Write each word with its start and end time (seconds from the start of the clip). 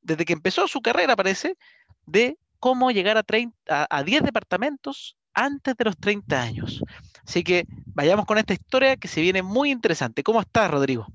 desde 0.01 0.25
que 0.25 0.33
empezó 0.33 0.67
su 0.67 0.81
carrera, 0.81 1.17
parece, 1.17 1.59
de 2.07 2.39
cómo 2.61 2.93
llegar 2.93 3.19
a, 3.19 3.23
30, 3.23 3.87
a 3.91 4.03
10 4.03 4.23
departamentos 4.23 5.19
antes 5.35 5.77
de 5.77 5.85
los 5.85 5.99
30 5.99 6.41
años. 6.41 6.83
Así 7.27 7.45
que 7.45 7.67
vayamos 7.89 8.25
con 8.25 8.39
esta 8.39 8.55
historia 8.55 8.97
que 8.97 9.09
se 9.09 9.21
viene 9.21 9.43
muy 9.43 9.71
interesante. 9.71 10.23
¿Cómo 10.23 10.41
estás, 10.41 10.71
Rodrigo? 10.71 11.07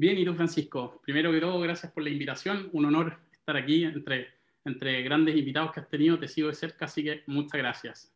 Bien, 0.00 0.16
y 0.16 0.24
tú, 0.24 0.32
Francisco. 0.32 1.00
Primero 1.02 1.32
que 1.32 1.40
todo, 1.40 1.58
gracias 1.58 1.90
por 1.90 2.04
la 2.04 2.10
invitación. 2.10 2.70
Un 2.72 2.84
honor 2.84 3.18
estar 3.32 3.56
aquí 3.56 3.82
entre, 3.82 4.28
entre 4.64 5.02
grandes 5.02 5.34
invitados 5.34 5.72
que 5.72 5.80
has 5.80 5.88
tenido. 5.88 6.16
Te 6.20 6.28
sigo 6.28 6.46
de 6.46 6.54
cerca, 6.54 6.84
así 6.84 7.02
que 7.02 7.24
muchas 7.26 7.58
gracias. 7.58 8.12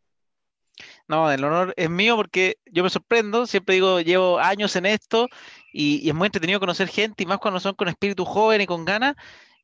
No, 1.09 1.29
el 1.29 1.43
honor 1.43 1.75
es 1.77 1.91
mío 1.91 2.15
porque 2.15 2.59
yo 2.67 2.85
me 2.85 2.89
sorprendo, 2.89 3.47
siempre 3.49 3.75
digo, 3.75 4.01
llevo 4.01 4.39
años 4.39 4.77
en 4.77 4.87
esto 4.87 5.27
y, 5.73 6.09
es 6.09 6.15
muy 6.15 6.27
entretenido 6.27 6.61
conocer 6.61 6.87
gente 6.87 7.25
y 7.25 7.27
más 7.27 7.39
cuando 7.39 7.59
son 7.59 7.75
con 7.75 7.89
espíritu 7.89 8.25
joven 8.25 8.61
y 8.61 8.67
con 8.67 8.85
ganas. 8.85 9.17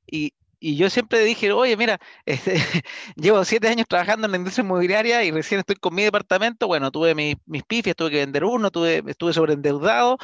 Y, 0.04 0.34
yo 0.60 0.90
siempre 0.90 1.22
dije, 1.22 1.52
oye, 1.52 1.76
mira, 1.76 2.00
este, 2.26 2.56
llevo 3.14 3.44
siete 3.44 3.68
años 3.68 3.86
trabajando 3.88 4.26
en 4.26 4.32
la 4.32 4.38
industria 4.38 4.64
inmobiliaria 4.64 5.22
y 5.22 5.30
recién 5.30 5.60
estoy 5.60 5.76
con 5.76 5.94
mi 5.94 6.02
departamento. 6.02 6.66
Bueno, 6.66 6.90
tuve 6.90 7.14
mis, 7.14 7.36
mis 7.46 7.62
pifias, 7.62 7.94
tuve 7.94 8.10
que 8.10 8.16
vender 8.16 8.42
uno, 8.42 8.72
tuve, 8.72 9.04
estuve 9.06 9.32
sobreendeudado 9.32 10.18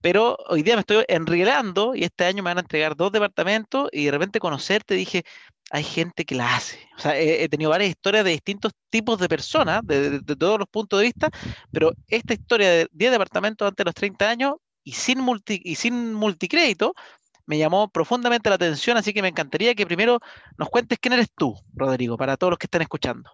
pero 0.00 0.36
hoy 0.48 0.62
día 0.62 0.74
me 0.74 0.80
estoy 0.80 1.04
enrielando 1.08 1.94
y 1.94 2.04
este 2.04 2.24
año 2.24 2.42
me 2.42 2.50
van 2.50 2.58
a 2.58 2.60
entregar 2.60 2.96
dos 2.96 3.12
departamentos 3.12 3.88
y 3.92 4.04
de 4.04 4.10
repente 4.10 4.38
conocerte 4.38 4.94
dije, 4.94 5.24
hay 5.70 5.84
gente 5.84 6.24
que 6.24 6.34
la 6.34 6.56
hace. 6.56 6.78
O 6.96 7.00
sea, 7.00 7.18
he, 7.18 7.48
tenido 7.48 7.70
varias 7.70 7.90
historias 7.90 8.24
de 8.24 8.30
distintos 8.30 8.72
tipos 8.90 9.18
de 9.18 9.28
personas, 9.28 9.80
de, 9.84 10.20
todos 10.20 10.58
los 10.58 10.68
puntos 10.68 11.00
de 11.00 11.06
vista, 11.06 11.30
pero 11.72 11.92
esta 12.06 12.34
historia 12.34 12.70
de 12.70 12.88
10 12.92 13.12
departamentos 13.12 13.66
antes 13.66 13.84
de 13.84 13.88
los 13.88 13.94
30 13.94 14.28
años 14.28 14.54
y 14.84 14.92
sin, 14.92 15.20
multi, 15.20 15.60
y 15.62 15.74
sin 15.74 16.14
multicrédito 16.14 16.94
me 17.46 17.58
llamó 17.58 17.88
profundamente 17.88 18.50
la 18.50 18.56
atención, 18.56 18.96
así 18.96 19.12
que 19.12 19.22
me 19.22 19.28
encantaría 19.28 19.74
que 19.74 19.86
primero 19.86 20.20
nos 20.58 20.68
cuentes 20.68 20.98
quién 21.00 21.14
eres 21.14 21.28
tú, 21.34 21.54
Rodrigo, 21.74 22.16
para 22.16 22.36
todos 22.36 22.52
los 22.52 22.58
que 22.58 22.66
están 22.66 22.82
escuchando. 22.82 23.30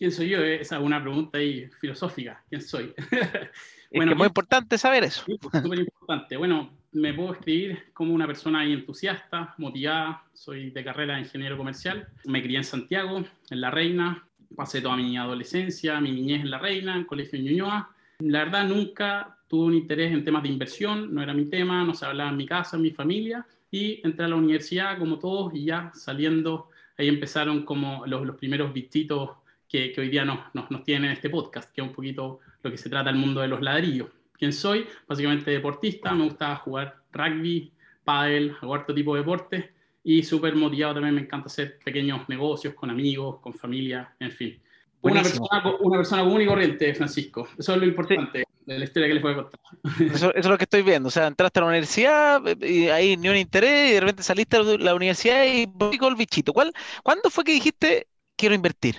¿Quién 0.00 0.12
soy 0.12 0.30
yo? 0.30 0.42
Esa 0.42 0.78
es 0.78 0.82
una 0.82 0.98
pregunta 0.98 1.36
ahí 1.36 1.68
filosófica. 1.78 2.42
¿Quién 2.48 2.62
soy? 2.62 2.94
bueno, 3.92 4.12
es 4.12 4.16
muy 4.16 4.28
importante 4.28 4.78
saber 4.78 5.04
eso. 5.04 5.26
Súper 5.26 5.80
importante. 5.80 6.38
Bueno, 6.38 6.70
me 6.92 7.12
puedo 7.12 7.34
escribir 7.34 7.92
como 7.92 8.14
una 8.14 8.26
persona 8.26 8.64
entusiasta, 8.64 9.54
motivada. 9.58 10.24
Soy 10.32 10.70
de 10.70 10.82
carrera 10.82 11.16
de 11.16 11.20
ingeniero 11.20 11.58
comercial. 11.58 12.08
Me 12.24 12.42
crié 12.42 12.56
en 12.56 12.64
Santiago, 12.64 13.22
en 13.50 13.60
La 13.60 13.70
Reina. 13.70 14.26
Pasé 14.56 14.80
toda 14.80 14.96
mi 14.96 15.18
adolescencia, 15.18 16.00
mi 16.00 16.12
niñez 16.12 16.40
en 16.40 16.50
La 16.50 16.58
Reina, 16.58 16.96
en 16.96 17.04
colegio 17.04 17.38
en 17.38 17.44
Ñuñoa. 17.44 17.90
La 18.20 18.44
verdad, 18.44 18.68
nunca 18.68 19.36
tuve 19.48 19.66
un 19.66 19.74
interés 19.74 20.12
en 20.12 20.24
temas 20.24 20.44
de 20.44 20.48
inversión. 20.48 21.14
No 21.14 21.22
era 21.22 21.34
mi 21.34 21.44
tema, 21.44 21.84
no 21.84 21.92
se 21.92 22.06
hablaba 22.06 22.30
en 22.30 22.38
mi 22.38 22.46
casa, 22.46 22.76
en 22.76 22.84
mi 22.84 22.90
familia. 22.90 23.46
Y 23.70 24.00
entré 24.02 24.24
a 24.24 24.28
la 24.28 24.36
universidad 24.36 24.96
como 24.96 25.18
todos 25.18 25.54
y 25.54 25.66
ya 25.66 25.92
saliendo, 25.94 26.70
ahí 26.96 27.08
empezaron 27.08 27.66
como 27.66 28.06
los, 28.06 28.24
los 28.24 28.36
primeros 28.36 28.72
bichitos 28.72 29.32
que, 29.70 29.94
hoy 29.96 30.08
día 30.08 30.24
nos, 30.24 30.40
nos, 30.52 30.70
nos 30.70 30.82
tiene 30.82 31.06
en 31.06 31.12
este 31.12 31.30
podcast, 31.30 31.72
que 31.72 31.80
es 31.80 31.86
un 31.86 31.94
poquito 31.94 32.40
lo 32.62 32.70
que 32.70 32.76
se 32.76 32.90
trata 32.90 33.08
el 33.08 33.16
mundo 33.16 33.40
de 33.40 33.48
los 33.48 33.62
ladrillos. 33.62 34.08
¿Quién 34.36 34.52
soy? 34.52 34.86
Básicamente 35.06 35.50
deportista, 35.50 36.12
me 36.12 36.24
gusta 36.24 36.56
jugar 36.56 36.96
rugby, 37.12 37.72
pádel, 38.04 38.56
hago 38.60 38.74
harto 38.74 38.94
tipo 38.94 39.14
de 39.14 39.20
deporte 39.20 39.72
y 40.02 40.22
súper 40.22 40.56
motivado 40.56 40.94
también 40.94 41.14
me 41.14 41.20
encanta 41.20 41.46
hacer 41.46 41.78
pequeños 41.84 42.28
negocios 42.28 42.74
con 42.74 42.90
amigos, 42.90 43.38
con 43.40 43.54
familia, 43.54 44.14
en 44.18 44.32
fin. 44.32 44.60
Una 45.02 45.22
persona, 45.22 45.76
una 45.80 45.98
persona, 45.98 46.24
común 46.24 46.42
y 46.42 46.46
corriente, 46.46 46.94
Francisco. 46.94 47.48
Eso 47.56 47.72
es 47.72 47.80
lo 47.80 47.86
importante 47.86 48.44
de 48.66 48.78
la 48.78 48.84
historia 48.84 49.08
que 49.08 49.14
les 49.14 49.22
voy 49.22 49.32
a 49.32 49.36
contar. 49.36 49.60
Eso, 50.14 50.34
es 50.34 50.46
lo 50.46 50.58
que 50.58 50.64
estoy 50.64 50.82
viendo. 50.82 51.08
O 51.08 51.10
sea, 51.10 51.26
entraste 51.26 51.58
a 51.58 51.62
la 51.62 51.68
universidad 51.68 52.42
y 52.60 52.88
ahí 52.88 53.16
ni 53.16 53.28
un 53.28 53.36
interés 53.36 53.90
y 53.90 53.94
de 53.94 54.00
repente 54.00 54.22
saliste 54.22 54.62
de 54.62 54.78
la 54.78 54.94
universidad 54.94 55.44
y 55.46 55.66
con 55.96 56.10
el 56.10 56.16
bichito. 56.16 56.52
¿Cuál, 56.52 56.72
¿Cuándo 57.02 57.30
fue 57.30 57.44
que 57.44 57.52
dijiste 57.52 58.08
quiero 58.36 58.54
invertir? 58.54 58.96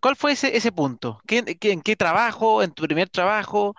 ¿Cuál, 0.00 0.16
fue 0.16 0.32
ese, 0.32 0.56
ese 0.56 0.72
punto? 0.72 1.20
¿Qué, 1.26 1.44
¿En 1.60 1.82
qué 1.82 1.96
trabajo? 1.96 2.62
¿En 2.62 2.72
tu 2.72 2.82
primer 2.84 3.08
trabajo? 3.08 3.74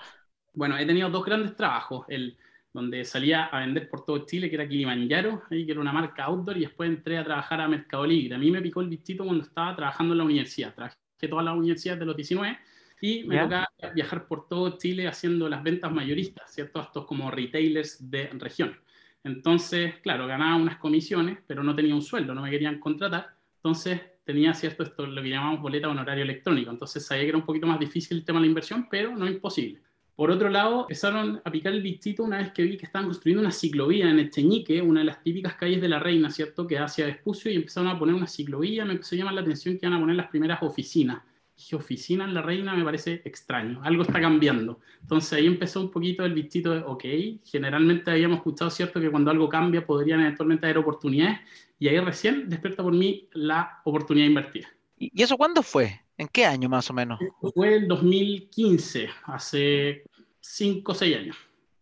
Bueno, 0.54 0.78
he 0.78 0.86
tenido 0.86 1.10
dos 1.10 1.26
grandes 1.26 1.56
trabajos. 1.56 2.06
El 2.08 2.38
donde 2.74 3.04
salía 3.06 3.46
a 3.46 3.60
vender 3.60 3.90
por 3.90 4.06
todo 4.06 4.26
Chile, 4.26 4.50
que 4.50 4.56
era 4.56 4.68
Kilimanjaro, 4.68 5.42
ahí, 5.50 5.66
que 5.66 5.72
era 5.72 5.82
una 5.82 5.92
marca 5.92 6.26
outdoor, 6.26 6.58
y 6.58 6.62
después 6.62 6.88
entré 6.88 7.18
a 7.18 7.24
trabajar 7.24 7.60
a 7.60 7.68
Mercado 7.68 8.06
Libre. 8.06 8.36
A 8.36 8.38
mí 8.38 8.52
me 8.52 8.62
picó 8.62 8.82
el 8.82 8.90
bichito 8.90 9.26
cuando 9.26 9.44
estaba 9.44 9.76
trabajando 9.76 10.14
en 10.14 10.20
la 10.20 10.24
universidad. 10.24 10.76
Trabajé 10.76 10.98
toda 11.28 11.42
la 11.42 11.54
universidad 11.54 11.98
de 11.98 12.06
los 12.06 12.16
19 12.16 12.60
y 13.02 13.24
me 13.24 13.40
tocaba 13.40 13.68
viajar 13.96 14.28
por 14.28 14.48
todo 14.48 14.78
Chile 14.78 15.08
haciendo 15.08 15.50
las 15.50 15.64
ventas 15.64 15.92
mayoristas, 15.92 16.54
¿cierto? 16.54 16.80
Estos 16.82 17.06
como 17.06 17.32
retailers 17.32 18.10
de 18.12 18.30
región. 18.34 18.78
Entonces, 19.24 19.96
claro, 20.04 20.28
ganaba 20.28 20.56
unas 20.56 20.78
comisiones, 20.78 21.40
pero 21.48 21.64
no 21.64 21.76
tenía 21.76 21.96
un 21.96 22.04
sueldo, 22.04 22.36
no 22.36 22.44
me 22.44 22.52
querían 22.52 22.80
contratar. 22.80 23.30
Entonces, 23.56 24.02
tenía 24.28 24.54
cierto 24.54 24.84
esto, 24.84 25.08
lo 25.08 25.22
que 25.24 25.30
llamamos 25.30 25.62
boleta 25.62 25.88
honorario 25.88 26.24
electrónico. 26.24 26.70
Entonces 26.70 27.06
sabía 27.06 27.24
que 27.24 27.30
era 27.30 27.38
un 27.38 27.46
poquito 27.46 27.66
más 27.66 27.80
difícil 27.80 28.18
el 28.18 28.26
tema 28.26 28.40
de 28.40 28.42
la 28.42 28.48
inversión, 28.48 28.88
pero 28.92 29.16
no 29.16 29.26
imposible. 29.26 29.80
Por 30.16 30.32
otro 30.32 30.50
lado, 30.50 30.82
empezaron 30.82 31.42
a 31.46 31.52
picar 31.52 31.74
el 31.74 31.82
bichito 31.82 32.24
una 32.24 32.40
vez 32.40 32.52
que 32.52 32.64
vi 32.64 32.76
que 32.76 32.86
estaban 32.86 33.08
construyendo 33.08 33.42
una 33.42 33.52
ciclovía 33.52 34.10
en 34.10 34.20
Echeñique, 34.20 34.82
una 34.82 35.00
de 35.00 35.06
las 35.06 35.24
típicas 35.24 35.56
calles 35.56 35.80
de 35.80 35.88
la 35.88 36.00
Reina, 36.00 36.30
¿cierto? 36.30 36.68
Que 36.68 36.78
hacia 36.78 37.06
Vespucio, 37.06 37.52
y 37.52 37.56
empezaron 37.56 37.90
a 37.90 37.98
poner 37.98 38.16
una 38.16 38.28
ciclovía. 38.28 38.84
Me 38.84 38.94
empezó 38.94 39.16
a 39.16 39.20
llamar 39.20 39.36
la 39.36 39.42
atención 39.42 39.78
que 39.78 39.86
iban 39.86 39.98
a 39.98 40.00
poner 40.02 40.16
las 40.16 40.28
primeras 40.28 40.62
oficinas. 40.62 41.22
Dije, 41.58 41.76
oficina 41.76 42.24
en 42.24 42.36
la 42.36 42.44
Reina 42.44 42.76
me 42.76 42.84
parece 42.86 43.22
extraño, 43.26 43.82
algo 43.84 44.04
está 44.04 44.22
cambiando. 44.22 44.80
Entonces 45.02 45.34
ahí 45.34 45.48
empezó 45.48 45.82
un 45.82 45.90
poquito 45.90 46.24
el 46.24 46.34
bichito 46.34 46.72
de, 46.72 46.80
ok, 46.80 47.04
generalmente 47.44 48.12
habíamos 48.12 48.38
escuchado, 48.38 48.70
¿cierto? 48.70 49.02
Que 49.02 49.10
cuando 49.10 49.32
algo 49.32 49.50
cambia 49.50 49.86
podrían 49.86 50.22
eventualmente 50.22 50.68
haber 50.68 50.78
oportunidades 50.78 51.40
y 51.80 51.88
ahí 51.88 52.00
recién 52.00 52.48
despierta 52.48 52.84
por 52.84 52.94
mí 52.94 53.28
la 53.34 53.82
oportunidad 53.86 54.26
de 54.26 54.30
invertir. 54.30 54.68
¿Y 54.98 55.22
eso 55.22 55.36
cuándo 55.36 55.64
fue? 55.64 56.02
¿En 56.18 56.28
qué 56.28 56.46
año 56.46 56.70
más 56.70 56.90
o 56.90 56.94
menos? 56.94 57.20
Fue 57.54 57.76
el 57.76 57.88
2015, 57.88 59.10
hace 59.24 60.04
5 60.40 60.92
o 60.92 60.96
6 60.96 61.18
años. 61.18 61.38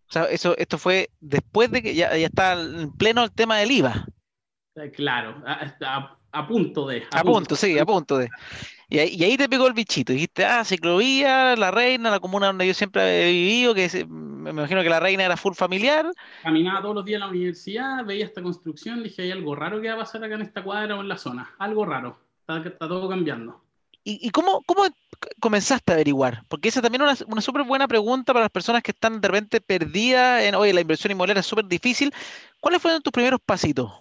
O 0.07 0.11
sea, 0.11 0.23
eso, 0.25 0.55
esto 0.57 0.77
fue 0.77 1.09
después 1.19 1.71
de 1.71 1.81
que 1.81 1.95
ya, 1.95 2.15
ya 2.15 2.27
está 2.27 2.53
en 2.61 2.91
pleno 2.93 3.23
el 3.23 3.31
tema 3.31 3.57
del 3.57 3.71
IVA. 3.71 4.05
Eh, 4.75 4.91
claro, 4.91 5.41
a, 5.45 6.17
a, 6.31 6.47
punto 6.47 6.87
de. 6.87 7.03
A, 7.11 7.23
punto, 7.23 7.55
sí, 7.55 7.79
a 7.79 7.85
punto 7.85 8.17
de. 8.17 8.29
Y 8.89 8.99
ahí, 8.99 9.37
te 9.37 9.49
pegó 9.49 9.67
el 9.67 9.73
bichito. 9.73 10.13
Dijiste, 10.13 10.45
ah, 10.45 10.63
ciclovía, 10.63 11.55
la 11.55 11.71
reina, 11.71 12.11
la 12.11 12.19
comuna 12.19 12.47
donde 12.47 12.67
yo 12.67 12.73
siempre 12.73 13.23
he 13.23 13.31
vivido, 13.31 13.73
que 13.73 14.05
me 14.05 14.51
imagino 14.51 14.83
que 14.83 14.89
la 14.89 14.99
reina 14.99 15.25
era 15.25 15.37
full 15.37 15.53
familiar. 15.53 16.11
Caminaba 16.43 16.81
todos 16.81 16.95
los 16.95 17.05
días 17.05 17.21
a 17.21 17.25
la 17.25 17.31
universidad, 17.31 18.05
veía 18.05 18.25
esta 18.25 18.43
construcción, 18.43 19.01
dije, 19.03 19.23
hay 19.23 19.31
algo 19.31 19.55
raro 19.55 19.81
que 19.81 19.87
va 19.87 19.95
a 19.95 19.97
pasar 19.97 20.23
acá 20.23 20.35
en 20.35 20.41
esta 20.41 20.63
cuadra 20.63 20.95
o 20.95 21.01
en 21.01 21.07
la 21.07 21.17
zona. 21.17 21.55
Algo 21.57 21.85
raro. 21.85 22.19
Está, 22.47 22.77
todo 22.77 23.09
cambiando. 23.09 23.61
¿Y, 24.07 24.29
cómo, 24.29 24.61
cómo, 24.67 24.83
comenzaste 25.39 25.91
a 25.91 25.95
averiguar? 25.95 26.43
Porque 26.47 26.69
esa 26.69 26.79
también 26.79 27.01
es 27.01 27.21
una, 27.21 27.33
una 27.33 27.41
súper 27.41 27.63
buena 27.63 27.87
pregunta 27.87 28.33
para 28.33 28.43
las 28.43 28.51
personas 28.51 28.83
que 28.83 28.91
están 28.91 29.19
de 29.19 29.27
repente 29.27 29.61
perdidas 29.61 30.43
en, 30.43 30.53
oye, 30.53 30.73
la 30.73 30.81
inversión 30.81 31.11
inmobiliaria 31.11 31.39
es 31.39 31.47
súper 31.47 31.65
difícil. 31.65 32.13
¿Cuáles 32.59 32.83
fueron 32.83 33.01
tus 33.01 33.11
primeros 33.11 33.39
pasitos? 33.43 33.91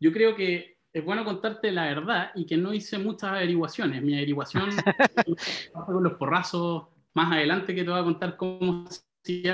yo 0.00 0.12
creo 0.12 0.36
que 0.36 0.77
es 0.92 1.04
bueno 1.04 1.24
contarte 1.24 1.70
la 1.70 1.84
verdad 1.84 2.30
y 2.34 2.46
que 2.46 2.56
no 2.56 2.72
hice 2.72 2.98
muchas 2.98 3.30
averiguaciones. 3.30 4.02
Mi 4.02 4.14
averiguación 4.14 4.70
con 5.86 6.02
los 6.02 6.14
porrazos 6.14 6.86
más 7.14 7.32
adelante 7.32 7.74
que 7.74 7.84
te 7.84 7.90
voy 7.90 8.00
a 8.00 8.04
contar 8.04 8.36
cómo 8.36 8.86
si 9.22 9.44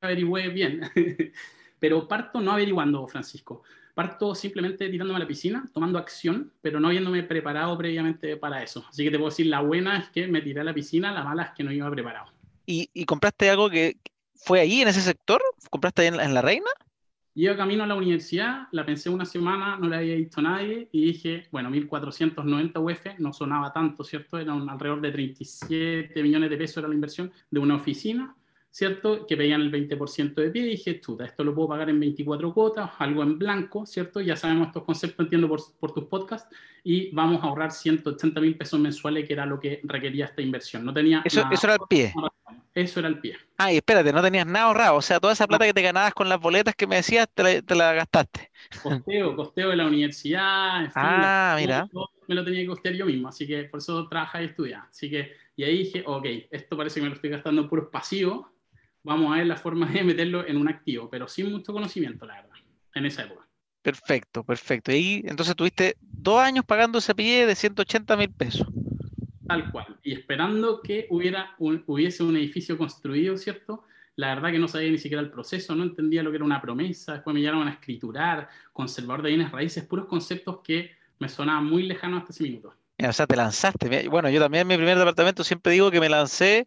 averigüé 0.00 0.48
bien. 0.48 0.80
pero 1.78 2.06
parto 2.08 2.40
no 2.40 2.52
averiguando, 2.52 3.06
Francisco. 3.08 3.62
Parto 3.94 4.34
simplemente 4.34 4.88
tirándome 4.88 5.18
a 5.18 5.20
la 5.20 5.28
piscina, 5.28 5.68
tomando 5.72 5.98
acción, 5.98 6.52
pero 6.60 6.80
no 6.80 6.88
habiéndome 6.88 7.22
preparado 7.22 7.76
previamente 7.78 8.36
para 8.36 8.62
eso. 8.62 8.84
Así 8.88 9.04
que 9.04 9.10
te 9.10 9.18
puedo 9.18 9.30
decir, 9.30 9.46
la 9.46 9.60
buena 9.60 9.98
es 9.98 10.08
que 10.08 10.26
me 10.26 10.40
tiré 10.42 10.62
a 10.62 10.64
la 10.64 10.74
piscina, 10.74 11.12
la 11.12 11.22
mala 11.22 11.44
es 11.44 11.50
que 11.50 11.62
no 11.62 11.70
iba 11.70 11.90
preparado. 11.90 12.32
¿Y, 12.66 12.88
y 12.92 13.04
compraste 13.04 13.50
algo 13.50 13.70
que 13.70 13.98
fue 14.34 14.60
ahí, 14.60 14.80
en 14.80 14.88
ese 14.88 15.00
sector? 15.00 15.40
¿Compraste 15.70 16.02
ahí 16.02 16.08
en, 16.08 16.18
en 16.18 16.34
La 16.34 16.42
Reina? 16.42 16.70
Iba 17.36 17.56
camino 17.56 17.82
a 17.82 17.86
la 17.88 17.96
universidad, 17.96 18.68
la 18.70 18.86
pensé 18.86 19.10
una 19.10 19.24
semana, 19.24 19.76
no 19.76 19.88
la 19.88 19.98
había 19.98 20.14
visto 20.14 20.40
nadie 20.40 20.88
y 20.92 21.06
dije, 21.06 21.48
bueno, 21.50 21.68
1490 21.68 22.78
UF 22.78 23.06
no 23.18 23.32
sonaba 23.32 23.72
tanto, 23.72 24.04
¿cierto? 24.04 24.38
Era 24.38 24.54
un, 24.54 24.70
alrededor 24.70 25.00
de 25.00 25.10
37 25.10 26.22
millones 26.22 26.48
de 26.48 26.56
pesos 26.56 26.76
era 26.76 26.88
la 26.88 26.94
inversión 26.94 27.32
de 27.50 27.58
una 27.58 27.74
oficina, 27.74 28.36
¿cierto? 28.74 29.24
Que 29.24 29.36
pedían 29.36 29.60
el 29.60 29.70
20% 29.70 30.34
de 30.34 30.50
pie 30.50 30.62
y 30.62 30.70
dije, 30.70 31.00
chuta, 31.00 31.24
esto 31.24 31.44
lo 31.44 31.54
puedo 31.54 31.68
pagar 31.68 31.90
en 31.90 32.00
24 32.00 32.52
cuotas, 32.52 32.90
algo 32.98 33.22
en 33.22 33.38
blanco, 33.38 33.86
¿cierto? 33.86 34.20
Ya 34.20 34.34
sabemos 34.34 34.66
estos 34.66 34.82
conceptos, 34.82 35.24
entiendo 35.24 35.48
por, 35.48 35.60
por 35.78 35.94
tus 35.94 36.06
podcasts, 36.06 36.52
y 36.82 37.14
vamos 37.14 37.40
a 37.44 37.46
ahorrar 37.46 37.70
180 37.70 38.40
mil 38.40 38.56
pesos 38.56 38.80
mensuales, 38.80 39.28
que 39.28 39.32
era 39.32 39.46
lo 39.46 39.60
que 39.60 39.80
requería 39.84 40.24
esta 40.24 40.42
inversión. 40.42 40.84
No 40.84 40.92
tenía... 40.92 41.22
Eso, 41.24 41.44
eso 41.52 41.66
era 41.68 41.74
el 41.74 41.82
pie. 41.88 42.12
Eso 42.74 42.98
era 42.98 43.08
el 43.08 43.20
pie. 43.20 43.36
Ah, 43.58 43.72
y 43.72 43.76
espérate, 43.76 44.12
no 44.12 44.20
tenías 44.20 44.44
nada 44.44 44.66
ahorrado. 44.66 44.96
O 44.96 45.02
sea, 45.02 45.20
toda 45.20 45.34
esa 45.34 45.46
plata 45.46 45.66
que 45.66 45.72
te 45.72 45.80
ganabas 45.80 46.12
con 46.12 46.28
las 46.28 46.40
boletas 46.40 46.74
que 46.74 46.88
me 46.88 46.96
decías, 46.96 47.28
te 47.32 47.44
la, 47.44 47.62
te 47.62 47.74
la 47.76 47.92
gastaste. 47.92 48.50
Costeo, 48.82 49.36
costeo 49.36 49.70
de 49.70 49.76
la 49.76 49.86
universidad. 49.86 50.80
En 50.80 50.90
fin, 50.90 50.92
ah, 50.96 51.54
mira. 51.56 51.88
me 52.26 52.34
lo 52.34 52.44
tenía 52.44 52.62
que 52.62 52.66
costear 52.66 52.96
yo 52.96 53.06
mismo, 53.06 53.28
así 53.28 53.46
que 53.46 53.62
por 53.64 53.78
eso 53.78 54.08
trabajaba 54.08 54.42
y 54.42 54.48
estudiaba. 54.48 54.88
Así 54.90 55.08
que, 55.08 55.32
y 55.54 55.62
ahí 55.62 55.78
dije, 55.78 56.02
ok, 56.04 56.26
esto 56.50 56.76
parece 56.76 56.96
que 56.96 57.02
me 57.02 57.10
lo 57.10 57.14
estoy 57.14 57.30
gastando 57.30 57.62
en 57.62 57.68
puros 57.68 57.86
pasivos. 57.92 58.46
Vamos 59.04 59.32
a 59.32 59.36
ver 59.36 59.46
la 59.46 59.56
forma 59.56 59.86
de 59.86 60.02
meterlo 60.02 60.46
en 60.46 60.56
un 60.56 60.68
activo, 60.68 61.08
pero 61.08 61.28
sin 61.28 61.52
mucho 61.52 61.72
conocimiento, 61.72 62.26
la 62.26 62.36
verdad, 62.36 62.56
en 62.94 63.06
esa 63.06 63.24
época. 63.24 63.46
Perfecto, 63.82 64.42
perfecto. 64.42 64.92
Y 64.92 65.22
entonces 65.26 65.54
tuviste 65.54 65.96
dos 66.00 66.40
años 66.40 66.64
pagando 66.64 66.98
ese 66.98 67.14
pie 67.14 67.46
de 67.46 67.54
180 67.54 68.16
mil 68.16 68.30
pesos. 68.30 68.66
Tal 69.46 69.70
cual. 69.70 69.98
Y 70.02 70.12
esperando 70.14 70.80
que 70.80 71.06
hubiera 71.10 71.54
un, 71.58 71.84
hubiese 71.86 72.22
un 72.22 72.34
edificio 72.34 72.78
construido, 72.78 73.36
¿cierto? 73.36 73.84
La 74.16 74.34
verdad 74.34 74.52
que 74.52 74.58
no 74.58 74.68
sabía 74.68 74.90
ni 74.90 74.96
siquiera 74.96 75.20
el 75.20 75.30
proceso, 75.30 75.74
no 75.74 75.82
entendía 75.82 76.22
lo 76.22 76.30
que 76.30 76.36
era 76.36 76.44
una 76.46 76.62
promesa, 76.62 77.12
después 77.12 77.34
me 77.34 77.42
llamaron 77.42 77.68
a 77.68 77.72
escriturar, 77.72 78.48
conservador 78.72 79.22
de 79.22 79.28
bienes 79.30 79.52
raíces, 79.52 79.84
puros 79.84 80.06
conceptos 80.06 80.60
que 80.64 80.92
me 81.18 81.28
sonaban 81.28 81.66
muy 81.66 81.82
lejanos 81.82 82.20
hasta 82.20 82.32
ese 82.32 82.44
minuto. 82.44 82.74
O 83.06 83.12
sea, 83.12 83.26
te 83.26 83.36
lanzaste. 83.36 84.08
Bueno, 84.08 84.30
yo 84.30 84.40
también 84.40 84.62
en 84.62 84.68
mi 84.68 84.76
primer 84.76 84.96
departamento 84.96 85.44
siempre 85.44 85.72
digo 85.72 85.90
que 85.90 86.00
me 86.00 86.08
lancé 86.08 86.64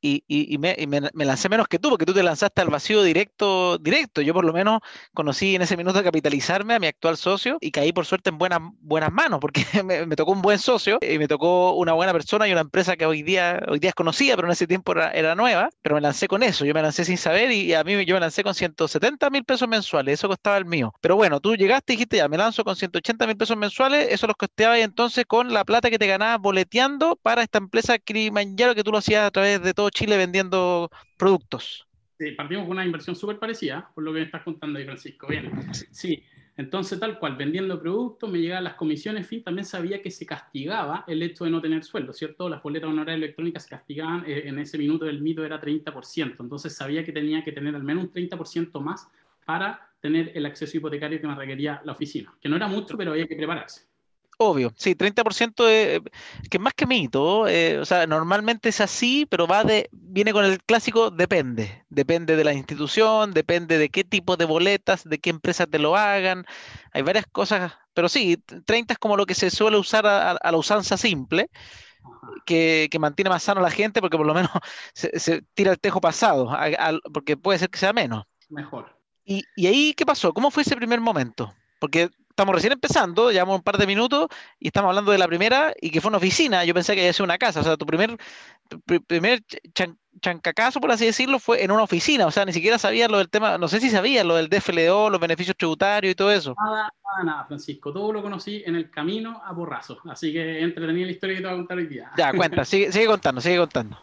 y, 0.00 0.24
y, 0.28 0.58
me, 0.58 0.76
y 0.78 0.86
me, 0.86 1.24
lancé 1.24 1.48
menos 1.48 1.68
que 1.68 1.78
tú, 1.78 1.90
porque 1.90 2.06
tú 2.06 2.14
te 2.14 2.22
lanzaste 2.22 2.62
al 2.62 2.68
vacío 2.68 3.02
directo, 3.02 3.78
directo. 3.78 4.22
Yo 4.22 4.32
por 4.32 4.44
lo 4.44 4.52
menos 4.52 4.80
conocí 5.12 5.56
en 5.56 5.62
ese 5.62 5.76
minuto 5.76 6.02
capitalizarme 6.02 6.74
a 6.74 6.78
mi 6.78 6.86
actual 6.86 7.16
socio 7.16 7.58
y 7.60 7.70
caí 7.70 7.92
por 7.92 8.06
suerte 8.06 8.30
en 8.30 8.38
buenas, 8.38 8.60
buenas 8.80 9.12
manos, 9.12 9.40
porque 9.40 9.64
me, 9.84 10.16
tocó 10.16 10.32
un 10.32 10.42
buen 10.42 10.58
socio 10.58 10.98
y 11.00 11.18
me 11.18 11.28
tocó 11.28 11.72
una 11.72 11.92
buena 11.92 12.12
persona 12.12 12.46
y 12.46 12.52
una 12.52 12.60
empresa 12.60 12.96
que 12.96 13.06
hoy 13.06 13.22
día, 13.22 13.60
hoy 13.68 13.78
día 13.78 13.90
es 13.90 13.94
conocida, 13.94 14.36
pero 14.36 14.48
en 14.48 14.52
ese 14.52 14.66
tiempo 14.66 14.92
era, 14.92 15.10
era 15.10 15.34
nueva, 15.34 15.70
pero 15.82 15.96
me 15.96 16.00
lancé 16.00 16.28
con 16.28 16.42
eso, 16.42 16.64
yo 16.64 16.74
me 16.74 16.82
lancé 16.82 17.04
sin 17.04 17.18
saber 17.18 17.50
y 17.50 17.74
a 17.74 17.82
mí 17.84 18.04
yo 18.04 18.14
me 18.14 18.20
lancé 18.20 18.44
con 18.44 18.54
170 18.54 19.30
mil 19.30 19.44
pesos 19.44 19.68
mensuales, 19.68 20.14
eso 20.14 20.28
costaba 20.28 20.56
el 20.58 20.64
mío. 20.64 20.92
Pero 21.00 21.16
bueno, 21.16 21.40
tú 21.40 21.56
llegaste 21.56 21.92
y 21.92 21.96
dijiste, 21.96 22.18
ya, 22.18 22.28
me 22.28 22.36
lanzo 22.36 22.64
con 22.64 22.76
180 22.76 23.26
mil 23.26 23.36
pesos 23.36 23.56
mensuales, 23.56 24.08
eso 24.10 24.26
los 24.26 24.36
costeaba 24.36 24.78
y 24.78 24.82
entonces 24.82 25.26
con 25.26 25.52
la 25.52 25.64
plata 25.64 25.90
que 25.90 25.98
te 25.98 26.06
ganabas 26.06 26.40
boleteando 26.40 27.16
para 27.16 27.42
esta 27.42 27.58
empresa 27.58 27.98
Kilimanjaro 27.98 28.74
que 28.74 28.84
tú 28.84 28.92
lo 28.92 28.98
hacías 28.98 29.26
a 29.26 29.30
través 29.30 29.62
de 29.62 29.74
todo 29.74 29.87
Chile 29.90 30.16
vendiendo 30.16 30.90
productos. 31.16 31.86
Sí, 32.18 32.32
partimos 32.32 32.64
con 32.64 32.72
una 32.72 32.84
inversión 32.84 33.14
súper 33.14 33.38
parecida, 33.38 33.90
por 33.94 34.02
lo 34.02 34.12
que 34.12 34.18
me 34.18 34.24
estás 34.24 34.42
contando 34.42 34.78
ahí, 34.78 34.84
Francisco. 34.84 35.28
Bien, 35.28 35.52
sí. 35.92 36.22
Entonces, 36.56 36.98
tal 36.98 37.20
cual, 37.20 37.36
vendiendo 37.36 37.80
productos, 37.80 38.28
me 38.28 38.40
llegaban 38.40 38.64
las 38.64 38.74
comisiones, 38.74 39.28
fin, 39.28 39.44
también 39.44 39.64
sabía 39.64 40.02
que 40.02 40.10
se 40.10 40.26
castigaba 40.26 41.04
el 41.06 41.22
hecho 41.22 41.44
de 41.44 41.50
no 41.50 41.60
tener 41.60 41.84
sueldo, 41.84 42.12
¿cierto? 42.12 42.48
Las 42.48 42.60
boletas 42.60 42.90
honorarias 42.90 43.18
electrónicas 43.18 43.62
se 43.62 43.68
castigaban, 43.68 44.24
eh, 44.26 44.42
en 44.46 44.58
ese 44.58 44.76
minuto 44.76 45.04
del 45.04 45.20
mito 45.20 45.44
era 45.44 45.60
30%, 45.60 46.42
entonces 46.42 46.74
sabía 46.74 47.04
que 47.04 47.12
tenía 47.12 47.44
que 47.44 47.52
tener 47.52 47.76
al 47.76 47.84
menos 47.84 48.02
un 48.02 48.10
30% 48.10 48.80
más 48.80 49.06
para 49.46 49.88
tener 50.00 50.32
el 50.34 50.46
acceso 50.46 50.76
hipotecario 50.76 51.20
que 51.20 51.28
me 51.28 51.36
requería 51.36 51.80
la 51.84 51.92
oficina, 51.92 52.34
que 52.40 52.48
no 52.48 52.56
era 52.56 52.66
mucho, 52.66 52.96
pero 52.96 53.12
había 53.12 53.28
que 53.28 53.36
prepararse. 53.36 53.86
Obvio, 54.40 54.72
sí, 54.76 54.94
30% 54.94 55.64
de, 55.64 56.00
que 56.48 56.60
más 56.60 56.72
que 56.72 56.86
mito, 56.86 57.48
eh, 57.48 57.80
o 57.80 57.84
sea, 57.84 58.06
normalmente 58.06 58.68
es 58.68 58.80
así, 58.80 59.26
pero 59.28 59.48
va 59.48 59.64
de, 59.64 59.88
viene 59.90 60.32
con 60.32 60.44
el 60.44 60.62
clásico 60.62 61.10
depende, 61.10 61.84
depende 61.88 62.36
de 62.36 62.44
la 62.44 62.52
institución, 62.52 63.32
depende 63.34 63.78
de 63.78 63.88
qué 63.88 64.04
tipo 64.04 64.36
de 64.36 64.44
boletas, 64.44 65.02
de 65.02 65.18
qué 65.18 65.30
empresa 65.30 65.66
te 65.66 65.80
lo 65.80 65.96
hagan, 65.96 66.46
hay 66.92 67.02
varias 67.02 67.26
cosas, 67.26 67.72
pero 67.94 68.08
sí, 68.08 68.36
30 68.64 68.94
es 68.94 68.98
como 69.00 69.16
lo 69.16 69.26
que 69.26 69.34
se 69.34 69.50
suele 69.50 69.76
usar 69.76 70.06
a, 70.06 70.30
a 70.30 70.52
la 70.52 70.56
usanza 70.56 70.96
simple, 70.96 71.50
que, 72.46 72.86
que, 72.92 72.98
mantiene 73.00 73.30
más 73.30 73.42
sano 73.42 73.58
a 73.58 73.64
la 73.64 73.72
gente 73.72 74.00
porque 74.00 74.16
por 74.16 74.26
lo 74.26 74.34
menos 74.34 74.52
se, 74.94 75.18
se 75.18 75.42
tira 75.54 75.72
el 75.72 75.80
tejo 75.80 76.00
pasado, 76.00 76.48
a, 76.48 76.66
a, 76.66 76.98
porque 77.12 77.36
puede 77.36 77.58
ser 77.58 77.70
que 77.70 77.78
sea 77.80 77.92
menos. 77.92 78.22
Mejor. 78.48 78.96
Y, 79.24 79.42
y 79.56 79.66
ahí, 79.66 79.94
¿qué 79.94 80.06
pasó? 80.06 80.32
¿Cómo 80.32 80.52
fue 80.52 80.62
ese 80.62 80.76
primer 80.76 81.00
momento? 81.00 81.52
Porque 81.80 82.08
estamos 82.38 82.54
recién 82.54 82.72
empezando, 82.72 83.32
llevamos 83.32 83.56
un 83.56 83.62
par 83.64 83.78
de 83.78 83.86
minutos 83.86 84.28
y 84.60 84.68
estamos 84.68 84.90
hablando 84.90 85.10
de 85.10 85.18
la 85.18 85.26
primera 85.26 85.74
y 85.80 85.90
que 85.90 86.00
fue 86.00 86.08
una 86.08 86.18
oficina. 86.18 86.64
Yo 86.64 86.72
pensé 86.72 86.94
que 86.94 87.00
había 87.00 87.12
sido 87.12 87.24
una 87.24 87.36
casa. 87.36 87.58
O 87.58 87.64
sea, 87.64 87.76
tu 87.76 87.84
primer, 87.84 88.16
tu 88.68 88.80
primer 89.02 89.42
chan, 89.74 89.98
chancacazo, 90.20 90.80
por 90.80 90.92
así 90.92 91.04
decirlo, 91.04 91.40
fue 91.40 91.64
en 91.64 91.72
una 91.72 91.82
oficina. 91.82 92.26
O 92.26 92.30
sea, 92.30 92.44
ni 92.44 92.52
siquiera 92.52 92.78
sabías 92.78 93.10
lo 93.10 93.18
del 93.18 93.28
tema, 93.28 93.58
no 93.58 93.66
sé 93.66 93.80
si 93.80 93.90
sabías 93.90 94.24
lo 94.24 94.36
del 94.36 94.48
DFLO, 94.48 95.10
los 95.10 95.20
beneficios 95.20 95.56
tributarios 95.56 96.12
y 96.12 96.14
todo 96.14 96.30
eso. 96.30 96.54
Nada, 96.64 96.92
nada, 97.02 97.24
nada, 97.24 97.44
Francisco. 97.46 97.92
Todo 97.92 98.12
lo 98.12 98.22
conocí 98.22 98.62
en 98.64 98.76
el 98.76 98.88
camino 98.88 99.42
a 99.44 99.52
borrazo. 99.52 99.98
Así 100.08 100.32
que 100.32 100.62
entretenía 100.62 101.06
la 101.06 101.12
historia 101.12 101.34
que 101.34 101.42
te 101.42 101.48
voy 101.48 101.54
a 101.54 101.58
contar 101.58 101.78
hoy 101.78 101.86
día. 101.88 102.12
Ya, 102.16 102.32
cuenta, 102.32 102.64
sigue, 102.64 102.92
sigue 102.92 103.06
contando, 103.06 103.40
sigue 103.40 103.58
contando. 103.58 103.98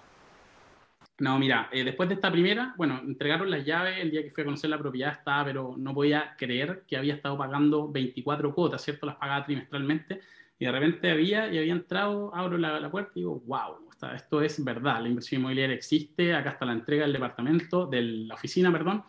No, 1.19 1.39
mira, 1.39 1.69
eh, 1.71 1.83
después 1.83 2.09
de 2.09 2.15
esta 2.15 2.31
primera, 2.31 2.73
bueno, 2.77 2.99
entregaron 3.01 3.49
las 3.49 3.65
llaves 3.65 3.99
el 3.99 4.11
día 4.11 4.21
que 4.21 4.31
fui 4.31 4.41
a 4.41 4.45
conocer 4.45 4.69
la 4.69 4.77
propiedad, 4.77 5.13
estaba, 5.13 5.45
pero 5.45 5.75
no 5.77 5.93
podía 5.93 6.35
creer 6.37 6.83
que 6.87 6.97
había 6.97 7.13
estado 7.13 7.37
pagando 7.37 7.89
24 7.89 8.53
cuotas, 8.53 8.83
¿cierto? 8.83 9.05
Las 9.05 9.15
pagaba 9.15 9.45
trimestralmente, 9.45 10.19
y 10.59 10.65
de 10.65 10.71
repente 10.71 11.11
había, 11.11 11.51
y 11.53 11.57
había 11.57 11.73
entrado, 11.73 12.35
abro 12.35 12.57
la, 12.57 12.79
la 12.79 12.91
puerta 12.91 13.11
y 13.15 13.21
digo, 13.21 13.41
wow, 13.45 13.85
esto 14.13 14.41
es 14.41 14.63
verdad, 14.63 15.01
la 15.01 15.07
inversión 15.07 15.41
inmobiliaria 15.41 15.75
existe, 15.75 16.33
acá 16.33 16.51
está 16.51 16.65
la 16.65 16.73
entrega 16.73 17.03
del 17.03 17.13
departamento, 17.13 17.85
de 17.87 18.01
la 18.01 18.33
oficina, 18.33 18.71
perdón, 18.71 19.03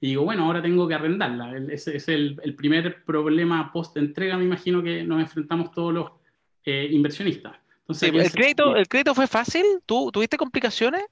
y 0.00 0.08
digo, 0.08 0.24
bueno, 0.24 0.46
ahora 0.46 0.62
tengo 0.62 0.88
que 0.88 0.94
arrendarla. 0.94 1.58
Ese 1.70 1.96
es 1.96 2.08
el, 2.08 2.40
el 2.42 2.54
primer 2.54 3.04
problema 3.04 3.70
post-entrega, 3.70 4.38
me 4.38 4.44
imagino 4.44 4.82
que 4.82 5.04
nos 5.04 5.20
enfrentamos 5.20 5.72
todos 5.72 5.92
los 5.92 6.10
eh, 6.64 6.88
inversionistas. 6.90 7.54
Entonces, 7.82 8.10
sí, 8.10 8.16
el, 8.16 8.30
crédito, 8.30 8.76
¿El 8.76 8.88
crédito 8.88 9.14
fue 9.14 9.26
fácil? 9.26 9.64
¿Tú 9.84 10.10
tuviste 10.12 10.36
complicaciones? 10.36 11.02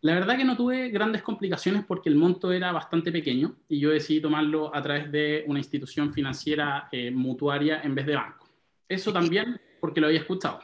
La 0.00 0.14
verdad 0.14 0.36
que 0.36 0.44
no 0.44 0.56
tuve 0.56 0.90
grandes 0.90 1.22
complicaciones 1.22 1.84
porque 1.84 2.08
el 2.08 2.14
monto 2.14 2.52
era 2.52 2.70
bastante 2.70 3.10
pequeño 3.10 3.56
y 3.68 3.80
yo 3.80 3.90
decidí 3.90 4.20
tomarlo 4.20 4.74
a 4.74 4.80
través 4.80 5.10
de 5.10 5.44
una 5.48 5.58
institución 5.58 6.12
financiera 6.12 6.88
eh, 6.92 7.10
mutuaria 7.10 7.80
en 7.82 7.94
vez 7.96 8.06
de 8.06 8.14
banco. 8.14 8.48
Eso 8.88 9.12
también 9.12 9.60
porque 9.80 10.00
lo 10.00 10.06
había 10.06 10.20
escuchado. 10.20 10.60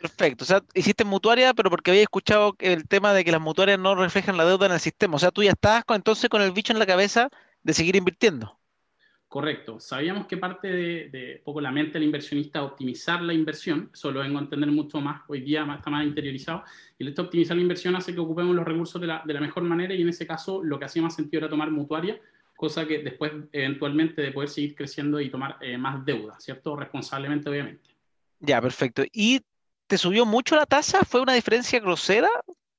Perfecto, 0.00 0.44
o 0.44 0.46
sea, 0.46 0.62
hiciste 0.74 1.04
mutuaria, 1.04 1.54
pero 1.54 1.70
porque 1.70 1.92
había 1.92 2.02
escuchado 2.02 2.56
el 2.58 2.86
tema 2.88 3.14
de 3.14 3.24
que 3.24 3.32
las 3.32 3.40
mutuarias 3.40 3.78
no 3.78 3.94
reflejan 3.94 4.36
la 4.36 4.44
deuda 4.44 4.66
en 4.66 4.72
el 4.72 4.80
sistema. 4.80 5.16
O 5.16 5.18
sea, 5.18 5.30
tú 5.30 5.42
ya 5.42 5.52
estabas 5.52 5.84
con, 5.84 5.96
entonces 5.96 6.28
con 6.28 6.42
el 6.42 6.52
bicho 6.52 6.72
en 6.72 6.78
la 6.78 6.86
cabeza 6.86 7.30
de 7.62 7.72
seguir 7.72 7.96
invirtiendo. 7.96 8.58
Correcto. 9.34 9.80
Sabíamos 9.80 10.28
que 10.28 10.36
parte 10.36 10.68
de, 10.68 11.08
de 11.08 11.42
poco 11.44 11.60
la 11.60 11.72
mente 11.72 11.94
del 11.94 12.04
inversionista 12.04 12.62
optimizar 12.62 13.20
la 13.20 13.34
inversión, 13.34 13.90
eso 13.92 14.12
lo 14.12 14.20
vengo 14.20 14.38
a 14.38 14.42
entender 14.42 14.70
mucho 14.70 15.00
más, 15.00 15.22
hoy 15.26 15.40
día 15.40 15.66
está 15.76 15.90
más 15.90 16.06
interiorizado, 16.06 16.62
y 16.96 17.02
el 17.02 17.08
hecho 17.08 17.22
de 17.22 17.26
optimizar 17.26 17.56
la 17.56 17.62
inversión 17.62 17.96
hace 17.96 18.14
que 18.14 18.20
ocupemos 18.20 18.54
los 18.54 18.64
recursos 18.64 19.00
de 19.00 19.08
la, 19.08 19.24
de 19.26 19.34
la 19.34 19.40
mejor 19.40 19.64
manera 19.64 19.92
y 19.92 20.02
en 20.02 20.08
ese 20.08 20.24
caso 20.24 20.62
lo 20.62 20.78
que 20.78 20.84
hacía 20.84 21.02
más 21.02 21.16
sentido 21.16 21.38
era 21.40 21.48
tomar 21.48 21.72
mutuaria, 21.72 22.20
cosa 22.54 22.86
que 22.86 22.98
después 23.00 23.32
eventualmente 23.50 24.22
de 24.22 24.30
poder 24.30 24.50
seguir 24.50 24.76
creciendo 24.76 25.18
y 25.20 25.28
tomar 25.30 25.56
eh, 25.60 25.76
más 25.76 26.04
deuda, 26.04 26.38
¿cierto? 26.38 26.76
Responsablemente, 26.76 27.50
obviamente. 27.50 27.90
Ya, 28.38 28.62
perfecto. 28.62 29.02
¿Y 29.12 29.40
te 29.88 29.98
subió 29.98 30.24
mucho 30.24 30.54
la 30.54 30.64
tasa? 30.64 31.04
¿Fue 31.04 31.20
una 31.20 31.34
diferencia 31.34 31.80
grosera? 31.80 32.28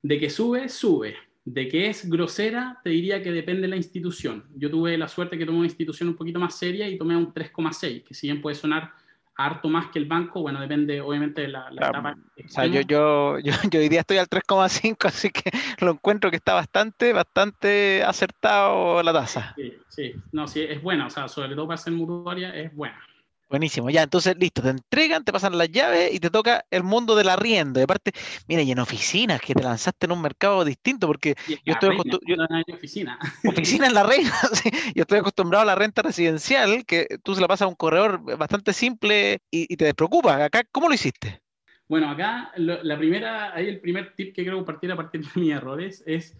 De 0.01 0.17
que 0.17 0.29
sube, 0.29 0.69
sube 0.69 1.17
de 1.45 1.67
que 1.67 1.87
es 1.87 2.09
grosera, 2.09 2.79
te 2.83 2.89
diría 2.89 3.21
que 3.21 3.31
depende 3.31 3.63
de 3.63 3.67
la 3.67 3.75
institución. 3.75 4.43
Yo 4.55 4.69
tuve 4.69 4.97
la 4.97 5.07
suerte 5.07 5.37
que 5.37 5.45
tomé 5.45 5.59
una 5.59 5.67
institución 5.67 6.09
un 6.09 6.15
poquito 6.15 6.39
más 6.39 6.57
seria 6.57 6.89
y 6.89 6.97
tomé 6.97 7.15
un 7.15 7.31
3,6, 7.31 8.03
que 8.03 8.13
si 8.15 8.27
bien 8.27 8.41
puede 8.41 8.55
sonar 8.55 8.91
harto 9.37 9.69
más 9.69 9.87
que 9.91 9.99
el 9.99 10.05
banco, 10.05 10.41
bueno, 10.41 10.59
depende 10.59 11.01
obviamente 11.01 11.41
de 11.41 11.49
la, 11.49 11.69
la 11.69 11.87
etapa. 11.87 12.17
O 12.43 12.47
sea, 12.47 12.65
yo, 12.65 12.81
yo, 12.81 13.37
yo, 13.39 13.51
yo, 13.69 13.79
hoy 13.79 13.89
día 13.89 13.99
estoy 13.99 14.17
al 14.17 14.27
3,5, 14.27 15.05
así 15.05 15.29
que 15.29 15.51
lo 15.81 15.91
encuentro 15.91 16.31
que 16.31 16.37
está 16.37 16.55
bastante, 16.55 17.13
bastante 17.13 18.01
acertado 18.03 19.03
la 19.03 19.13
tasa. 19.13 19.53
Sí, 19.55 19.73
sí, 19.89 20.13
no, 20.31 20.47
sí, 20.47 20.61
es 20.61 20.81
buena, 20.81 21.07
o 21.07 21.09
sea, 21.09 21.27
sobre 21.27 21.53
todo 21.53 21.67
para 21.67 21.77
ser 21.77 21.93
mutuaria, 21.93 22.55
es 22.55 22.73
buena. 22.75 22.99
Buenísimo, 23.47 23.91
ya, 23.91 24.01
entonces 24.01 24.35
listo, 24.39 24.63
te 24.63 24.69
entregan, 24.69 25.23
te 25.23 25.31
pasan 25.31 25.55
las 25.55 25.69
llaves 25.69 26.11
y 26.11 26.19
te 26.19 26.31
toca 26.31 26.65
el 26.71 26.81
mundo 26.81 27.15
del 27.15 27.29
arriendo. 27.29 27.79
Y 27.79 27.83
aparte, 27.83 28.11
mira, 28.47 28.63
y 28.63 28.71
en 28.71 28.79
oficinas, 28.79 29.39
que 29.39 29.53
te 29.53 29.61
lanzaste 29.61 30.07
en 30.07 30.13
un 30.13 30.21
mercado 30.21 30.65
distinto, 30.65 31.05
porque 31.05 31.35
yo 31.47 31.73
estoy 31.73 31.93
acostumbrado. 31.93 32.47
Oficina. 32.73 33.19
oficina 33.45 33.85
en 33.85 33.93
la 33.93 34.01
reina, 34.01 34.33
yo 34.95 35.03
estoy 35.03 35.19
acostumbrado 35.19 35.61
a 35.61 35.65
la 35.65 35.75
renta 35.75 36.01
residencial, 36.01 36.85
que 36.85 37.19
tú 37.23 37.35
se 37.35 37.41
la 37.41 37.47
pasas 37.47 37.67
a 37.67 37.69
un 37.69 37.75
corredor 37.75 38.35
bastante 38.35 38.73
simple 38.73 39.39
y, 39.51 39.75
te 39.75 39.85
despreocupa. 39.85 40.43
Acá, 40.43 40.63
¿cómo 40.71 40.87
lo 40.87 40.95
hiciste? 40.95 41.41
Bueno, 41.87 42.09
acá 42.09 42.51
la 42.55 42.97
primera, 42.97 43.53
ahí 43.53 43.67
el 43.67 43.79
primer 43.79 44.15
tip 44.15 44.33
que 44.33 44.41
quiero 44.41 44.57
compartir 44.57 44.91
a 44.91 44.95
partir 44.95 45.21
de 45.21 45.39
mis 45.39 45.51
errores 45.51 46.03
es 46.07 46.35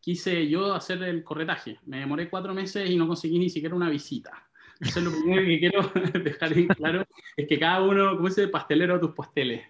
quise 0.00 0.48
yo 0.48 0.74
hacer 0.74 1.02
el 1.04 1.22
corretaje. 1.22 1.78
Me 1.86 2.00
demoré 2.00 2.28
cuatro 2.28 2.52
meses 2.52 2.90
y 2.90 2.96
no 2.96 3.06
conseguí 3.06 3.38
ni 3.38 3.48
siquiera 3.48 3.76
una 3.76 3.90
visita. 3.90 4.47
Eso 4.80 5.00
es 5.00 5.04
lo 5.04 5.10
primero 5.10 5.46
que 5.46 5.58
quiero 5.58 5.82
dejar 6.24 6.52
en 6.56 6.68
claro, 6.68 7.04
es 7.36 7.48
que 7.48 7.58
cada 7.58 7.82
uno, 7.82 8.16
como 8.16 8.28
ese 8.28 8.48
pastelero 8.48 8.94
a 8.94 9.00
tus 9.00 9.12
pasteles. 9.12 9.62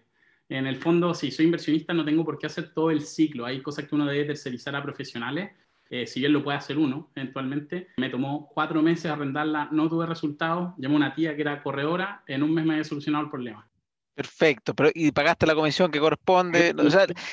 En 0.49 0.67
el 0.67 0.77
fondo, 0.77 1.15
si 1.15 1.31
soy 1.31 1.47
inversionista, 1.47 1.93
no 1.93 2.05
tengo 2.05 2.25
por 2.25 2.39
qué 2.39 2.47
hacer 2.47 2.73
todo 2.73 2.91
el 2.91 3.03
ciclo. 3.03 3.45
Hay 3.45 3.61
cosas 3.61 3.87
que 3.87 3.95
uno 3.95 4.07
debe 4.07 4.25
tercerizar 4.25 4.75
a 4.77 4.83
profesionales, 4.83 5.51
eh, 5.91 6.07
si 6.07 6.21
bien 6.21 6.33
lo 6.33 6.43
puede 6.43 6.59
hacer 6.59 6.79
uno 6.79 7.11
eventualmente. 7.15 7.89
Me 7.99 8.09
tomó 8.09 8.49
cuatro 8.53 8.83
meses 8.83 9.11
arrendarla, 9.11 9.69
no 9.73 9.89
tuve 9.89 10.07
resultados. 10.07 10.75
Llamé 10.79 10.95
a 10.95 10.97
una 10.97 11.15
tía 11.15 11.35
que 11.35 11.43
era 11.43 11.63
corredora, 11.63 12.23
en 12.27 12.43
un 12.43 12.55
mes 12.55 12.65
me 12.65 12.75
había 12.75 12.85
solucionado 12.85 13.25
el 13.25 13.31
problema. 13.31 13.69
Perfecto, 14.15 14.75
pero 14.75 14.91
¿y 14.95 15.13
pagaste 15.13 15.47
la 15.47 15.55
comisión 15.55 15.93
que 15.93 16.01
corresponde? 16.01 16.75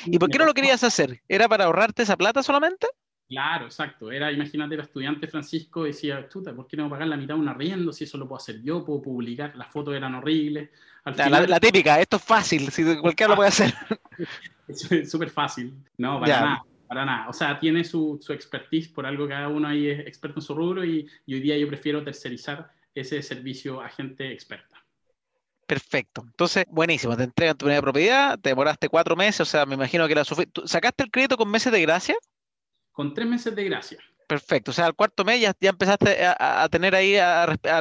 ¿Y 0.06 0.20
por 0.20 0.30
qué 0.30 0.38
no 0.38 0.46
lo 0.46 0.54
querías 0.54 0.84
hacer? 0.84 1.22
¿Era 1.28 1.50
para 1.50 1.66
ahorrarte 1.66 2.04
esa 2.04 2.16
plata 2.16 2.44
solamente? 2.44 2.88
Claro, 3.28 3.66
exacto. 3.66 4.12
Era, 4.12 4.32
imagínate, 4.32 4.76
el 4.76 4.82
estudiante 4.82 5.28
Francisco 5.28 5.84
decía, 5.84 6.28
chuta, 6.30 6.54
¿por 6.54 6.68
qué 6.68 6.78
no 6.78 6.90
pagar 6.90 7.08
la 7.08 7.18
mitad 7.18 7.34
de 7.34 7.40
un 7.40 7.48
arriendo 7.48 7.92
si 7.92 8.04
eso 8.04 8.18
lo 8.18 8.28
puedo 8.28 8.38
hacer 8.38 8.62
yo? 8.62 8.86
Puedo 8.86 9.02
publicar, 9.02 9.56
las 9.56 9.72
fotos 9.72 9.96
eran 9.96 10.14
horribles. 10.14 10.70
la, 11.06 11.60
típica, 11.60 12.00
esto 12.00 12.18
es 12.18 12.24
fácil, 12.24 12.70
si 12.70 12.84
cualquiera 12.98 13.32
lo 13.32 13.36
puede 13.36 13.50
hacer. 13.50 13.74
es 14.68 15.10
súper 15.10 15.32
fácil. 15.32 15.74
No, 15.98 16.20
para 16.20 16.40
nada, 16.40 16.66
para 16.88 17.06
nada. 17.06 17.30
O 17.30 17.34
sea, 17.34 17.60
tiene 17.60 17.84
su, 17.84 18.20
su, 18.22 18.32
expertise, 18.32 18.90
por 18.90 19.08
algo 19.08 19.28
cada 19.28 19.48
uno 19.48 19.68
ahí 19.68 19.88
es 19.88 20.02
experto 20.02 20.40
en 20.40 20.44
su 20.44 20.54
rubro 20.54 20.86
y, 20.86 21.08
hoy 21.28 21.40
día 21.40 21.58
yo 21.58 21.68
prefiero 21.68 22.04
tercerizar 22.04 22.72
ese 22.94 23.24
servicio 23.24 23.82
a 23.82 23.90
gente 23.90 24.32
experta. 24.32 24.84
Perfecto. 25.66 26.22
Entonces, 26.24 26.66
buenísimo. 26.70 27.18
Te 27.18 27.24
entregan 27.24 27.58
tu 27.58 27.66
primera 27.66 27.82
propiedad, 27.82 28.40
te 28.40 28.50
demoraste 28.50 28.88
cuatro 28.88 29.16
meses, 29.16 29.42
o 29.42 29.46
sea, 29.46 29.66
me 29.66 29.74
imagino 29.74 30.06
que 30.06 30.12
era 30.12 30.24
suficiente. 30.24 30.62
¿Sacaste 30.66 31.04
el 31.04 31.10
crédito 31.10 31.38
con 31.38 31.50
meses 31.50 31.74
de 31.74 31.82
gracia? 31.82 32.16
Con 32.96 33.14
tres 33.14 33.28
meses 33.28 33.54
de 33.54 33.66
gracia. 33.66 34.00
Perfecto, 34.26 34.72
o 34.72 34.74
sea, 34.74 34.88
al 34.88 34.96
cuarto 34.96 35.24
mes 35.24 35.40
ya, 35.40 35.54
empezaste 35.62 36.18
a, 36.26 36.68
tener 36.70 36.96
ahí 36.96 37.16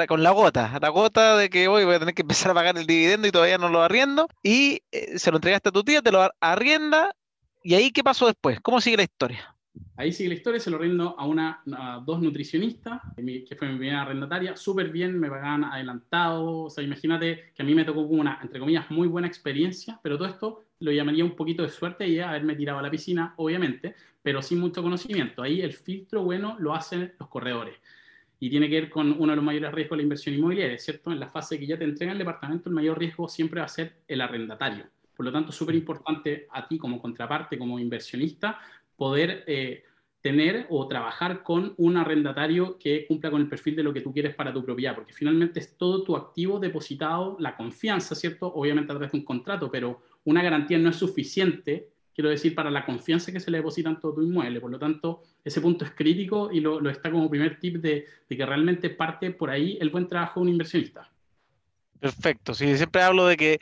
con 0.07 0.23
la 0.23 0.33
gota, 0.33 0.79
la 0.79 0.89
gota 0.91 1.39
de 1.39 1.49
que 1.49 1.69
hoy 1.69 1.85
voy 1.85 1.95
a 1.95 1.99
tener 1.99 2.15
que 2.15 2.21
empezar 2.21 2.51
a 2.51 2.55
pagar 2.55 2.77
el 2.77 2.87
dividendo 2.87 3.27
y 3.27 3.31
todavía 3.31 3.57
no 3.57 3.71
lo 3.71 3.81
arriendo, 3.81 4.29
y 4.43 4.83
eh, 4.93 5.19
se 5.19 5.31
lo 5.31 5.39
entregaste 5.39 5.71
a 5.71 5.73
tu 5.73 5.83
tía, 5.83 6.03
te 6.03 6.13
lo 6.13 6.31
arrienda, 6.41 7.15
y 7.63 7.73
ahí 7.75 7.91
qué 7.93 8.05
pasó 8.05 8.27
después, 8.27 8.61
¿cómo 8.61 8.83
sigue 8.83 8.99
la 8.99 9.05
historia? 9.05 9.55
Ahí 9.97 10.13
sigue 10.13 10.29
la 10.29 10.35
historia, 10.35 10.61
se 10.61 10.71
lo 10.71 10.77
rindo 10.77 11.15
a, 11.19 11.25
una, 11.25 11.63
dos 12.05 12.21
nutricionistas, 12.21 13.01
que 13.17 13.57
fue 13.57 13.69
mi 13.69 13.79
primera 13.79 14.03
arrendataria, 14.03 14.55
súper 14.55 14.91
bien, 14.91 15.19
me 15.19 15.31
pagaban 15.31 15.65
adelantado, 15.65 16.65
o 16.65 16.71
sea, 16.71 16.85
imagínate 16.85 17.53
que 17.55 17.63
a 17.63 17.65
mí 17.65 17.75
me 17.75 17.85
tocó 17.85 18.07
como 18.07 18.21
una, 18.21 18.39
entre 18.43 18.61
comillas, 18.61 18.91
muy 18.91 19.09
buena 19.09 19.29
experiencia, 19.29 19.99
pero 20.03 20.19
todo 20.19 20.29
esto 20.29 20.65
lo 20.81 20.93
llamaría 20.93 21.25
un 21.25 21.37
poquito 21.37 21.63
de 21.63 21.71
suerte 21.71 22.07
y 22.07 22.21
haberme 22.21 22.55
tirado 22.55 22.81
a 22.81 22.83
la 22.83 22.91
piscina, 22.91 23.33
obviamente, 23.37 23.95
pero 24.25 24.41
sin 24.41 24.59
mucho 24.59 24.83
conocimiento. 24.83 25.43
Ahí 25.43 25.61
el 25.61 25.75
filtro 25.75 26.23
bueno 26.23 26.57
lo 26.59 26.75
hacen 26.75 27.13
los 27.21 27.29
corredores. 27.29 27.77
Y 28.41 28.49
tiene 28.49 28.71
que 28.71 28.81
ver 28.81 28.91
con 28.91 29.13
uno 29.13 29.33
de 29.33 29.37
los 29.37 29.45
mayores 29.45 29.71
riesgos 29.73 29.97
de 29.97 29.99
la 29.99 30.03
inversión 30.05 30.35
inmobiliaria, 30.35 30.79
¿cierto? 30.79 31.13
En 31.13 31.21
la 31.21 31.29
fase 31.29 31.59
que 31.59 31.67
ya 31.67 31.77
te 31.77 31.85
entrega 31.85 32.13
el 32.13 32.19
departamento, 32.19 32.71
el 32.71 32.75
mayor 32.75 32.99
riesgo 32.99 33.29
siempre 33.29 33.61
va 33.61 33.67
a 33.67 33.69
ser 33.69 33.99
el 34.09 34.23
arrendatario. 34.23 34.87
Por 35.15 35.27
lo 35.27 35.31
tanto, 35.31 35.53
súper 35.53 35.75
importante 35.75 36.49
a 36.51 36.67
ti 36.67 36.79
como 36.79 37.03
contraparte, 37.03 37.59
como 37.59 37.79
inversionista, 37.79 38.59
poder 38.97 39.45
eh, 39.47 39.85
tener 40.23 40.69
o 40.71 40.89
trabajar 40.89 41.43
con 41.43 41.75
un 41.77 41.99
arrendatario 41.99 42.79
que 42.79 43.05
cumpla 43.07 43.31
con 43.31 43.43
el 43.43 43.49
perfil 43.49 43.77
de 43.77 43.83
lo 43.83 43.93
que 43.93 44.01
tú 44.01 44.11
quieres 44.11 44.35
para 44.35 44.55
tu 44.55 44.65
propiedad, 44.65 44.95
porque 44.95 45.13
finalmente 45.13 45.61
es 45.61 45.77
todo 45.77 46.03
tu 46.03 46.17
activo 46.17 46.59
depositado, 46.59 47.37
la 47.41 47.55
confianza, 47.55 48.15
¿cierto? 48.15 48.47
Obviamente 48.47 48.91
a 48.91 48.95
través 48.95 49.13
de 49.13 49.19
un 49.19 49.25
contrato, 49.25 49.71
pero 49.71 50.01
una 50.25 50.43
garantía 50.43 50.79
no 50.79 50.89
es 50.89 50.97
suficiente, 50.97 51.91
quiero 52.15 52.31
decir, 52.31 52.55
para 52.55 52.71
la 52.71 52.87
confianza 52.87 53.33
que 53.33 53.41
se 53.41 53.51
le 53.51 53.59
deposita 53.59 53.89
en 53.89 54.01
todo 54.01 54.15
tu 54.15 54.23
inmueble. 54.23 54.61
Por 54.61 54.71
lo 54.71 54.79
tanto, 54.79 55.23
ese 55.45 55.61
punto 55.61 55.85
es 55.85 55.91
crítico 55.91 56.51
y 56.53 56.61
lo, 56.61 56.89
está 56.89 57.11
como 57.11 57.29
primer 57.29 57.59
tip 57.59 57.77
de, 57.77 58.07
de, 58.29 58.37
que 58.37 58.47
realmente 58.47 58.91
parte 58.91 59.31
por 59.33 59.51
ahí 59.51 59.77
el 59.81 59.91
buen 59.91 60.09
trabajo 60.09 60.41
de 60.41 60.45
un 60.45 60.49
inversionista. 60.51 61.11
Perfecto, 61.99 62.55
sí, 62.55 62.77
siempre 62.77 63.03
hablo 63.03 63.27
de 63.27 63.37
que 63.37 63.61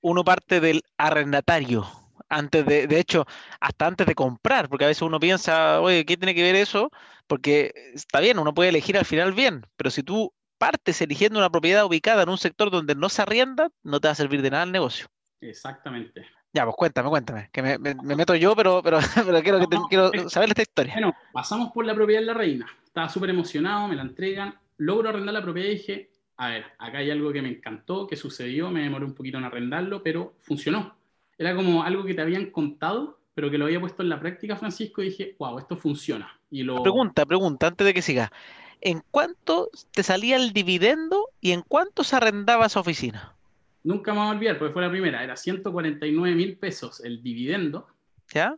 uno 0.00 0.24
parte 0.24 0.60
del 0.60 0.82
arrendatario, 0.96 1.86
antes 2.28 2.66
de, 2.66 2.86
de 2.86 3.00
hecho, 3.00 3.24
hasta 3.60 3.86
antes 3.86 4.06
de 4.06 4.14
comprar, 4.14 4.68
porque 4.68 4.84
a 4.84 4.88
veces 4.88 5.02
uno 5.02 5.20
piensa, 5.20 5.80
oye, 5.80 6.04
¿qué 6.04 6.16
tiene 6.16 6.34
que 6.34 6.42
ver 6.42 6.56
eso? 6.56 6.90
Porque 7.26 7.72
está 7.94 8.20
bien, 8.20 8.38
uno 8.38 8.54
puede 8.54 8.70
elegir 8.70 8.98
al 8.98 9.04
final 9.04 9.32
bien, 9.32 9.64
pero 9.76 9.90
si 9.90 10.02
tú 10.02 10.32
partes 10.58 11.00
eligiendo 11.00 11.38
una 11.38 11.50
propiedad 11.50 11.86
ubicada 11.86 12.24
en 12.24 12.28
un 12.28 12.38
sector 12.38 12.70
donde 12.70 12.94
no 12.94 13.08
se 13.08 13.22
arrienda, 13.22 13.70
no 13.82 14.00
te 14.00 14.08
va 14.08 14.12
a 14.12 14.16
servir 14.16 14.42
de 14.42 14.50
nada 14.50 14.64
el 14.64 14.72
negocio. 14.72 15.06
Exactamente. 15.40 16.26
Ya, 16.52 16.64
pues 16.64 16.76
cuéntame, 16.76 17.08
cuéntame, 17.10 17.50
que 17.52 17.62
me, 17.62 17.78
meto 17.78 18.34
yo, 18.34 18.56
pero, 18.56 18.82
pero, 18.82 18.98
pero 19.14 19.42
quiero, 19.42 19.60
que 19.60 19.78
quiero 19.88 20.30
saber 20.30 20.48
esta 20.48 20.62
historia. 20.62 20.94
Bueno, 20.94 21.14
pasamos 21.32 21.72
por 21.72 21.84
la 21.84 21.94
propiedad 21.94 22.20
de 22.20 22.26
la 22.26 22.34
reina. 22.34 22.66
Estaba 22.84 23.08
súper 23.08 23.30
emocionado, 23.30 23.86
me 23.88 23.96
la 23.96 24.02
entregan, 24.02 24.54
logro 24.78 25.10
arrendar 25.10 25.34
la 25.34 25.42
propiedad 25.42 25.68
y 25.68 25.74
dije, 25.74 26.10
a 26.38 26.48
ver, 26.48 26.64
acá 26.78 26.98
hay 26.98 27.10
algo 27.10 27.32
que 27.32 27.42
me 27.42 27.48
encantó, 27.48 28.06
que 28.06 28.16
sucedió, 28.16 28.70
me 28.70 28.82
demoré 28.82 29.04
un 29.04 29.14
poquito 29.14 29.38
en 29.38 29.44
arrendarlo, 29.44 30.02
pero 30.02 30.34
funcionó. 30.40 30.96
Era 31.36 31.54
como 31.54 31.82
algo 31.82 32.04
que 32.04 32.14
te 32.14 32.22
habían 32.22 32.46
contado, 32.46 33.18
pero 33.34 33.50
que 33.50 33.58
lo 33.58 33.66
había 33.66 33.80
puesto 33.80 34.02
en 34.02 34.08
la 34.08 34.18
práctica, 34.18 34.56
Francisco, 34.56 35.02
y 35.02 35.06
dije, 35.06 35.36
wow, 35.38 35.58
esto 35.58 35.76
funciona. 35.76 36.40
Y 36.50 36.62
lo... 36.62 36.82
Pregunta, 36.82 37.26
pregunta, 37.26 37.66
antes 37.66 37.86
de 37.86 37.94
que 37.94 38.02
siga. 38.02 38.32
¿En 38.80 39.02
cuánto 39.10 39.70
te 39.92 40.02
salía 40.02 40.36
el 40.36 40.52
dividendo 40.52 41.28
y 41.40 41.52
en 41.52 41.62
cuánto 41.62 42.04
se 42.04 42.16
arrendaba 42.16 42.66
esa 42.66 42.80
oficina? 42.80 43.37
Nunca 43.82 44.12
me 44.12 44.20
voy 44.20 44.28
a 44.28 44.30
olvidar, 44.32 44.58
porque 44.58 44.72
fue 44.72 44.82
la 44.82 44.90
primera. 44.90 45.22
Era 45.22 45.36
149 45.36 46.34
mil 46.34 46.58
pesos 46.58 47.00
el 47.00 47.22
dividendo. 47.22 47.86
¿Ya? 48.32 48.56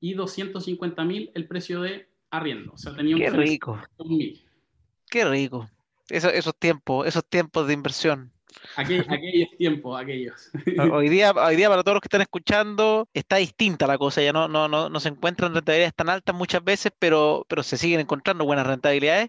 Y 0.00 0.14
250 0.14 1.04
mil 1.04 1.30
el 1.34 1.46
precio 1.46 1.80
de 1.82 2.08
arriendo. 2.30 2.72
O 2.72 2.78
sea, 2.78 2.94
tenía 2.94 3.16
un 3.16 3.22
Qué 3.22 3.30
rico. 3.30 3.80
Qué 5.08 5.24
rico. 5.24 5.68
esos 6.08 6.58
tiempos, 6.58 7.06
esos 7.06 7.24
tiempos 7.24 7.66
de 7.66 7.74
inversión. 7.74 8.32
aquellos 8.76 9.48
tiempos, 9.58 10.00
aquellos. 10.00 10.50
Hoy 10.92 11.08
día, 11.08 11.32
hoy 11.36 11.56
día, 11.56 11.68
para 11.68 11.82
todos 11.82 11.96
los 11.96 12.00
que 12.00 12.06
están 12.06 12.22
escuchando, 12.22 13.08
está 13.12 13.36
distinta 13.36 13.86
la 13.86 13.98
cosa. 13.98 14.22
Ya 14.22 14.32
no, 14.32 14.48
no, 14.48 14.68
no, 14.68 14.88
no 14.88 15.00
se 15.00 15.08
encuentran 15.08 15.54
rentabilidades 15.54 15.94
tan 15.94 16.08
altas 16.08 16.34
muchas 16.34 16.64
veces, 16.64 16.92
pero, 16.98 17.44
pero 17.48 17.62
se 17.62 17.76
siguen 17.76 18.00
encontrando 18.00 18.44
buenas 18.44 18.66
rentabilidades. 18.66 19.28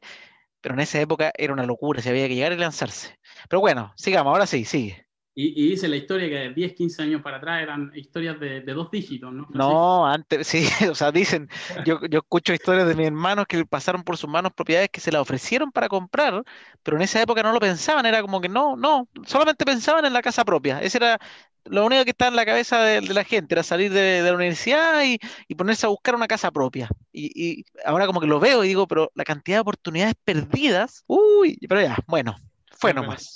Pero 0.61 0.73
en 0.73 0.81
esa 0.81 0.99
época 0.99 1.31
era 1.37 1.53
una 1.53 1.65
locura, 1.65 2.01
se 2.01 2.09
había 2.09 2.27
que 2.27 2.35
llegar 2.35 2.51
y 2.51 2.57
lanzarse. 2.57 3.19
Pero 3.49 3.59
bueno, 3.59 3.93
sigamos, 3.97 4.31
ahora 4.31 4.47
sí, 4.47 4.65
sigue. 4.65 5.04
Y, 5.37 5.69
dice 5.69 5.89
la 5.89 5.97
historia 5.97 6.29
que 6.29 6.35
de 6.35 6.53
10, 6.53 6.73
15 6.75 7.03
años 7.03 7.21
para 7.21 7.37
atrás 7.37 7.61
eran 7.61 7.91
historias 7.93 8.39
de, 8.39 8.61
dos 8.61 8.89
dígitos, 8.89 9.33
¿no? 9.33 9.45
No, 9.53 10.07
antes, 10.07 10.47
sí, 10.47 10.65
o 10.89 10.95
sea, 10.95 11.11
dicen, 11.11 11.49
yo, 11.85 11.99
yo 12.09 12.19
escucho 12.19 12.53
historias 12.53 12.87
de 12.87 12.95
mis 12.95 13.07
hermanos 13.07 13.45
que 13.45 13.65
pasaron 13.65 14.03
por 14.03 14.15
sus 14.15 14.29
manos 14.29 14.53
propiedades 14.53 14.89
que 14.89 15.01
se 15.01 15.11
las 15.11 15.21
ofrecieron 15.21 15.73
para 15.73 15.89
comprar, 15.89 16.41
pero 16.83 16.95
en 16.95 17.03
esa 17.03 17.21
época 17.21 17.43
no 17.43 17.51
lo 17.51 17.59
pensaban, 17.59 18.05
era 18.05 18.21
como 18.21 18.39
que 18.39 18.47
no, 18.47 18.77
no, 18.77 19.09
solamente 19.25 19.65
pensaban 19.65 20.05
en 20.05 20.13
la 20.13 20.21
casa 20.21 20.45
propia. 20.45 20.81
Ese 20.81 20.99
era 20.99 21.19
lo 21.65 21.85
único 21.85 22.05
que 22.05 22.11
estaba 22.11 22.29
en 22.29 22.37
la 22.37 22.45
cabeza 22.45 22.79
de, 22.79 23.01
la 23.01 23.25
gente, 23.25 23.55
era 23.55 23.63
salir 23.63 23.91
de, 23.91 24.21
la 24.21 24.35
universidad 24.35 25.03
y, 25.03 25.19
ponerse 25.55 25.85
a 25.85 25.89
buscar 25.89 26.15
una 26.15 26.27
casa 26.27 26.49
propia. 26.49 26.87
Y, 27.11 27.31
y 27.35 27.65
ahora 27.83 28.05
como 28.05 28.21
que 28.21 28.27
lo 28.27 28.39
veo 28.39 28.63
y 28.63 28.69
digo, 28.69 28.87
pero 28.87 29.11
la 29.15 29.25
cantidad 29.25 29.57
de 29.57 29.61
oportunidades 29.61 30.15
perdidas, 30.23 31.03
uy, 31.07 31.57
pero 31.67 31.81
ya, 31.81 31.97
bueno, 32.07 32.37
fue 32.71 32.93
nomás 32.93 33.35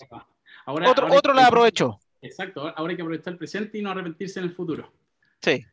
otro 0.71 1.07
otro 1.11 1.33
la 1.33 1.47
aprovechó. 1.47 1.99
Exacto, 2.21 2.61
ahora 2.75 2.91
hay 2.91 2.95
que 2.95 3.01
aprovechar 3.01 3.33
el 3.33 3.39
presente 3.39 3.77
y 3.77 3.81
no 3.81 3.91
arrepentirse 3.91 4.39
en 4.39 4.45
el 4.45 4.51
futuro. 4.51 4.91
Sí. 5.41 5.65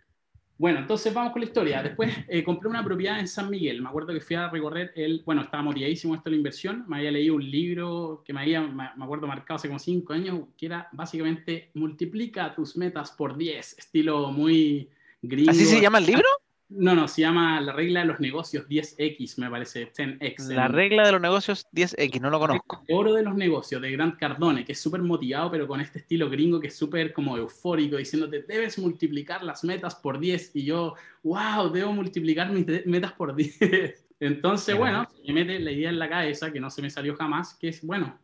Bueno, 0.58 0.78
entonces 0.78 1.12
vamos 1.12 1.32
con 1.32 1.40
la 1.42 1.46
historia. 1.46 1.82
Después 1.82 2.14
eh, 2.28 2.42
compré 2.42 2.68
una 2.70 2.82
propiedad 2.82 3.20
en 3.20 3.28
San 3.28 3.50
Miguel. 3.50 3.82
Me 3.82 3.88
acuerdo 3.88 4.14
que 4.14 4.20
fui 4.20 4.36
a 4.36 4.48
recorrer 4.48 4.92
el. 4.96 5.22
Bueno, 5.24 5.42
estaba 5.42 5.62
motivadísimo 5.62 6.14
esto 6.14 6.24
de 6.24 6.30
la 6.30 6.36
inversión. 6.36 6.84
Me 6.88 6.96
había 6.96 7.10
leído 7.10 7.34
un 7.34 7.50
libro 7.50 8.22
que 8.24 8.32
me 8.32 8.40
había, 8.40 8.62
me 8.62 9.04
acuerdo, 9.04 9.26
marcado 9.26 9.56
hace 9.56 9.68
como 9.68 9.78
cinco 9.78 10.14
años, 10.14 10.40
que 10.56 10.66
era 10.66 10.88
básicamente 10.92 11.70
multiplica 11.74 12.54
tus 12.54 12.76
metas 12.76 13.10
por 13.10 13.36
10, 13.36 13.78
estilo 13.78 14.30
muy 14.30 14.88
gringo. 15.20 15.50
¿Así 15.50 15.66
se 15.66 15.80
llama 15.80 15.98
el 15.98 16.06
libro? 16.06 16.28
No, 16.68 16.96
no, 16.96 17.06
se 17.06 17.20
llama 17.20 17.60
La 17.60 17.72
regla 17.72 18.00
de 18.00 18.06
los 18.06 18.18
negocios 18.18 18.68
10X, 18.68 19.38
me 19.38 19.48
parece, 19.48 19.92
10X. 19.92 20.48
La 20.52 20.66
regla 20.66 21.06
de 21.06 21.12
los 21.12 21.20
negocios 21.20 21.68
10X, 21.72 22.20
no 22.20 22.28
lo 22.28 22.40
conozco. 22.40 22.82
El 22.88 22.96
oro 22.96 23.14
de 23.14 23.22
los 23.22 23.36
negocios 23.36 23.80
de 23.80 23.92
Grant 23.92 24.18
Cardone, 24.18 24.64
que 24.64 24.72
es 24.72 24.80
súper 24.80 25.00
motivado, 25.00 25.50
pero 25.52 25.68
con 25.68 25.80
este 25.80 26.00
estilo 26.00 26.28
gringo 26.28 26.58
que 26.58 26.66
es 26.66 26.76
súper 26.76 27.12
como 27.12 27.36
eufórico, 27.36 27.96
diciéndote, 27.96 28.42
debes 28.42 28.78
multiplicar 28.78 29.44
las 29.44 29.62
metas 29.62 29.94
por 29.94 30.18
10. 30.18 30.56
Y 30.56 30.64
yo, 30.64 30.94
wow, 31.22 31.70
debo 31.70 31.92
multiplicar 31.92 32.50
mis 32.50 32.66
metas 32.84 33.12
por 33.12 33.36
10. 33.36 34.06
Entonces, 34.20 34.76
bueno, 34.76 35.06
me 35.24 35.34
mete 35.34 35.60
la 35.60 35.70
idea 35.70 35.90
en 35.90 36.00
la 36.00 36.08
cabeza, 36.08 36.52
que 36.52 36.58
no 36.58 36.70
se 36.70 36.82
me 36.82 36.90
salió 36.90 37.14
jamás, 37.14 37.54
que 37.54 37.68
es, 37.68 37.84
bueno, 37.86 38.18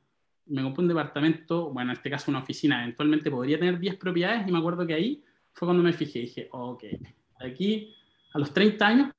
me 0.47 0.63
compré 0.63 0.83
un 0.83 0.89
departamento, 0.89 1.71
bueno, 1.71 1.93
en 1.93 1.97
este 1.97 2.11
caso 2.11 2.31
una 2.31 2.41
oficina, 2.41 2.83
eventualmente 2.83 3.31
podría 3.31 3.59
tener 3.59 3.79
10 3.79 3.97
propiedades 3.97 4.49
y 4.49 4.53
me 4.53 4.59
acuerdo 4.59 4.87
que 4.87 4.95
ahí 4.95 5.23
fue 5.53 5.67
cuando 5.67 5.83
me 5.83 5.93
fijé, 5.93 6.21
dije, 6.21 6.49
ok, 6.51 6.85
aquí 7.41 7.95
a 8.33 8.39
los 8.39 8.53
30 8.53 8.87
años, 8.87 9.13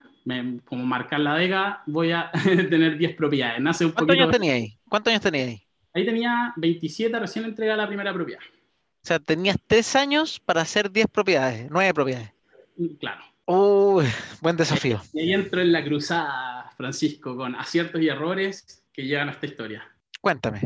como 0.65 0.85
marcar 0.85 1.19
la 1.19 1.35
década, 1.35 1.83
voy 1.85 2.11
a 2.11 2.31
tener 2.69 2.97
10 2.97 3.15
propiedades. 3.15 3.61
Nace 3.61 3.85
un 3.85 3.91
¿Cuántos 3.91 4.15
años 4.15 4.31
tenía 4.31 4.53
ahí? 4.53 4.77
¿Cuántos 4.87 5.11
años 5.11 5.21
tenía 5.21 5.45
ahí? 5.45 5.63
Ahí 5.93 6.05
tenía 6.05 6.53
27, 6.57 7.19
recién 7.19 7.45
entregada 7.45 7.83
la 7.83 7.87
primera 7.87 8.13
propiedad. 8.13 8.41
O 8.41 9.05
sea, 9.05 9.19
tenías 9.19 9.57
3 9.67 9.95
años 9.95 10.39
para 10.39 10.61
hacer 10.61 10.91
10 10.91 11.07
propiedades, 11.07 11.67
9 11.69 11.93
propiedades. 11.93 12.31
Mm, 12.77 12.95
claro. 12.95 13.23
Uy, 13.45 14.05
buen 14.41 14.55
desafío. 14.55 15.01
Y 15.11 15.19
ahí 15.19 15.33
entro 15.33 15.61
en 15.61 15.71
la 15.71 15.83
cruzada, 15.83 16.71
Francisco, 16.77 17.35
con 17.35 17.55
aciertos 17.55 18.01
y 18.01 18.07
errores 18.07 18.85
que 18.93 19.03
llegan 19.03 19.27
a 19.27 19.33
esta 19.33 19.45
historia. 19.45 19.83
Cuéntame. 20.21 20.61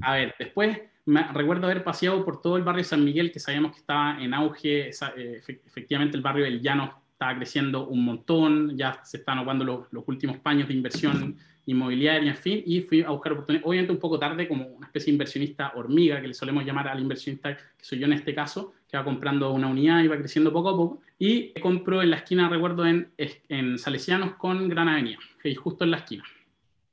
A 0.00 0.14
ver, 0.14 0.34
después 0.38 0.78
me 1.04 1.22
recuerdo 1.32 1.66
haber 1.66 1.84
paseado 1.84 2.24
por 2.24 2.40
todo 2.40 2.56
el 2.56 2.64
barrio 2.64 2.84
San 2.84 3.04
Miguel, 3.04 3.30
que 3.30 3.38
sabíamos 3.38 3.72
que 3.72 3.78
estaba 3.78 4.18
en 4.20 4.32
auge, 4.32 4.88
eh, 4.88 5.42
efectivamente 5.66 6.16
el 6.16 6.22
barrio 6.22 6.44
del 6.44 6.62
Llano 6.62 7.05
estaba 7.16 7.34
creciendo 7.34 7.88
un 7.88 8.04
montón, 8.04 8.76
ya 8.76 9.00
se 9.02 9.16
están 9.16 9.38
ocupando 9.38 9.64
los, 9.64 9.86
los, 9.90 10.04
últimos 10.06 10.36
paños 10.36 10.68
de 10.68 10.74
inversión 10.74 11.34
inmobiliaria, 11.64 12.30
en 12.30 12.36
fin, 12.36 12.62
y 12.66 12.82
fui 12.82 13.02
a 13.02 13.08
buscar 13.08 13.32
oportunidades, 13.32 13.66
obviamente 13.66 13.92
un 13.92 13.98
poco 13.98 14.18
tarde, 14.18 14.46
como 14.46 14.66
una 14.66 14.86
especie 14.86 15.06
de 15.06 15.12
inversionista 15.12 15.72
hormiga, 15.76 16.20
que 16.20 16.28
le 16.28 16.34
solemos 16.34 16.66
llamar 16.66 16.88
al 16.88 17.00
inversionista, 17.00 17.56
que 17.56 17.84
soy 17.84 18.00
yo 18.00 18.06
en 18.06 18.12
este 18.12 18.34
caso, 18.34 18.74
que 18.86 18.98
va 18.98 19.04
comprando 19.04 19.50
una 19.50 19.66
unidad 19.66 20.02
y 20.02 20.08
va 20.08 20.18
creciendo 20.18 20.52
poco 20.52 20.68
a 20.68 20.76
poco, 20.76 21.00
y 21.18 21.58
compro 21.60 22.02
en 22.02 22.10
la 22.10 22.16
esquina, 22.16 22.50
recuerdo, 22.50 22.86
en, 22.86 23.08
en 23.16 23.78
Salesianos 23.78 24.34
con 24.34 24.68
Gran 24.68 24.88
Avenida, 24.88 25.18
justo 25.56 25.84
en 25.84 25.92
la 25.92 25.96
esquina. 25.96 26.24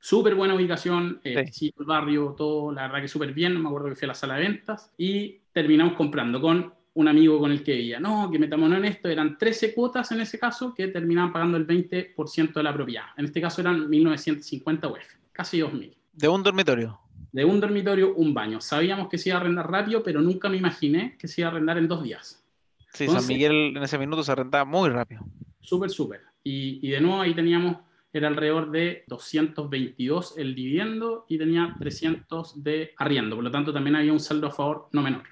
Súper 0.00 0.34
buena 0.34 0.54
ubicación, 0.54 1.20
eh, 1.22 1.44
el 1.60 1.84
barrio, 1.86 2.34
todo, 2.36 2.72
la 2.72 2.82
verdad 2.82 3.02
que 3.02 3.08
súper 3.08 3.32
bien. 3.32 3.60
Me 3.60 3.68
acuerdo 3.68 3.88
que 3.88 3.94
fui 3.94 4.06
a 4.06 4.08
la 4.08 4.14
sala 4.14 4.36
de 4.36 4.42
ventas 4.42 4.92
y 4.98 5.38
terminamos 5.52 5.94
comprando 5.94 6.40
con 6.40 6.74
un 6.94 7.08
amigo 7.08 7.38
con 7.38 7.50
el 7.50 7.62
que 7.62 7.74
vivía. 7.74 8.00
No, 8.00 8.30
que 8.30 8.38
metámonos 8.38 8.78
en 8.78 8.84
esto, 8.86 9.08
eran 9.08 9.36
13 9.36 9.74
cuotas 9.74 10.10
en 10.12 10.20
ese 10.20 10.38
caso 10.38 10.74
que 10.74 10.88
terminaban 10.88 11.32
pagando 11.32 11.56
el 11.56 11.66
20% 11.66 12.52
de 12.52 12.62
la 12.62 12.72
propiedad. 12.72 13.04
En 13.16 13.26
este 13.26 13.40
caso 13.40 13.60
eran 13.60 13.88
1950 13.88 14.88
UF, 14.88 14.98
casi 15.32 15.58
2000. 15.58 15.96
¿De 16.12 16.28
un 16.28 16.42
dormitorio? 16.42 17.00
De 17.32 17.44
un 17.44 17.60
dormitorio, 17.60 18.14
un 18.14 18.32
baño. 18.32 18.60
Sabíamos 18.60 19.08
que 19.08 19.18
se 19.18 19.30
iba 19.30 19.38
a 19.38 19.40
arrendar 19.40 19.70
rápido, 19.70 20.02
pero 20.02 20.20
nunca 20.20 20.48
me 20.48 20.56
imaginé 20.56 21.16
que 21.18 21.26
se 21.26 21.40
iba 21.40 21.48
a 21.48 21.50
arrendar 21.50 21.78
en 21.78 21.88
dos 21.88 22.02
días. 22.02 22.44
Sí, 22.92 23.08
San 23.08 23.26
Miguel 23.26 23.76
en 23.76 23.82
ese 23.82 23.98
minuto 23.98 24.22
se 24.22 24.30
arrendaba 24.30 24.64
muy 24.64 24.88
rápido. 24.88 25.22
Súper, 25.60 25.90
súper. 25.90 26.20
Y, 26.44 26.86
y 26.86 26.90
de 26.90 27.00
nuevo 27.00 27.20
ahí 27.20 27.34
teníamos 27.34 27.78
era 28.14 28.28
alrededor 28.28 28.70
de 28.70 29.02
222 29.08 30.38
el 30.38 30.54
dividendo 30.54 31.26
y 31.28 31.36
tenía 31.36 31.74
300 31.76 32.62
de 32.62 32.94
arriendo. 32.96 33.34
Por 33.34 33.44
lo 33.44 33.50
tanto, 33.50 33.72
también 33.72 33.96
había 33.96 34.12
un 34.12 34.20
saldo 34.20 34.46
a 34.46 34.50
favor 34.52 34.88
no 34.92 35.02
menor. 35.02 35.24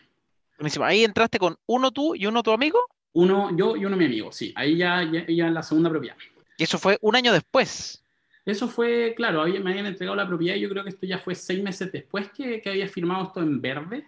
Buenísimo. 0.62 0.84
¿Ahí 0.84 1.02
entraste 1.02 1.40
con 1.40 1.56
uno 1.66 1.90
tú 1.90 2.14
y 2.14 2.24
uno 2.26 2.40
tu 2.40 2.52
amigo? 2.52 2.78
Uno 3.14 3.50
yo 3.56 3.74
y 3.74 3.84
uno 3.84 3.96
mi 3.96 4.04
amigo, 4.04 4.30
sí. 4.30 4.52
Ahí 4.54 4.76
ya, 4.76 5.02
ya, 5.02 5.46
en 5.48 5.54
la 5.54 5.62
segunda 5.64 5.90
propiedad. 5.90 6.16
¿Y 6.56 6.62
eso 6.62 6.78
fue 6.78 6.98
un 7.00 7.16
año 7.16 7.32
después? 7.32 8.04
Eso 8.46 8.68
fue, 8.68 9.12
claro, 9.16 9.44
me 9.44 9.70
habían 9.72 9.86
entregado 9.86 10.14
la 10.14 10.28
propiedad 10.28 10.54
y 10.54 10.60
yo 10.60 10.68
creo 10.68 10.84
que 10.84 10.90
esto 10.90 11.04
ya 11.04 11.18
fue 11.18 11.34
seis 11.34 11.60
meses 11.60 11.90
después 11.90 12.30
que, 12.30 12.60
que 12.60 12.70
había 12.70 12.86
firmado 12.86 13.24
esto 13.24 13.40
en 13.40 13.60
verde 13.60 14.06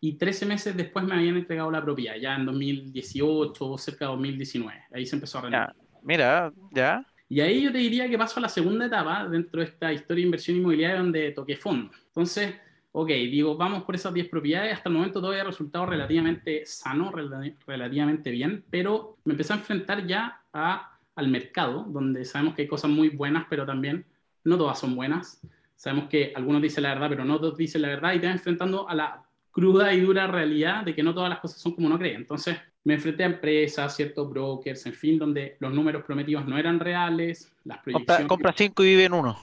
y 0.00 0.12
13 0.12 0.46
meses 0.46 0.76
después 0.76 1.04
me 1.04 1.16
habían 1.16 1.38
entregado 1.38 1.72
la 1.72 1.82
propiedad, 1.82 2.14
ya 2.14 2.36
en 2.36 2.46
2018 2.46 3.68
o 3.68 3.76
cerca 3.76 4.04
de 4.04 4.12
2019. 4.12 4.80
Ahí 4.92 5.06
se 5.06 5.16
empezó 5.16 5.38
a 5.38 5.42
renovar. 5.42 5.74
Mira, 6.04 6.52
ya. 6.70 7.04
Y 7.28 7.40
ahí 7.40 7.62
yo 7.62 7.72
te 7.72 7.78
diría 7.78 8.08
que 8.08 8.16
paso 8.16 8.38
a 8.38 8.42
la 8.42 8.48
segunda 8.48 8.86
etapa 8.86 9.26
dentro 9.26 9.60
de 9.60 9.66
esta 9.66 9.92
historia 9.92 10.22
de 10.22 10.26
inversión 10.26 10.56
inmobiliaria 10.56 10.98
donde 10.98 11.32
toqué 11.32 11.56
fondo. 11.56 11.90
Entonces, 12.06 12.54
ok, 12.98 13.08
digo, 13.08 13.58
vamos 13.58 13.82
por 13.82 13.94
esas 13.94 14.14
10 14.14 14.30
propiedades. 14.30 14.72
Hasta 14.72 14.88
el 14.88 14.94
momento 14.94 15.20
todo 15.20 15.30
había 15.30 15.44
resultado 15.44 15.84
relativamente 15.84 16.64
sano, 16.64 17.12
relativamente 17.12 18.30
bien, 18.30 18.64
pero 18.70 19.18
me 19.26 19.34
empecé 19.34 19.52
a 19.52 19.56
enfrentar 19.56 20.06
ya 20.06 20.40
a, 20.50 20.98
al 21.14 21.28
mercado, 21.28 21.84
donde 21.88 22.24
sabemos 22.24 22.54
que 22.54 22.62
hay 22.62 22.68
cosas 22.68 22.90
muy 22.90 23.10
buenas, 23.10 23.44
pero 23.50 23.66
también 23.66 24.06
no 24.44 24.56
todas 24.56 24.78
son 24.78 24.96
buenas. 24.96 25.42
Sabemos 25.74 26.08
que 26.08 26.32
algunos 26.34 26.62
dicen 26.62 26.84
la 26.84 26.94
verdad, 26.94 27.10
pero 27.10 27.26
no 27.26 27.38
todos 27.38 27.58
dicen 27.58 27.82
la 27.82 27.88
verdad 27.88 28.14
y 28.14 28.18
te 28.18 28.28
vas 28.28 28.36
enfrentando 28.36 28.88
a 28.88 28.94
la 28.94 29.22
cruda 29.50 29.92
y 29.92 30.00
dura 30.00 30.26
realidad 30.26 30.82
de 30.82 30.94
que 30.94 31.02
no 31.02 31.12
todas 31.12 31.28
las 31.28 31.40
cosas 31.40 31.60
son 31.60 31.72
como 31.72 31.88
uno 31.88 31.98
cree. 31.98 32.14
Entonces, 32.14 32.56
me 32.84 32.94
enfrenté 32.94 33.24
a 33.24 33.26
empresas, 33.26 33.94
ciertos 33.94 34.30
brokers, 34.30 34.86
en 34.86 34.94
fin, 34.94 35.18
donde 35.18 35.58
los 35.60 35.70
números 35.70 36.02
prometidos 36.02 36.46
no 36.46 36.56
eran 36.56 36.80
reales, 36.80 37.52
las 37.64 37.76
proyecciones... 37.82 38.26
Compra 38.26 38.54
5 38.56 38.84
y 38.84 38.86
vive 38.86 39.04
en 39.04 39.12
uno. 39.12 39.36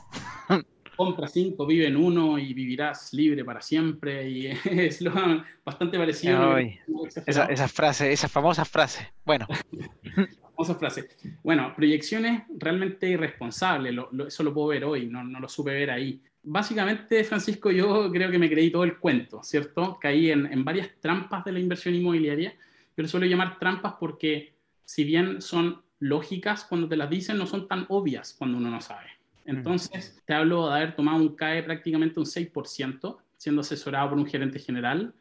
compra 0.95 1.27
5, 1.27 1.65
vive 1.65 1.87
en 1.87 1.97
uno 1.97 2.37
y 2.37 2.53
vivirás 2.53 3.13
libre 3.13 3.43
para 3.43 3.61
siempre. 3.61 4.29
Y 4.29 4.47
es 4.65 5.01
lo 5.01 5.11
bastante 5.63 5.97
parecido. 5.97 6.57
esa, 7.25 7.45
esa, 7.45 7.67
frase, 7.67 8.11
esa 8.11 8.27
famosa 8.27 8.65
frase. 8.65 9.11
Bueno. 9.25 9.47
famosa 10.55 10.75
frase. 10.75 11.09
Bueno, 11.43 11.73
proyecciones 11.75 12.43
realmente 12.57 13.09
irresponsables. 13.09 13.95
eso 14.27 14.43
lo 14.43 14.53
puedo 14.53 14.67
ver 14.67 14.85
hoy, 14.85 15.07
no, 15.07 15.23
no, 15.23 15.39
lo 15.39 15.49
supe 15.49 15.71
ver 15.71 15.91
ahí. 15.91 16.21
Básicamente, 16.43 17.23
Francisco, 17.23 17.71
yo 17.71 18.11
creo 18.11 18.29
que 18.29 18.37
me 18.37 18.49
creí 18.49 18.69
todo 18.69 18.83
el 18.83 18.97
cuento, 18.97 19.41
¿cierto? 19.43 19.97
Caí 19.99 20.29
en, 20.29 20.45
en 20.51 20.65
varias 20.65 20.89
trampas 20.99 21.45
de 21.45 21.53
la 21.53 21.59
inversión 21.59 21.95
inmobiliaria 21.95 22.53
yo 22.95 23.07
suelo 23.07 23.25
llamar 23.25 23.59
trampas 23.59 23.95
porque 23.99 24.53
si 24.85 25.03
bien 25.03 25.41
son 25.41 25.81
lógicas 25.99 26.65
cuando 26.65 26.87
te 26.87 26.97
las 26.97 27.09
dicen, 27.09 27.37
no 27.37 27.47
son 27.47 27.67
tan 27.67 27.85
obvias 27.89 28.35
cuando 28.37 28.57
uno 28.57 28.69
no 28.69 28.81
sabe. 28.81 29.07
Entonces, 29.45 30.21
te 30.25 30.33
hablo 30.33 30.69
de 30.69 30.75
haber 30.75 30.95
tomado 30.95 31.17
un 31.17 31.35
CAE 31.35 31.63
prácticamente 31.63 32.19
un 32.19 32.25
6%, 32.25 33.17
siendo 33.37 33.61
asesorado 33.61 34.09
por 34.09 34.17
un 34.17 34.25
gerente 34.25 34.59
general, 34.59 35.13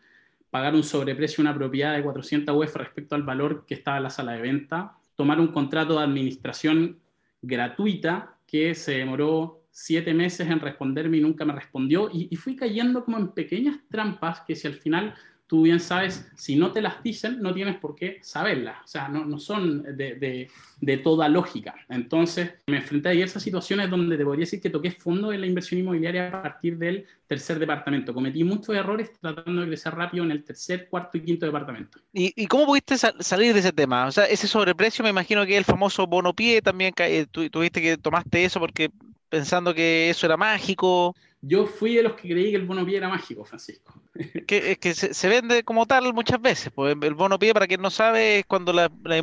pagar 0.51 0.75
un 0.75 0.83
sobreprecio 0.83 1.43
una 1.43 1.55
propiedad 1.55 1.97
de 1.97 2.03
400 2.03 2.55
UF 2.55 2.77
respecto 2.77 3.15
al 3.15 3.23
valor 3.23 3.65
que 3.67 3.75
estaba 3.75 3.97
en 3.97 4.03
la 4.05 4.11
sala 4.11 4.33
de 4.33 4.43
venta, 4.43 4.97
tomar 5.17 5.41
un 5.41 5.49
contrato 5.49 5.99
de 5.99 6.05
administración 6.05 6.99
gratuita 7.41 8.37
que 8.47 8.75
se 8.75 8.99
demoró 8.99 9.65
siete 9.71 10.13
meses 10.13 10.49
en 10.49 10.61
responderme 10.61 11.17
y 11.17 11.21
nunca 11.21 11.45
me 11.45 11.55
respondió, 11.55 12.11
y 12.13 12.37
fui 12.37 12.55
cayendo 12.55 13.05
como 13.05 13.17
en 13.19 13.29
pequeñas 13.29 13.79
trampas 13.89 14.43
que 14.43 14.55
si 14.55 14.67
al 14.69 14.75
final 14.75 15.15
tú 15.53 15.61
bien 15.61 15.81
sabes, 15.81 16.27
si 16.35 16.57
no 16.57 16.73
te 16.73 16.81
las 16.81 17.03
dicen, 17.03 17.43
no 17.43 17.53
tienes 17.53 17.77
por 17.77 17.95
qué 17.95 18.19
saberlas. 18.23 18.79
O 18.87 18.89
sea, 18.89 19.09
no, 19.09 19.27
no 19.27 19.39
son 19.39 19.83
de, 19.83 20.15
de, 20.15 20.51
de, 20.81 20.97
toda 20.97 21.29
lógica. 21.29 21.75
Entonces, 21.91 22.55
me 22.67 22.79
enfrenté 22.79 23.11
a 23.11 23.13
diversas 23.13 23.43
situaciones 23.43 23.91
donde 23.91 24.17
te 24.17 24.25
podría 24.25 24.45
decir 24.45 24.63
que 24.63 24.71
toqué 24.71 24.93
fondo 24.93 25.31
en 25.31 25.43
la 25.43 25.47
inversión 25.47 25.81
inmobiliaria 25.81 26.29
a 26.29 26.43
partir 26.43 26.79
del 26.79 27.05
tercer 27.27 27.59
departamento. 27.59 28.15
Cometí 28.15 28.43
muchos 28.45 28.75
errores 28.75 29.13
tratando 29.21 29.61
de 29.61 29.67
crecer 29.67 29.95
rápido 29.95 30.25
en 30.25 30.31
el 30.31 30.43
tercer, 30.43 30.89
cuarto 30.89 31.19
y 31.19 31.21
quinto 31.21 31.45
departamento. 31.45 31.99
¿Y, 32.15 32.33
y 32.35 32.47
cómo 32.47 32.65
pudiste 32.65 32.97
salir 32.97 33.53
de 33.53 33.61
ese 33.61 33.73
tema? 33.73 34.07
O 34.07 34.11
sea, 34.11 34.25
ese 34.25 34.49
sobreprecio, 34.49 35.03
me 35.05 35.11
imagino 35.11 35.45
que 35.45 35.59
el 35.59 35.67
famoso 35.67 36.07
bono 36.07 36.33
pie 36.33 36.63
también, 36.63 36.95
eh, 36.97 37.27
tuviste 37.27 37.83
que 37.83 37.99
tomaste 37.99 38.47
eso 38.47 38.59
porque 38.59 38.91
pensando 39.29 39.75
que 39.75 40.09
eso 40.09 40.25
era 40.25 40.39
mágico. 40.39 41.15
Yo 41.45 41.67
fui 41.67 41.97
de 41.97 42.05
los 42.05 42.13
que 42.15 42.29
creí 42.29 42.53
que 42.53 42.57
el 42.57 42.67
bono 42.67 42.87
pie 42.87 42.99
era 42.99 43.09
mágico, 43.09 43.45
Francisco. 43.45 44.01
Es 44.15 44.79
que, 44.79 44.95
se, 44.95 45.29
vende 45.29 45.65
como 45.65 45.87
tal 45.87 46.15
muchas 46.15 46.41
veces. 46.41 46.71
Pues 46.73 46.97
el 47.03 47.15
bono 47.15 47.37
pie, 47.37 47.53
para 47.53 47.67
quien 47.67 47.83
no 47.83 47.91
sabe, 47.91 48.39
es 48.39 48.47
cuando 48.47 48.73
la, 48.73 48.93
la 49.03 49.19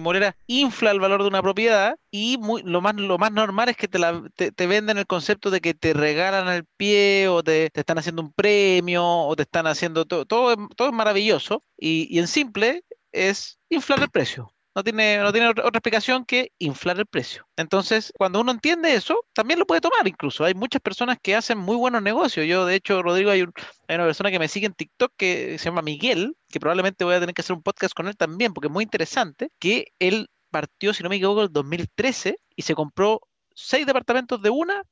infla 0.47 0.91
el 0.91 0.99
valor 0.99 1.21
de 1.21 1.29
una 1.29 1.41
propiedad 1.41 1.95
y 2.11 2.37
lo, 2.65 2.81
más, 2.81 2.95
lo 2.95 3.17
más 3.17 3.31
normal 3.31 3.69
es 3.69 3.77
que 3.77 3.87
te, 3.87 3.99
la, 3.99 4.21
te, 4.35 4.67
venden 4.67 4.97
el 4.97 5.07
concepto 5.07 5.49
de 5.49 5.61
que 5.61 5.73
te 5.73 5.93
regalan 5.93 6.49
el 6.49 6.65
pie 6.75 7.29
o 7.29 7.41
te, 7.41 7.69
te 7.69 7.79
están 7.79 7.99
haciendo 7.99 8.21
un 8.21 8.33
premio 8.33 9.05
o 9.05 9.33
te 9.37 9.43
están 9.43 9.65
haciendo 9.67 10.03
todo. 10.03 10.25
Todo, 10.25 10.67
todo 10.75 10.89
es 10.89 10.93
maravilloso 10.93 11.63
y, 11.77 12.13
y 12.13 12.19
en 12.19 12.27
simple 12.27 12.83
es 13.13 13.59
inflar 13.69 14.01
el 14.01 14.09
precio. 14.09 14.53
No 14.75 14.83
tiene, 14.83 15.17
no 15.17 15.31
tiene 15.31 15.49
otra, 15.49 15.67
explicación 15.67 16.25
que 16.25 16.51
inflar 16.59 16.99
el 16.99 17.07
precio. 17.07 17.47
Entonces, 17.57 18.13
cuando 18.17 18.39
uno 18.39 18.51
entiende 18.51 18.93
eso, 18.93 19.25
también 19.33 19.59
lo 19.59 19.65
puede 19.65 19.81
tomar 19.81 20.07
incluso. 20.07 20.45
Hay 20.45 20.53
muchas 20.53 20.81
personas 20.81 21.17
que 21.21 21.35
hacen 21.35 21.57
muy 21.57 21.75
buenos 21.75 22.03
negocios. 22.03 22.45
Yo, 22.45 22.65
de 22.65 22.75
hecho, 22.75 23.01
Rodrigo, 23.01 23.31
hay, 23.31 23.41
una 23.41 23.53
persona 23.87 24.29
que 24.31 24.39
me 24.39 24.47
sigue 24.47 24.67
en 24.67 24.73
TikTok 24.73 25.11
que 25.17 25.57
se 25.57 25.65
llama 25.65 25.81
Miguel, 25.81 26.37
que 26.49 26.59
probablemente 26.59 27.03
voy 27.03 27.15
a 27.15 27.19
tener 27.19 27.33
que 27.33 27.41
hacer 27.41 27.55
un 27.55 27.63
podcast 27.63 27.93
con 27.93 28.07
él 28.07 28.15
también, 28.15 28.53
porque 28.53 28.67
es 28.67 28.73
muy 28.73 28.83
interesante, 28.83 29.49
que 29.59 29.87
él 29.97 30.29
partió, 30.51 30.93
si 30.93 31.03
no 31.03 31.09
me 31.09 31.15
equivoco, 31.15 31.41
el 31.41 31.51
2013 31.51 32.37
y 32.55 32.61
se 32.61 32.75
compró 32.75 33.21
seis 33.55 33.85
departamentos 33.85 34.41
de 34.41 34.49
una, 34.49 34.83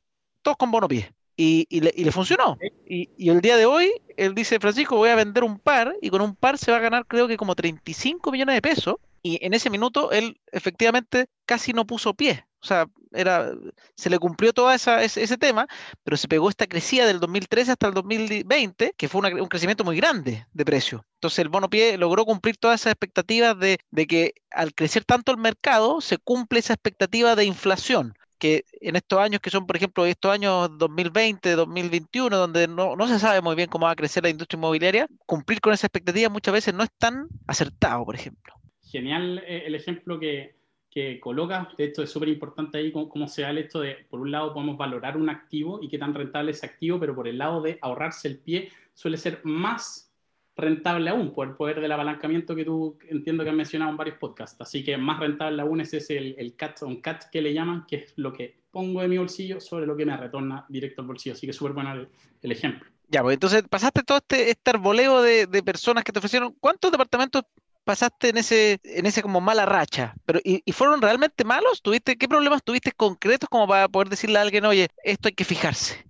todos 0.42 0.58
con 0.58 0.72
bono 0.72 0.88
pie. 0.88 1.14
Y, 1.40 1.68
le, 1.82 2.12
funcionó. 2.12 2.58
Y, 2.90 3.12
y, 3.16 3.30
el 3.30 3.42
día 3.42 3.58
de 3.58 3.68
hoy, 3.68 3.92
él 4.18 4.34
dice, 4.34 4.60
Francisco, 4.60 4.96
voy 4.96 5.10
a 5.10 5.16
vender 5.16 5.44
un 5.44 5.60
par 5.60 5.96
y 6.02 6.10
con 6.10 6.22
un 6.22 6.36
par 6.36 6.58
se 6.58 6.72
va 6.72 6.78
a 6.78 6.80
ganar 6.80 7.06
creo 7.06 7.28
que 7.28 7.38
como 7.38 7.54
35 7.54 8.32
millones 8.32 8.56
de 8.56 8.62
pesos 8.64 8.96
y 9.28 9.40
en 9.42 9.54
ese 9.54 9.70
minuto 9.70 10.12
él 10.12 10.40
efectivamente 10.52 11.28
casi 11.46 11.74
no 11.74 11.86
puso 11.86 12.14
pie. 12.14 12.46
O 12.62 12.66
sea, 12.66 12.88
era, 13.12 13.52
se 13.96 14.10
le 14.10 14.20
cumplió 14.20 14.54
todo 14.54 14.72
esa, 14.72 15.04
ese, 15.04 15.38
tema, 15.38 15.68
pero 16.04 16.18
se 16.18 16.28
pegó 16.28 16.50
esta 16.50 16.66
crecida 16.66 17.06
del 17.06 17.20
2013 17.20 17.72
hasta 17.72 17.88
el 17.88 17.94
2020, 17.94 18.94
que 18.98 19.08
fue 19.10 19.22
un 19.40 19.48
crecimiento 19.48 19.84
muy 19.84 19.98
grande 19.98 20.48
de 20.54 20.66
precio. 20.66 21.06
Entonces 21.16 21.40
el 21.40 21.50
bono 21.50 21.70
pie 21.70 21.98
logró 21.98 22.26
cumplir 22.26 22.58
todas 22.58 22.82
esas 22.82 22.94
expectativas 22.94 23.58
de, 23.60 23.80
de 23.92 24.08
que 24.08 24.34
al 24.50 24.74
crecer 24.74 25.04
tanto 25.06 25.32
el 25.32 25.38
mercado 25.38 26.02
se 26.02 26.18
cumple 26.18 26.60
esa 26.60 26.74
expectativa 26.74 27.36
de 27.36 27.46
inflación 27.46 28.14
que 28.38 28.66
en 28.82 28.96
estos 28.96 29.20
años 29.20 29.42
que 29.42 29.50
son, 29.50 29.66
por 29.66 29.76
ejemplo, 29.76 30.06
estos 30.06 30.32
años 30.32 30.70
2020, 30.78 31.56
2021, 31.56 32.38
donde 32.38 32.68
no, 32.68 32.96
no 32.96 33.08
se 33.08 33.20
sabe 33.20 33.42
muy 33.42 33.56
bien 33.56 33.70
cómo 33.70 33.88
va 33.88 33.92
a 33.94 33.96
crecer 33.96 34.24
la 34.24 34.30
industria 34.30 34.58
inmobiliaria, 34.58 35.08
cumplir 35.26 35.60
con 35.60 35.74
esa 35.74 35.88
expectativa 35.88 36.30
muchas 36.30 36.54
veces 36.54 36.74
no 36.74 36.84
es 36.84 36.90
tan 36.98 37.28
acertado, 37.48 38.06
por 38.06 38.16
ejemplo. 38.16 38.57
Genial 38.98 39.44
eh, 39.46 39.62
el 39.68 39.76
ejemplo 39.76 40.20
que, 40.20 40.56
que 40.90 41.20
coloca. 41.20 41.70
De 41.78 41.84
hecho, 41.84 42.02
es 42.02 42.10
súper 42.10 42.30
importante 42.30 42.80
ahí 42.80 42.92
cómo, 42.92 43.28
se 43.28 43.44
da 43.44 43.52
el 43.52 43.60
esto 43.60 43.80
de, 43.80 44.08
por 44.10 44.20
un 44.20 44.32
lado, 44.32 44.56
podemos 44.56 44.76
valorar 44.76 45.18
un 45.18 45.30
activo 45.30 45.80
y 45.84 45.88
qué 45.88 46.00
tan 46.00 46.16
rentable 46.16 46.50
es 46.50 46.64
activo, 46.64 47.00
pero 47.00 47.14
por 47.14 47.28
el 47.28 47.38
lado 47.38 47.62
de 47.62 47.78
ahorrarse 47.80 48.28
el 48.28 48.40
pie 48.40 48.72
suele 48.96 49.18
ser 49.18 49.42
más 49.44 50.12
rentable 50.56 51.12
aún 51.12 51.32
por 51.32 51.48
el 51.48 51.54
poder 51.54 51.80
del 51.80 51.92
apalancamiento 51.92 52.56
que 52.56 52.66
tú 52.66 52.98
entiendo 53.08 53.44
que 53.44 53.52
has 53.52 53.56
mencionado 53.56 53.92
en 53.92 53.98
varios 53.98 54.18
podcasts. 54.18 54.60
Así 54.60 54.84
que 54.84 54.98
más 54.98 55.20
rentable 55.20 55.62
aún 55.62 55.80
es 55.80 55.94
ese 55.94 56.18
el, 56.18 56.36
el 56.40 56.56
cat 56.56 56.82
on 56.82 57.00
cat 57.02 57.26
que 57.32 57.44
le 57.44 57.54
llaman, 57.54 57.86
que 57.88 57.98
es 57.98 58.14
lo 58.16 58.34
que 58.34 58.62
pongo 58.72 59.04
en 59.04 59.12
mi 59.12 59.20
bolsillo 59.20 59.62
sobre 59.62 59.86
lo 59.86 59.96
que 59.96 60.08
me 60.08 60.18
retorna 60.18 60.66
directo 60.70 61.02
al 61.02 61.08
bolsillo. 61.08 61.36
Así 61.36 61.46
que 61.46 61.54
súper 61.54 61.74
bueno 61.74 61.94
el, 61.94 62.08
el, 62.42 62.52
ejemplo. 62.52 62.90
Ya, 63.10 63.22
pues 63.22 63.36
entonces 63.36 63.62
pasaste 63.70 64.02
todo 64.02 64.18
este, 64.18 64.50
este 64.50 64.72
arboleo 64.72 65.22
de, 65.22 65.46
de, 65.46 65.62
personas 65.62 66.04
que 66.04 66.12
te 66.12 66.18
ofrecieron. 66.18 66.56
¿Cuántos 66.60 66.92
departamentos 66.92 67.44
pasaste 67.88 68.30
en 68.30 68.38
ese, 68.38 68.80
en 68.84 69.08
ese 69.08 69.24
como 69.24 69.42
mala 69.42 69.66
racha? 69.66 70.14
Pero, 70.26 70.40
¿y, 70.44 70.62
¿y, 70.64 70.72
fueron 70.74 71.02
realmente 71.02 71.44
malos? 71.44 71.82
¿Tuviste, 71.82 72.18
¿Qué 72.18 72.28
problemas 72.28 72.64
tuviste 72.64 72.92
concretos 72.92 73.50
como 73.50 73.68
para 73.68 73.88
poder 73.88 74.10
decirle 74.10 74.38
a 74.38 74.44
alguien, 74.44 74.66
oye, 74.66 74.90
esto 75.04 75.30
hay 75.30 75.34
que 75.34 75.46
fijarse? 75.46 76.06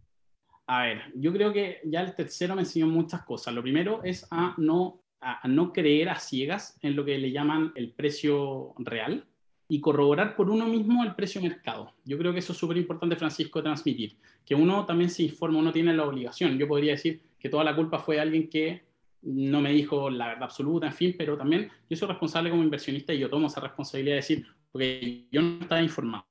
A 0.65 0.83
ver, 0.83 1.03
yo 1.15 1.31
creo 1.31 1.53
que 1.53 1.79
ya 1.85 2.01
el 2.01 2.13
tercero 2.15 2.55
me 2.55 2.63
enseñó 2.63 2.87
muchas 2.87 3.23
cosas. 3.23 3.53
Lo 3.53 3.61
primero 3.61 4.01
es 4.03 4.27
a 4.31 4.53
no, 4.57 4.99
a 5.21 5.47
no 5.47 5.71
creer 5.71 6.09
a 6.09 6.19
ciegas 6.19 6.77
en 6.81 6.95
lo 6.95 7.05
que 7.05 7.17
le 7.17 7.31
llaman 7.31 7.71
el 7.75 7.93
precio 7.93 8.73
real 8.79 9.25
y 9.69 9.81
corroborar 9.81 10.35
por 10.35 10.49
uno 10.49 10.65
mismo 10.65 11.03
el 11.03 11.15
precio 11.15 11.41
mercado. 11.41 11.93
Yo 12.05 12.17
creo 12.17 12.33
que 12.33 12.39
eso 12.39 12.53
es 12.53 12.59
súper 12.59 12.77
importante, 12.77 13.15
Francisco, 13.15 13.61
transmitir, 13.61 14.17
que 14.45 14.55
uno 14.55 14.85
también 14.85 15.09
se 15.09 15.23
informa, 15.23 15.59
uno 15.59 15.71
tiene 15.71 15.93
la 15.93 16.05
obligación. 16.05 16.57
Yo 16.57 16.67
podría 16.67 16.93
decir 16.93 17.21
que 17.39 17.49
toda 17.49 17.63
la 17.63 17.75
culpa 17.75 17.99
fue 17.99 18.15
de 18.15 18.21
alguien 18.21 18.49
que 18.49 18.86
no 19.21 19.61
me 19.61 19.71
dijo 19.71 20.09
la 20.09 20.27
verdad 20.27 20.43
absoluta, 20.43 20.87
en 20.87 20.93
fin, 20.93 21.15
pero 21.17 21.37
también 21.37 21.69
yo 21.89 21.97
soy 21.97 22.07
responsable 22.07 22.49
como 22.49 22.63
inversionista 22.63 23.13
y 23.13 23.19
yo 23.19 23.29
tomo 23.29 23.47
esa 23.47 23.61
responsabilidad 23.61 24.13
de 24.13 24.17
decir, 24.17 24.45
porque 24.71 25.25
yo 25.31 25.41
no 25.41 25.59
estaba 25.61 25.81
informado. 25.81 26.25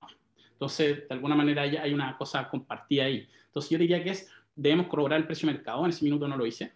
Entonces, 0.53 1.09
de 1.09 1.15
alguna 1.15 1.35
manera 1.35 1.63
hay 1.63 1.93
una 1.93 2.17
cosa 2.17 2.49
compartida 2.49 3.05
ahí. 3.05 3.29
Entonces, 3.47 3.71
yo 3.71 3.79
diría 3.79 4.03
que 4.03 4.11
es, 4.11 4.31
debemos 4.55 4.87
corroborar 4.87 5.21
el 5.21 5.27
precio 5.27 5.47
de 5.47 5.55
mercado, 5.55 5.85
en 5.85 5.91
ese 5.91 6.05
minuto 6.05 6.27
no 6.27 6.37
lo 6.37 6.47
hice. 6.47 6.73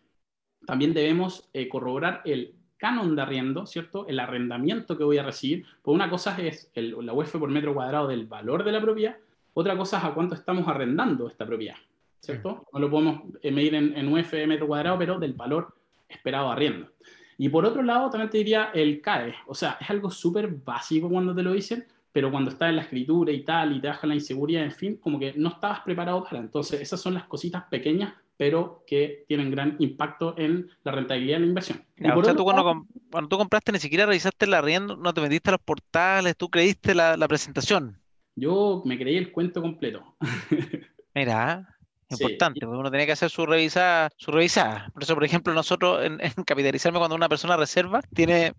También 0.67 0.93
debemos 0.93 1.49
eh, 1.55 1.69
corroborar 1.69 2.21
el 2.27 2.55
canon 2.77 3.15
de 3.15 3.23
arriendo, 3.23 3.67
¿cierto? 3.67 4.07
El 4.07 4.19
arrendamiento 4.21 4.97
que 4.97 5.05
voy 5.05 5.19
a 5.19 5.23
recibir. 5.23 5.65
Pues 5.83 5.95
una 5.95 6.11
cosa 6.11 6.37
es 6.41 6.71
el, 6.75 6.95
la 7.05 7.13
UF 7.13 7.37
por 7.37 7.49
metro 7.51 7.75
cuadrado 7.75 8.09
del 8.09 8.27
valor 8.27 8.65
de 8.65 8.73
la 8.73 8.81
propiedad, 8.81 9.17
otra 9.55 9.77
cosa 9.77 9.99
es 9.99 10.05
a 10.05 10.15
cuánto 10.15 10.35
estamos 10.35 10.67
arrendando 10.69 11.29
esta 11.29 11.47
propiedad, 11.47 11.77
¿cierto? 12.21 12.67
No 12.73 12.79
lo 12.79 12.91
podemos 12.91 13.23
eh, 13.43 13.51
medir 13.51 13.75
en, 13.75 13.97
en 13.97 14.13
UF 14.13 14.33
metro 14.47 14.67
cuadrado, 14.67 14.99
pero 14.99 15.19
del 15.19 15.33
valor 15.33 15.75
esperado 16.11 16.51
arriendo. 16.51 16.91
Y 17.39 17.49
por 17.49 17.65
otro 17.65 17.83
lado, 17.83 18.11
también 18.11 18.31
te 18.31 18.39
diría 18.39 18.71
el 18.75 19.01
CAE. 19.01 19.35
O 19.47 19.55
sea, 19.55 19.79
es 19.81 19.89
algo 19.89 20.11
súper 20.11 20.49
básico 20.49 21.09
cuando 21.09 21.35
te 21.35 21.43
lo 21.43 21.53
dicen, 21.53 21.87
pero 22.13 22.31
cuando 22.31 22.51
estás 22.51 22.69
en 22.69 22.77
la 22.77 22.83
escritura 22.83 23.33
y 23.33 23.45
tal, 23.45 23.77
y 23.77 23.81
te 23.81 23.89
baja 23.89 24.07
la 24.07 24.15
inseguridad, 24.15 24.65
en 24.65 24.73
fin, 24.73 24.97
como 24.97 25.19
que 25.19 25.33
no 25.35 25.49
estabas 25.49 25.81
preparado 25.81 26.23
para. 26.23 26.39
Entonces, 26.39 26.81
esas 26.81 27.01
son 27.01 27.15
las 27.15 27.25
cositas 27.25 27.65
pequeñas, 27.65 28.13
pero 28.37 28.85
que 28.87 29.25
tienen 29.29 29.51
gran 29.51 29.77
impacto 29.79 30.35
en 30.37 30.69
la 30.83 30.93
rentabilidad 30.93 31.37
de 31.37 31.41
la 31.41 31.47
inversión. 31.47 31.85
Claro, 31.95 32.21
o 32.21 32.25
sea, 32.25 32.35
tú 32.35 32.45
cuando, 32.45 32.87
cuando, 33.11 33.29
tú 33.29 33.39
compraste 33.39 33.73
ni 33.73 33.79
siquiera 33.79 34.07
revisaste 34.07 34.47
la 34.47 34.59
arriendo, 34.59 34.97
no 34.97 35.15
te 35.15 35.21
metiste 35.21 35.51
a 35.51 35.53
los 35.53 35.63
portales, 35.63 36.37
tú 36.37 36.49
creíste 36.49 36.95
la, 36.95 37.17
la 37.17 37.29
presentación. 37.29 37.99
Yo 38.37 38.83
me 38.85 38.99
creí 38.99 39.17
el 39.17 39.33
cuento 39.33 39.63
completo. 39.63 40.17
Mira, 41.15 41.79
importante, 42.11 42.67
uno 42.67 42.91
tenía 42.91 43.07
que 43.07 43.13
hacer 43.13 43.31
su 43.31 43.47
revisada, 43.47 44.11
su 44.17 44.31
revisada. 44.31 44.91
Por 44.93 45.03
eso, 45.03 45.15
por 45.15 45.25
ejemplo, 45.25 45.55
nosotros 45.55 46.05
en, 46.05 46.21
en 46.21 46.33
capitalizarme 46.47 46.99
cuando 46.99 47.17
una 47.17 47.29
persona 47.29 47.57
reserva, 47.57 48.03
tiene 48.15 48.53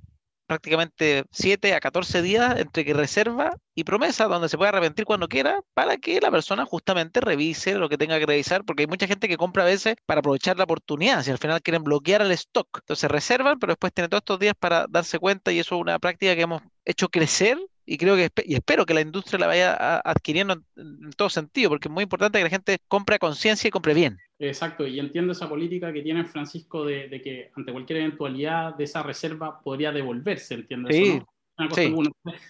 prácticamente 0.52 1.24
7 1.32 1.74
a 1.74 1.80
14 1.80 2.22
días 2.22 2.60
entre 2.60 2.84
que 2.84 2.94
reserva 2.94 3.56
y 3.74 3.86
promesa, 3.86 4.26
donde 4.26 4.50
se 4.50 4.58
puede 4.58 4.68
arrepentir 4.68 5.06
cuando 5.06 5.30
quiera, 5.30 5.62
para 5.74 5.96
que 5.96 6.20
la 6.20 6.30
persona 6.30 6.66
justamente 6.66 7.22
revise 7.22 7.76
lo 7.76 7.88
que 7.88 7.98
tenga 7.98 8.20
que 8.20 8.26
revisar, 8.26 8.66
porque 8.66 8.84
hay 8.84 8.88
mucha 8.88 9.08
gente 9.08 9.30
que 9.30 9.38
compra 9.38 9.64
a 9.64 9.68
veces 9.68 9.96
para 10.06 10.20
aprovechar 10.20 10.58
la 10.58 10.66
oportunidad, 10.66 11.24
si 11.24 11.32
al 11.32 11.38
final 11.38 11.62
quieren 11.62 11.86
bloquear 11.86 12.22
el 12.22 12.32
stock. 12.32 12.68
Entonces 12.80 13.10
reservan, 13.10 13.60
pero 13.60 13.72
después 13.72 13.94
tienen 13.94 14.10
todos 14.10 14.24
estos 14.24 14.40
días 14.40 14.54
para 14.60 14.88
darse 14.90 15.20
cuenta 15.20 15.54
y 15.54 15.60
eso 15.60 15.76
es 15.76 15.82
una 15.82 16.00
práctica 16.00 16.36
que 16.36 16.42
hemos 16.42 16.62
hecho 16.84 17.08
crecer 17.08 17.58
y 17.92 17.98
creo 17.98 18.16
que 18.16 18.32
y 18.46 18.54
espero 18.54 18.86
que 18.86 18.94
la 18.94 19.02
industria 19.02 19.38
la 19.38 19.48
vaya 19.48 20.00
adquiriendo 20.06 20.62
en, 20.78 21.12
todo 21.18 21.30
sentido, 21.30 21.70
porque 21.70 21.90
es 21.90 21.94
muy 21.94 22.04
importante 22.04 22.38
que 22.38 22.46
la 22.46 22.50
gente 22.50 22.78
compre 22.88 23.18
a 23.18 23.20
conciencia 23.20 23.68
y 23.68 23.72
compre 23.72 23.94
bien. 23.94 24.18
Exacto, 24.40 24.88
y 24.88 24.98
entiendo 24.98 25.34
esa 25.34 25.50
política 25.50 25.92
que 25.92 26.02
tiene 26.02 26.24
Francisco 26.24 26.86
de, 26.86 27.10
de, 27.10 27.22
que 27.22 27.52
ante 27.54 27.74
cualquier 27.74 28.00
eventualidad 28.00 28.76
de 28.76 28.86
esa 28.86 29.04
reserva 29.04 29.60
podría 29.60 29.92
devolverse, 29.92 30.54
entiendo 30.54 30.90
sí, 30.90 31.04
eso, 31.04 31.28
¿no? 31.58 31.76
sí. 31.76 31.94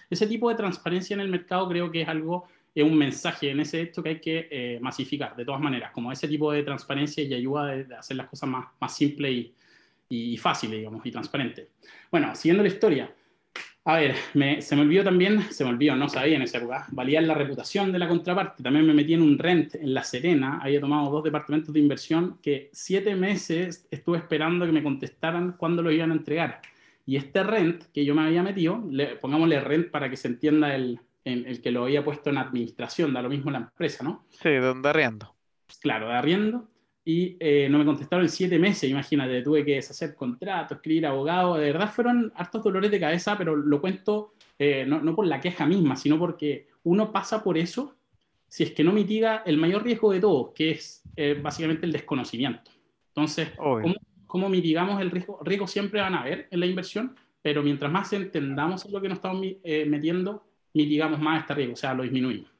Ese 0.08 0.28
tipo 0.28 0.48
de 0.48 0.54
transparencia 0.54 1.14
en 1.14 1.20
el 1.20 1.28
mercado 1.28 1.68
creo 1.68 1.90
que 1.90 2.02
es 2.02 2.08
algo, 2.08 2.46
es 2.72 2.84
un 2.84 2.96
mensaje 2.96 3.50
en 3.50 3.58
ese 3.58 3.80
hecho 3.80 4.00
que 4.00 4.10
hay 4.10 4.20
que 4.20 4.46
eh, 4.48 4.78
masificar, 4.80 5.34
de 5.34 5.44
todas 5.44 5.60
maneras, 5.60 5.90
como 5.90 6.12
ese 6.12 6.28
tipo 6.28 6.52
de 6.52 6.62
transparencia 6.62 7.24
y 7.24 7.34
ayuda 7.34 7.66
de, 7.66 7.84
de 7.86 7.96
hacer 7.96 8.16
las 8.16 8.28
cosas 8.28 8.48
más, 8.48 8.66
más 8.80 8.94
simples 8.94 9.32
y, 9.32 9.54
y 10.08 10.36
fáciles, 10.36 10.78
digamos, 10.78 11.04
y 11.04 11.10
transparentes. 11.10 11.66
Bueno, 12.12 12.32
siguiendo 12.36 12.62
la 12.62 12.68
historia, 12.68 13.12
a 13.84 13.96
ver, 13.96 14.14
me, 14.34 14.62
se 14.62 14.76
me 14.76 14.82
olvidó 14.82 15.02
también, 15.02 15.42
se 15.50 15.64
me 15.64 15.70
olvidó, 15.70 15.96
no 15.96 16.08
sabía 16.08 16.36
en 16.36 16.42
esa 16.42 16.58
época, 16.58 16.86
valían 16.92 17.26
la 17.26 17.34
reputación 17.34 17.90
de 17.90 17.98
la 17.98 18.08
contraparte. 18.08 18.62
También 18.62 18.86
me 18.86 18.94
metí 18.94 19.14
en 19.14 19.22
un 19.22 19.38
rent 19.38 19.74
en 19.74 19.92
La 19.92 20.04
Serena, 20.04 20.60
había 20.62 20.80
tomado 20.80 21.10
dos 21.10 21.24
departamentos 21.24 21.74
de 21.74 21.80
inversión 21.80 22.38
que 22.40 22.70
siete 22.72 23.16
meses 23.16 23.88
estuve 23.90 24.18
esperando 24.18 24.66
que 24.66 24.72
me 24.72 24.82
contestaran 24.82 25.52
cuándo 25.52 25.82
lo 25.82 25.90
iban 25.90 26.12
a 26.12 26.14
entregar. 26.14 26.60
Y 27.04 27.16
este 27.16 27.42
rent 27.42 27.84
que 27.92 28.04
yo 28.04 28.14
me 28.14 28.22
había 28.22 28.44
metido, 28.44 28.84
le, 28.88 29.16
pongámosle 29.16 29.58
rent 29.60 29.90
para 29.90 30.08
que 30.08 30.16
se 30.16 30.28
entienda 30.28 30.74
el, 30.76 31.00
el, 31.24 31.46
el, 31.46 31.60
que 31.60 31.72
lo 31.72 31.82
había 31.82 32.04
puesto 32.04 32.30
en 32.30 32.38
administración, 32.38 33.12
da 33.12 33.22
lo 33.22 33.28
mismo 33.28 33.50
la 33.50 33.58
empresa, 33.58 34.04
¿no? 34.04 34.24
Sí, 34.30 34.50
de 34.50 34.80
arriendo. 34.84 35.34
Claro, 35.80 36.08
de 36.08 36.14
arriendo 36.14 36.68
y 37.04 37.36
eh, 37.40 37.68
no 37.68 37.78
me 37.78 37.84
contestaron 37.84 38.24
en 38.24 38.30
siete 38.30 38.58
meses, 38.58 38.88
imagínate, 38.88 39.42
tuve 39.42 39.64
que 39.64 39.74
deshacer 39.74 40.14
contratos, 40.14 40.76
escribir 40.76 41.06
abogado, 41.06 41.56
de 41.56 41.72
verdad 41.72 41.92
fueron 41.92 42.32
hartos 42.36 42.62
dolores 42.62 42.90
de 42.90 43.00
cabeza, 43.00 43.36
pero 43.36 43.56
lo 43.56 43.80
cuento 43.80 44.34
eh, 44.58 44.84
no, 44.86 45.00
no, 45.00 45.14
por 45.14 45.26
la 45.26 45.40
queja 45.40 45.66
misma, 45.66 45.96
sino 45.96 46.18
porque 46.18 46.68
uno 46.84 47.10
pasa 47.10 47.42
por 47.42 47.58
eso 47.58 47.96
si 48.46 48.64
es 48.64 48.72
que 48.72 48.84
no 48.84 48.92
mitiga 48.92 49.42
el 49.46 49.56
mayor 49.56 49.82
riesgo 49.82 50.12
de 50.12 50.20
todos, 50.20 50.52
que 50.54 50.72
es 50.72 51.02
eh, 51.16 51.40
básicamente 51.42 51.86
el 51.86 51.92
desconocimiento. 51.92 52.70
Entonces, 53.08 53.50
¿cómo, 53.56 53.94
¿cómo, 54.26 54.48
mitigamos 54.50 55.00
el 55.00 55.10
riesgo? 55.10 55.40
Riesgos 55.42 55.70
siempre 55.70 56.02
van 56.02 56.14
a 56.14 56.20
haber 56.20 56.48
en 56.50 56.60
la 56.60 56.66
inversión, 56.66 57.16
pero 57.40 57.62
mientras 57.62 57.90
más 57.90 58.12
entendamos 58.12 58.84
en 58.84 58.92
lo 58.92 59.00
que 59.00 59.08
nos 59.08 59.16
estamos 59.16 59.42
eh, 59.64 59.86
metiendo, 59.86 60.44
mitigamos 60.74 61.18
más 61.18 61.40
este 61.40 61.54
riesgo, 61.54 61.72
o 61.72 61.76
sea, 61.76 61.94
lo 61.94 62.02
disminuimos. 62.02 62.51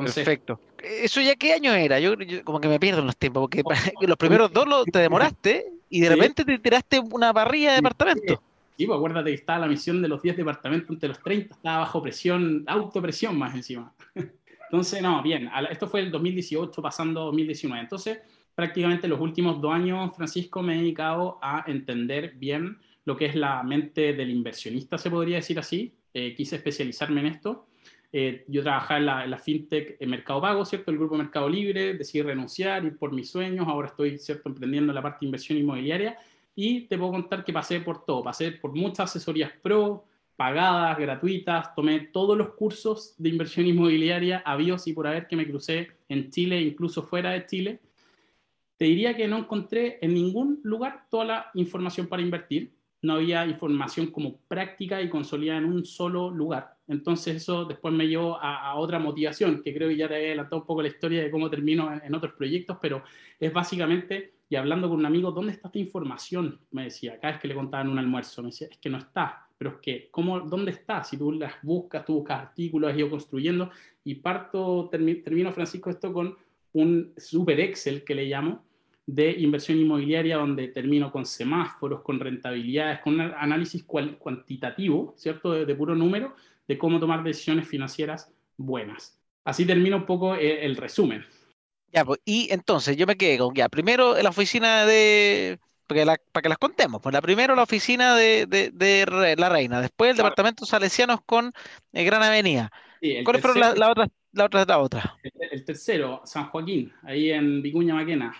Entonces, 0.00 0.24
Perfecto. 0.24 0.60
¿Eso 0.82 1.20
ya 1.20 1.36
qué 1.36 1.52
año 1.52 1.72
era? 1.72 1.98
Yo, 2.00 2.14
yo 2.14 2.44
como 2.44 2.60
que 2.60 2.68
me 2.68 2.78
pierdo 2.78 3.00
en 3.00 3.06
los 3.06 3.16
tiempos, 3.16 3.42
porque 3.42 3.62
los 4.06 4.16
primeros 4.16 4.52
dos 4.52 4.66
lo, 4.66 4.84
te 4.84 4.98
demoraste 4.98 5.66
y 5.90 6.00
de 6.00 6.08
repente 6.08 6.44
te 6.44 6.58
tiraste 6.58 7.00
una 7.00 7.32
parrilla 7.32 7.70
de 7.70 7.76
departamentos. 7.76 8.38
Sí, 8.76 8.86
pues 8.86 8.96
acuérdate 8.96 9.30
que 9.30 9.36
estaba 9.36 9.58
la 9.60 9.66
misión 9.66 10.00
de 10.00 10.06
los 10.06 10.22
10 10.22 10.36
departamentos 10.36 10.90
entre 10.90 11.08
los 11.08 11.20
30, 11.20 11.54
estaba 11.56 11.78
bajo 11.78 12.00
presión, 12.00 12.62
autopresión 12.68 13.36
más 13.36 13.54
encima. 13.54 13.92
Entonces, 14.70 15.02
no, 15.02 15.20
bien, 15.22 15.50
esto 15.70 15.88
fue 15.88 16.00
el 16.00 16.12
2018 16.12 16.80
pasando 16.80 17.24
2019. 17.24 17.80
Entonces, 17.82 18.18
prácticamente 18.54 19.08
los 19.08 19.20
últimos 19.20 19.60
dos 19.60 19.72
años, 19.72 20.14
Francisco, 20.14 20.62
me 20.62 20.74
he 20.74 20.78
dedicado 20.78 21.38
a 21.42 21.64
entender 21.66 22.34
bien 22.36 22.78
lo 23.04 23.16
que 23.16 23.26
es 23.26 23.34
la 23.34 23.62
mente 23.62 24.12
del 24.12 24.30
inversionista, 24.30 24.98
se 24.98 25.10
podría 25.10 25.36
decir 25.36 25.58
así. 25.58 25.94
Eh, 26.14 26.34
quise 26.34 26.56
especializarme 26.56 27.20
en 27.20 27.26
esto 27.26 27.66
eh, 28.12 28.44
yo 28.48 28.62
trabajaba 28.62 28.98
en 28.98 29.06
la, 29.06 29.24
en 29.24 29.30
la, 29.30 29.38
fintech 29.38 29.96
en 30.00 30.10
Mercado 30.10 30.40
Pago, 30.40 30.64
¿cierto? 30.64 30.90
El 30.90 30.98
grupo 30.98 31.16
Mercado 31.16 31.48
Libre, 31.48 31.94
decidí 31.94 32.22
renunciar, 32.22 32.84
ir 32.84 32.96
por 32.96 33.12
mis 33.12 33.30
sueños, 33.30 33.66
ahora 33.68 33.88
estoy, 33.88 34.18
¿cierto?, 34.18 34.48
emprendiendo 34.48 34.92
la 34.92 35.02
parte 35.02 35.18
de 35.20 35.26
inversión 35.26 35.58
inmobiliaria 35.58 36.16
y 36.54 36.82
te 36.88 36.98
puedo 36.98 37.12
contar 37.12 37.44
que 37.44 37.52
pasé 37.52 37.80
por 37.80 38.04
todo, 38.04 38.24
pasé 38.24 38.50
por 38.52 38.74
muchas 38.74 39.10
asesorías 39.10 39.52
pro, 39.62 40.06
pagadas, 40.34 40.98
gratuitas, 40.98 41.74
tomé 41.74 42.00
todos 42.00 42.36
los 42.36 42.54
cursos 42.54 43.14
de 43.18 43.28
inversión 43.28 43.66
inmobiliaria, 43.66 44.42
habidos 44.44 44.86
y 44.86 44.92
por 44.92 45.06
haber 45.06 45.26
que 45.26 45.36
me 45.36 45.46
crucé 45.46 45.88
en 46.08 46.30
Chile, 46.30 46.60
incluso 46.60 47.02
fuera 47.02 47.30
de 47.30 47.44
Chile. 47.46 47.80
Te 48.76 48.86
diría 48.86 49.16
que 49.16 49.28
no 49.28 49.38
encontré 49.38 49.98
en 50.00 50.14
ningún 50.14 50.60
lugar 50.62 51.06
toda 51.10 51.24
la 51.24 51.50
información 51.54 52.06
para 52.06 52.22
invertir, 52.22 52.72
no 53.02 53.14
había 53.14 53.46
información 53.46 54.08
como 54.08 54.38
práctica 54.48 55.00
y 55.00 55.08
consolidada 55.08 55.58
en 55.58 55.66
un 55.66 55.84
solo 55.84 56.30
lugar. 56.30 56.76
Entonces 56.88 57.36
eso 57.36 57.64
después 57.64 57.94
me 57.94 58.08
llevó 58.08 58.38
a, 58.40 58.74
otra 58.76 58.98
motivación, 58.98 59.62
que 59.62 59.74
creo 59.74 59.88
que 59.88 59.96
ya 59.96 60.08
te 60.08 60.14
he 60.14 60.26
adelantado 60.28 60.62
un 60.62 60.66
poco 60.66 60.82
la 60.82 60.88
historia 60.88 61.22
de 61.22 61.30
cómo 61.30 61.50
termino 61.50 61.92
en, 62.02 62.14
otros 62.14 62.32
proyectos, 62.32 62.78
pero 62.80 63.02
es 63.38 63.52
básicamente 63.52 64.34
y 64.50 64.56
hablando 64.56 64.88
con 64.88 64.98
un 64.98 65.06
amigo, 65.06 65.30
¿dónde 65.30 65.52
está 65.52 65.68
esta 65.68 65.78
información? 65.78 66.58
Me 66.70 66.84
decía, 66.84 67.20
cada 67.20 67.34
vez 67.34 67.42
que 67.42 67.48
le 67.48 67.54
contaban 67.54 67.90
un 67.90 67.98
almuerzo, 67.98 68.42
me 68.42 68.48
decía, 68.48 68.68
es 68.70 68.78
que 68.78 68.88
no 68.88 68.96
está, 68.96 69.46
pero 69.58 69.72
es 69.72 69.76
que, 69.76 70.08
¿cómo, 70.10 70.40
¿dónde 70.40 70.70
está? 70.70 71.04
Si 71.04 71.18
tú 71.18 71.32
las 71.32 71.52
buscas, 71.62 72.04
tú 72.06 72.14
buscas 72.14 72.40
artículos, 72.40 72.90
has 72.90 72.96
ido 72.96 73.10
construyendo, 73.10 73.70
y 74.04 74.14
parto, 74.14 74.88
termino, 74.90 75.52
Francisco, 75.52 75.90
esto 75.90 76.14
con 76.14 76.34
un 76.72 77.12
super 77.18 77.60
Excel 77.60 78.04
que 78.04 78.14
le 78.14 78.24
llamo, 78.24 78.64
de 79.08 79.30
inversión 79.30 79.78
inmobiliaria, 79.78 80.36
donde 80.36 80.68
termino 80.68 81.10
con 81.10 81.24
semáforos, 81.24 82.02
con 82.02 82.20
rentabilidades, 82.20 83.00
con 83.00 83.14
un 83.14 83.22
análisis 83.22 83.82
cuantitativo, 83.84 85.14
¿cierto? 85.16 85.52
De, 85.52 85.74
puro 85.74 85.94
número, 85.94 86.36
de 86.68 86.76
cómo 86.76 87.00
tomar 87.00 87.24
decisiones 87.24 87.66
financieras 87.66 88.30
buenas. 88.58 89.18
Así 89.44 89.64
termino 89.64 89.96
un 89.96 90.04
poco 90.04 90.34
eh, 90.34 90.62
el 90.66 90.76
resumen. 90.76 91.24
Ya, 91.90 92.04
pues, 92.04 92.20
y 92.26 92.48
entonces 92.50 92.98
yo 92.98 93.06
me 93.06 93.16
quedé 93.16 93.38
con, 93.38 93.54
ya, 93.54 93.70
primero 93.70 94.14
en 94.14 94.24
la 94.24 94.28
oficina 94.28 94.84
de, 94.84 95.58
para 95.86 96.42
que, 96.42 96.48
las 96.50 96.58
contemos, 96.58 97.00
pues 97.00 97.14
la 97.14 97.22
primero 97.22 97.54
la 97.54 97.62
oficina 97.62 98.14
de, 98.14 98.44
de, 98.46 99.36
La 99.38 99.48
Reina, 99.48 99.80
después 99.80 100.10
el 100.10 100.18
departamento 100.18 100.66
Salesianos 100.66 101.20
con 101.24 101.50
eh, 101.94 102.04
Gran 102.04 102.22
Avenida. 102.22 102.70
¿Cuáles 103.24 103.40
fueron 103.40 103.60
las 103.60 103.78
la 103.78 103.90
otras 103.90 104.08
la 104.32 104.44
otra, 104.44 104.66
la 104.66 104.78
otra? 104.78 105.16
El, 105.22 105.64
tercero, 105.64 106.20
San 106.24 106.50
Joaquín, 106.50 106.92
ahí 107.04 107.30
en 107.30 107.62
Vicuña 107.62 107.94
Maquena. 107.94 108.34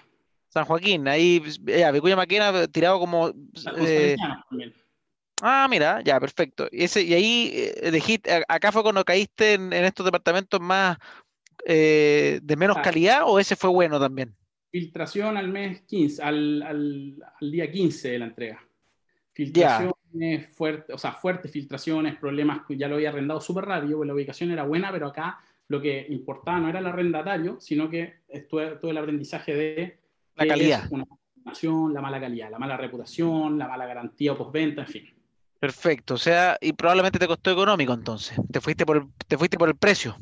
San 0.49 0.65
Joaquín, 0.65 1.07
ahí, 1.09 1.43
ya, 1.65 1.91
Vicuña 1.91 2.17
Maquena 2.17 2.67
tirado 2.69 2.99
como... 2.99 3.33
Eh, 3.79 4.17
ah, 5.43 5.67
mira, 5.69 6.01
ya, 6.03 6.19
perfecto. 6.19 6.69
Y, 6.73 6.85
ese, 6.85 7.03
y 7.03 7.15
ahí 7.15 7.51
eh, 7.55 8.43
acá 8.49 8.73
fue 8.73 8.83
cuando 8.83 9.05
caíste 9.05 9.55
en 9.55 9.73
estos 9.73 10.05
departamentos 10.07 10.61
más 10.61 10.97
eh, 11.65 12.41
de 12.43 12.57
menos 12.57 12.79
calidad 12.79 13.23
o 13.27 13.39
ese 13.39 13.57
fue 13.57 13.71
bueno 13.71 14.01
también? 14.01 14.35
Filtración 14.71 15.37
al 15.37 15.49
mes 15.49 15.83
15, 15.83 16.23
al, 16.23 16.63
al, 16.63 17.51
día 17.51 17.71
15 17.71 18.11
de 18.11 18.19
la 18.19 18.25
entrega. 18.27 18.65
Filtraciones 19.33 20.49
fuertes, 20.55 20.95
o 20.95 20.99
sea, 20.99 21.13
fuertes 21.13 21.51
filtraciones, 21.51 22.17
problemas, 22.17 22.63
ya 22.71 22.89
lo 22.89 22.97
había 22.97 23.11
arrendado 23.11 23.41
súper 23.41 23.67
rápido, 23.67 23.99
pues 23.99 24.07
la 24.07 24.15
ubicación 24.15 24.51
era 24.51 24.65
buena, 24.65 24.91
pero 24.91 25.09
acá 25.09 25.41
lo 25.69 25.81
que 25.81 26.07
importaba 26.09 26.59
no 26.59 26.69
era 26.69 26.79
el 26.79 26.87
arrendatario, 26.87 27.61
sino 27.61 27.89
que 27.89 28.21
todo 28.51 28.91
el 28.91 28.99
aprendizaje 28.99 29.55
de 29.55 29.99
la 30.39 30.47
calidad. 30.47 30.85
Una 30.91 31.05
la 31.95 32.01
mala 32.01 32.21
calidad, 32.21 32.51
la 32.51 32.59
mala 32.59 32.77
reputación, 32.77 33.59
la 33.59 33.69
mala 33.69 33.87
garantía 33.87 34.33
o 34.33 34.37
postventa, 34.37 34.83
en 34.83 34.89
fin. 34.89 35.15
Perfecto, 35.59 36.15
o 36.15 36.19
sea, 36.19 36.57
y 36.61 36.73
probablemente 36.73 37.19
te 37.19 37.27
costó 37.27 37.51
económico 37.51 37.93
entonces. 37.93 38.39
Te 38.51 38.61
fuiste 38.61 38.87
por, 38.87 39.09
te 39.27 39.37
fuiste 39.37 39.59
por 39.59 39.69
el 39.69 39.77
precio. 39.77 40.17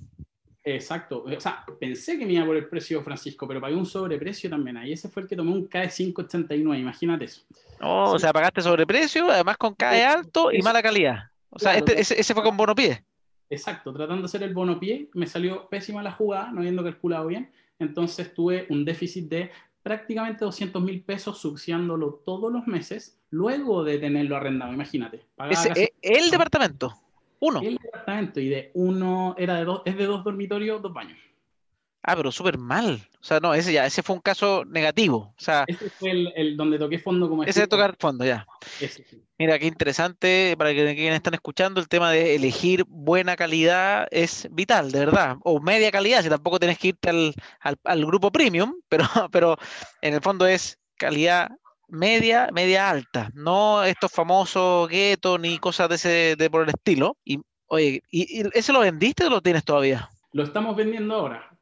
Exacto. 0.65 1.25
O 1.25 1.41
sea, 1.41 1.65
pensé 1.79 2.19
que 2.19 2.27
me 2.27 2.33
iba 2.33 2.45
por 2.45 2.57
el 2.57 2.69
precio, 2.69 3.03
Francisco, 3.03 3.47
pero 3.47 3.61
pagué 3.61 3.75
un 3.75 3.87
sobreprecio 3.87 4.51
también. 4.51 4.77
Ahí 4.77 4.93
ese 4.93 5.09
fue 5.09 5.23
el 5.23 5.29
que 5.29 5.37
tomé 5.37 5.53
un 5.53 5.69
KE 5.69 5.89
589, 5.89 6.81
imagínate 6.81 7.27
eso. 7.27 7.43
Oh, 7.81 8.13
o 8.13 8.19
sea, 8.19 8.33
pagaste 8.33 8.63
sobreprecio, 8.63 9.31
además 9.31 9.57
con 9.59 9.75
KE 9.75 10.05
alto 10.05 10.51
y 10.51 10.63
mala 10.63 10.83
calidad. 10.83 11.31
O 11.51 11.59
sea, 11.59 11.77
este, 11.77 12.01
ese, 12.01 12.35
fue 12.35 12.43
con 12.43 12.57
bono 12.57 12.75
pie. 12.75 13.05
Exacto, 13.49 13.93
tratando 13.93 14.23
de 14.23 14.27
hacer 14.27 14.43
el 14.43 14.53
bono 14.55 14.81
pie, 14.81 15.09
me 15.15 15.27
salió 15.27 15.69
pésima 15.69 16.03
la 16.03 16.13
jugada, 16.13 16.51
no 16.51 16.59
habiendo 16.61 16.83
calculado 16.83 17.29
bien. 17.29 17.51
Entonces 17.79 18.33
tuve 18.35 18.67
un 18.71 18.85
déficit 18.85 19.29
de 19.29 19.51
prácticamente 19.87 20.45
200 20.45 20.83
mil 20.83 21.01
pesos 21.01 21.39
subsidiándolo 21.39 22.21
todos 22.25 22.53
los 22.53 22.67
meses, 22.67 23.21
luego 23.31 23.85
de 23.85 24.01
tenerlo 24.01 24.37
arrendado, 24.37 24.73
imagínate. 24.73 25.25
Ese, 25.49 25.95
¿El 26.03 26.29
departamento? 26.29 26.93
Uno. 27.39 27.61
El 27.61 27.77
departamento 27.77 28.41
y 28.41 28.49
de 28.49 28.73
uno 28.75 29.37
era 29.39 29.55
de 29.55 29.65
dos, 29.65 29.83
es 29.85 29.97
de 29.97 30.07
dos 30.07 30.25
dormitorios, 30.25 30.83
dos 30.83 30.93
baños. 30.93 31.17
Ah, 32.09 32.15
pero 32.15 32.31
súper 32.31 32.57
mal. 32.57 33.09
O 33.21 33.25
sea, 33.25 33.41
no, 33.41 33.53
ese 33.53 33.73
ya, 33.73 33.85
ese 33.85 34.05
fue 34.05 34.15
un 34.15 34.23
caso 34.23 34.65
negativo. 34.65 35.35
O 35.37 35.41
sea, 35.41 35.65
ese 35.67 35.91
fue 35.91 36.13
el, 36.13 36.57
donde 36.57 36.79
toqué 36.79 37.01
fondo 37.01 37.29
como 37.29 37.43
Ese 37.43 37.63
de 37.63 37.67
tocar 37.67 37.97
fondo, 37.99 38.25
ya. 38.25 38.47
Mira, 39.39 39.59
qué 39.59 39.67
interesante 39.67 40.55
para 40.57 40.73
quienes 40.73 41.17
están 41.17 41.35
escuchando, 41.35 41.81
el 41.81 41.89
tema 41.89 42.13
de 42.13 42.37
elegir 42.37 42.85
buena 42.87 43.35
calidad 43.35 44.07
es 44.13 44.47
vital, 44.53 44.93
de 44.93 45.01
verdad. 45.01 45.37
O 45.43 45.61
media 45.61 45.91
calidad, 45.91 46.23
si 46.23 46.29
tampoco 46.29 46.61
tenés 46.61 46.79
que 46.79 46.89
irte 46.89 47.11
al, 47.11 47.35
al 47.83 48.07
grupo 48.07 48.31
premium, 48.31 48.75
pero, 48.89 49.07
pero 49.33 49.57
en 50.01 50.15
el 50.15 50.21
fondo 50.21 50.47
es 50.47 50.79
calidad 50.97 51.51
media, 51.89 52.51
media 52.53 52.89
alta, 52.89 53.31
no 53.35 53.83
estos 53.83 54.13
famosos 54.13 54.89
guetos 54.89 55.41
ni 55.41 55.59
cosas 55.59 55.89
de 55.89 55.95
ese 55.97 56.37
de 56.37 56.51
por 56.51 56.63
el 56.63 56.69
estilo. 56.69 57.17
Y 57.25 57.41
oye, 57.67 58.01
¿y, 58.13 58.43
ese 58.57 58.73
lo 58.73 58.79
vendiste 58.79 59.25
o 59.25 59.31
lo 59.31 59.41
tienes 59.41 59.65
todavía? 59.65 60.09
Lo 60.33 60.45
estamos 60.45 60.77
vendiendo 60.77 61.15
ahora. 61.15 61.56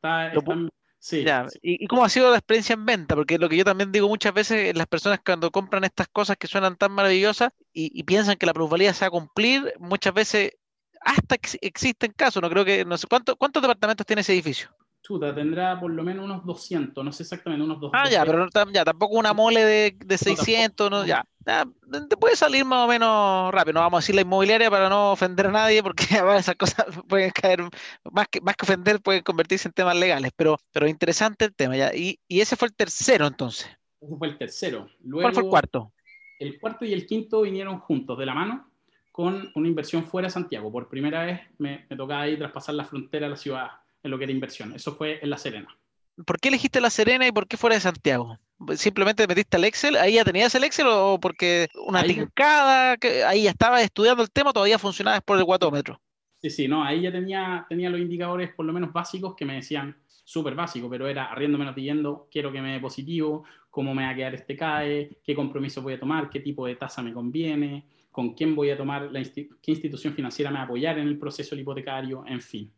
Sí, 0.98 1.24
¿Y, 1.62 1.86
cómo 1.86 2.04
ha 2.04 2.08
sido 2.08 2.30
la 2.30 2.38
experiencia 2.38 2.74
en 2.74 2.86
venta? 2.86 3.14
Porque 3.14 3.38
lo 3.38 3.48
que 3.48 3.56
yo 3.56 3.64
también 3.64 3.92
digo 3.92 4.08
muchas 4.08 4.32
veces, 4.32 4.76
las 4.76 4.86
personas 4.86 5.20
cuando 5.24 5.50
compran 5.50 5.84
estas 5.84 6.08
cosas 6.08 6.36
que 6.36 6.46
suenan 6.46 6.76
tan 6.76 6.92
maravillosas 6.92 7.50
y, 7.72 8.02
piensan 8.04 8.36
que 8.36 8.46
la 8.46 8.54
plusvalía 8.54 8.94
se 8.94 9.04
va 9.04 9.08
a 9.08 9.10
cumplir, 9.10 9.74
muchas 9.78 10.14
veces 10.14 10.52
hasta 11.00 11.36
existen 11.60 12.12
casos, 12.12 12.42
no 12.42 12.48
creo 12.48 12.64
que, 12.64 12.84
no 12.84 12.96
sé, 12.96 13.06
¿cuánto, 13.06 13.36
¿cuántos 13.36 13.62
departamentos 13.62 14.06
tiene 14.06 14.20
ese 14.20 14.32
edificio? 14.32 14.70
Chuta, 15.04 15.34
tendrá 15.34 15.78
por 15.78 15.90
lo 15.90 16.02
menos 16.02 16.24
unos 16.24 16.44
200, 16.46 17.04
no 17.04 17.12
sé 17.12 17.24
exactamente, 17.24 17.62
unos 17.62 17.78
200. 17.78 18.00
Ah, 18.02 18.10
ya, 18.10 18.24
pero 18.24 18.48
ya, 18.72 18.84
tampoco 18.86 19.16
una 19.16 19.34
mole 19.34 19.62
de, 19.62 19.96
de 19.98 20.18
600, 20.18 20.90
no, 20.90 21.04
ya, 21.04 21.26
Te 21.44 22.16
puede 22.16 22.36
salir 22.36 22.64
más 22.64 22.86
o 22.86 22.88
menos 22.88 23.52
rápido. 23.52 23.74
No 23.74 23.80
vamos 23.80 23.98
a 23.98 24.00
decir 24.00 24.14
la 24.14 24.22
inmobiliaria 24.22 24.70
para 24.70 24.88
no 24.88 25.12
ofender 25.12 25.48
a 25.48 25.52
nadie, 25.52 25.82
porque 25.82 26.04
esas 26.38 26.56
cosas 26.56 26.86
pueden 27.06 27.30
caer, 27.32 27.62
más 28.10 28.28
que, 28.28 28.40
más 28.40 28.56
que 28.56 28.64
ofender, 28.64 29.00
pueden 29.02 29.22
convertirse 29.22 29.68
en 29.68 29.74
temas 29.74 29.94
legales, 29.94 30.32
pero, 30.34 30.56
pero 30.72 30.88
interesante 30.88 31.44
el 31.44 31.54
tema. 31.54 31.76
Ya. 31.76 31.94
Y, 31.94 32.18
y 32.26 32.40
ese 32.40 32.56
fue 32.56 32.68
el 32.68 32.74
tercero 32.74 33.26
entonces. 33.26 33.68
Ese 34.00 34.16
fue 34.16 34.28
el 34.28 34.38
tercero. 34.38 34.88
¿Cuál 35.12 35.34
fue 35.34 35.42
el 35.42 35.48
cuarto? 35.50 35.92
El 36.40 36.58
cuarto 36.58 36.86
y 36.86 36.94
el 36.94 37.06
quinto 37.06 37.42
vinieron 37.42 37.78
juntos, 37.78 38.18
de 38.18 38.24
la 38.24 38.34
mano, 38.34 38.70
con 39.12 39.52
una 39.54 39.68
inversión 39.68 40.04
fuera 40.04 40.28
de 40.28 40.32
Santiago. 40.32 40.72
Por 40.72 40.88
primera 40.88 41.26
vez 41.26 41.42
me, 41.58 41.84
me 41.90 41.96
tocaba 41.96 42.22
ahí 42.22 42.38
traspasar 42.38 42.74
la 42.74 42.84
frontera 42.84 43.26
a 43.26 43.30
la 43.30 43.36
ciudad 43.36 43.83
en 44.04 44.10
lo 44.10 44.18
que 44.18 44.24
era 44.24 44.32
inversión. 44.32 44.72
Eso 44.74 44.94
fue 44.94 45.18
en 45.20 45.30
La 45.30 45.38
Serena. 45.38 45.76
¿Por 46.24 46.38
qué 46.38 46.48
elegiste 46.48 46.80
La 46.80 46.90
Serena 46.90 47.26
y 47.26 47.32
por 47.32 47.48
qué 47.48 47.56
fuera 47.56 47.74
de 47.74 47.80
Santiago? 47.80 48.38
¿Simplemente 48.76 49.26
metiste 49.26 49.56
al 49.56 49.64
Excel? 49.64 49.96
¿Ahí 49.96 50.14
ya 50.14 50.24
tenías 50.24 50.54
el 50.54 50.62
Excel 50.62 50.86
o 50.88 51.18
porque 51.20 51.68
una 51.86 52.00
ahí 52.00 52.14
tincada? 52.14 52.96
Que 52.96 53.24
ahí 53.24 53.42
ya 53.42 53.50
estabas 53.50 53.82
estudiando 53.82 54.22
el 54.22 54.30
tema, 54.30 54.52
todavía 54.52 54.78
funcionaba 54.78 55.20
por 55.20 55.38
el 55.38 55.44
guatómetro? 55.44 56.00
Sí, 56.40 56.50
sí, 56.50 56.68
no, 56.68 56.84
ahí 56.84 57.02
ya 57.02 57.10
tenía, 57.10 57.66
tenía 57.68 57.90
los 57.90 58.00
indicadores 58.00 58.52
por 58.54 58.66
lo 58.66 58.72
menos 58.72 58.92
básicos 58.92 59.34
que 59.34 59.44
me 59.44 59.54
decían 59.54 59.96
súper 60.06 60.54
básico, 60.54 60.88
pero 60.88 61.08
era 61.08 61.26
arriendo 61.26 61.58
menos 61.58 61.74
yendo, 61.74 62.28
quiero 62.30 62.52
que 62.52 62.60
me 62.60 62.72
dé 62.72 62.80
positivo, 62.80 63.44
cómo 63.70 63.94
me 63.94 64.04
va 64.04 64.10
a 64.10 64.14
quedar 64.14 64.34
este 64.34 64.56
CAE, 64.56 65.18
qué 65.24 65.34
compromiso 65.34 65.82
voy 65.82 65.94
a 65.94 66.00
tomar, 66.00 66.30
qué 66.30 66.40
tipo 66.40 66.66
de 66.66 66.76
tasa 66.76 67.02
me 67.02 67.12
conviene, 67.12 67.86
con 68.10 68.34
quién 68.34 68.54
voy 68.54 68.70
a 68.70 68.76
tomar, 68.76 69.10
la 69.10 69.22
qué 69.22 69.48
institución 69.66 70.14
financiera 70.14 70.50
me 70.50 70.56
va 70.56 70.62
a 70.62 70.64
apoyar 70.66 70.98
en 70.98 71.08
el 71.08 71.18
proceso 71.18 71.56
hipotecario, 71.56 72.24
en 72.26 72.40
fin. 72.40 72.72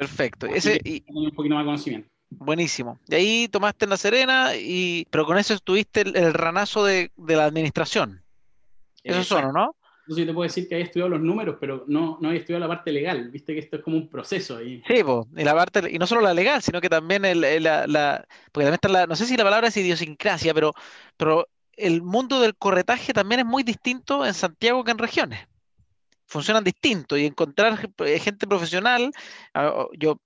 Perfecto. 0.00 0.46
Ese, 0.46 0.80
y, 0.82 1.04
un 1.08 1.30
poquito 1.30 1.54
más 1.54 1.62
de 1.62 1.66
conocimiento. 1.66 2.08
Buenísimo. 2.30 2.98
De 3.06 3.16
ahí 3.16 3.48
tomaste 3.48 3.84
en 3.84 3.90
La 3.90 3.98
Serena, 3.98 4.56
y, 4.56 5.06
pero 5.10 5.26
con 5.26 5.36
eso 5.36 5.52
estuviste 5.52 6.00
el, 6.00 6.32
ranazo 6.32 6.86
de, 6.86 7.10
la 7.18 7.44
administración. 7.44 8.22
Eso 9.04 9.22
son, 9.24 9.52
¿no? 9.52 9.76
Yo 10.08 10.14
sí 10.16 10.24
te 10.24 10.32
puedo 10.32 10.44
decir 10.44 10.66
que 10.66 10.76
había 10.76 10.86
estudiado 10.86 11.10
los 11.10 11.20
números, 11.20 11.58
pero 11.60 11.84
no, 11.86 12.16
no 12.18 12.28
había 12.28 12.40
estudiado 12.40 12.60
la 12.60 12.68
parte 12.68 12.90
legal. 12.92 13.28
Viste 13.28 13.52
que 13.52 13.58
esto 13.58 13.76
es 13.76 13.82
como 13.82 13.98
un 13.98 14.08
proceso 14.08 14.56
ahí. 14.56 14.82
Sí, 14.86 15.02
y 15.36 15.44
la 15.44 15.54
parte, 15.54 15.82
y 15.90 15.98
no 15.98 16.06
solo 16.06 16.22
la 16.22 16.32
legal, 16.32 16.62
sino 16.62 16.80
que 16.80 16.88
también 16.88 17.26
el, 17.26 17.62
la, 17.62 17.86
la, 17.86 18.26
porque 18.52 18.64
también 18.64 18.74
está 18.74 18.88
la, 18.88 19.06
no 19.06 19.16
sé 19.16 19.26
si 19.26 19.36
la 19.36 19.44
palabra 19.44 19.68
es 19.68 19.76
idiosincrasia, 19.76 20.54
pero, 20.54 20.72
pero 21.18 21.46
el 21.74 22.00
mundo 22.00 22.40
del 22.40 22.56
corretaje 22.56 23.12
también 23.12 23.40
es 23.40 23.46
muy 23.46 23.64
distinto 23.64 24.24
en 24.24 24.32
Santiago 24.32 24.82
que 24.82 24.92
en 24.92 24.98
regiones 24.98 25.49
funcionan 26.30 26.64
distinto 26.64 27.16
y 27.16 27.26
encontrar 27.26 27.90
eh, 27.98 28.18
gente 28.20 28.46
profesional, 28.46 29.10
ah, 29.54 29.86
yo 29.98 30.16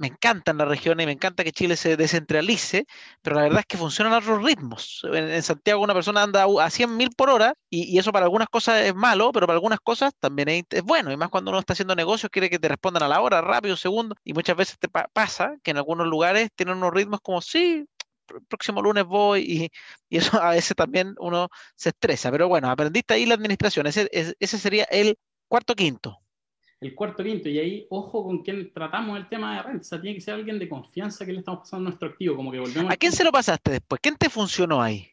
me 0.00 0.06
encantan 0.08 0.56
las 0.56 0.66
regiones 0.66 1.04
y 1.04 1.06
me 1.06 1.12
encanta 1.12 1.44
que 1.44 1.52
Chile 1.52 1.76
se 1.76 1.96
descentralice, 1.98 2.86
pero 3.20 3.36
la 3.36 3.42
verdad 3.42 3.60
es 3.60 3.66
que 3.66 3.76
funcionan 3.76 4.14
a 4.14 4.18
otros 4.18 4.42
ritmos. 4.42 5.02
En, 5.12 5.42
Santiago 5.42 5.82
una 5.82 5.92
persona 5.92 6.22
anda 6.22 6.46
a 6.60 6.70
100 6.70 6.96
mil 6.96 7.10
por 7.14 7.28
hora 7.28 7.52
y, 7.68 7.98
eso 7.98 8.10
para 8.10 8.24
algunas 8.24 8.48
cosas 8.48 8.82
es 8.86 8.94
malo, 8.94 9.30
pero 9.32 9.46
para 9.46 9.56
algunas 9.58 9.78
cosas 9.80 10.12
también 10.18 10.48
es, 10.48 10.82
bueno. 10.82 11.12
Y 11.12 11.18
más 11.18 11.28
cuando 11.28 11.50
uno 11.50 11.60
está 11.60 11.74
haciendo 11.74 11.94
negocios, 11.94 12.30
quiere 12.32 12.48
que 12.48 12.58
te 12.58 12.68
respondan 12.68 13.02
a 13.02 13.08
la 13.08 13.20
hora, 13.20 13.42
rápido, 13.42 13.76
segundo. 13.76 14.16
Y 14.24 14.32
muchas 14.32 14.56
veces 14.56 14.78
te 14.78 14.88
pasa 14.88 15.56
que 15.62 15.72
en 15.72 15.76
algunos 15.76 16.06
lugares 16.06 16.48
tienen 16.56 16.78
unos 16.78 16.94
ritmos 16.94 17.20
como, 17.20 17.42
sí, 17.42 17.86
próximo 18.48 18.80
lunes 18.82 19.04
voy 19.04 19.42
y, 19.42 19.70
y, 20.08 20.18
eso 20.18 20.30
a 20.42 20.50
veces 20.52 20.74
también 20.76 21.14
uno 21.18 21.48
se 21.76 21.90
estresa. 21.90 22.30
Pero 22.30 22.48
bueno, 22.48 22.70
aprendiste 22.70 23.14
ahí 23.14 23.26
la 23.26 23.34
administración. 23.34 23.86
Ese, 23.86 24.08
ese 24.12 24.58
sería 24.58 24.84
el 24.84 25.18
Cuarto 25.50 25.74
quinto. 25.74 26.16
El 26.80 26.94
cuarto 26.94 27.24
quinto, 27.24 27.48
y 27.48 27.58
ahí 27.58 27.86
ojo 27.90 28.22
con 28.22 28.44
quién 28.44 28.72
tratamos 28.72 29.18
el 29.18 29.28
tema 29.28 29.60
de 29.60 29.82
sea, 29.82 30.00
tiene 30.00 30.14
que 30.14 30.20
ser 30.20 30.34
alguien 30.34 30.60
de 30.60 30.68
confianza 30.68 31.26
que 31.26 31.32
le 31.32 31.40
estamos 31.40 31.62
pasando 31.62 31.88
a 31.88 31.90
nuestro 31.90 32.10
activo. 32.10 32.36
Como 32.36 32.52
que 32.52 32.60
volvemos 32.60 32.92
¿A 32.92 32.96
quién 32.96 33.10
se 33.10 33.24
lo 33.24 33.32
pasaste 33.32 33.72
después? 33.72 34.00
¿Quién 34.00 34.14
te 34.14 34.30
funcionó 34.30 34.80
ahí? 34.80 35.08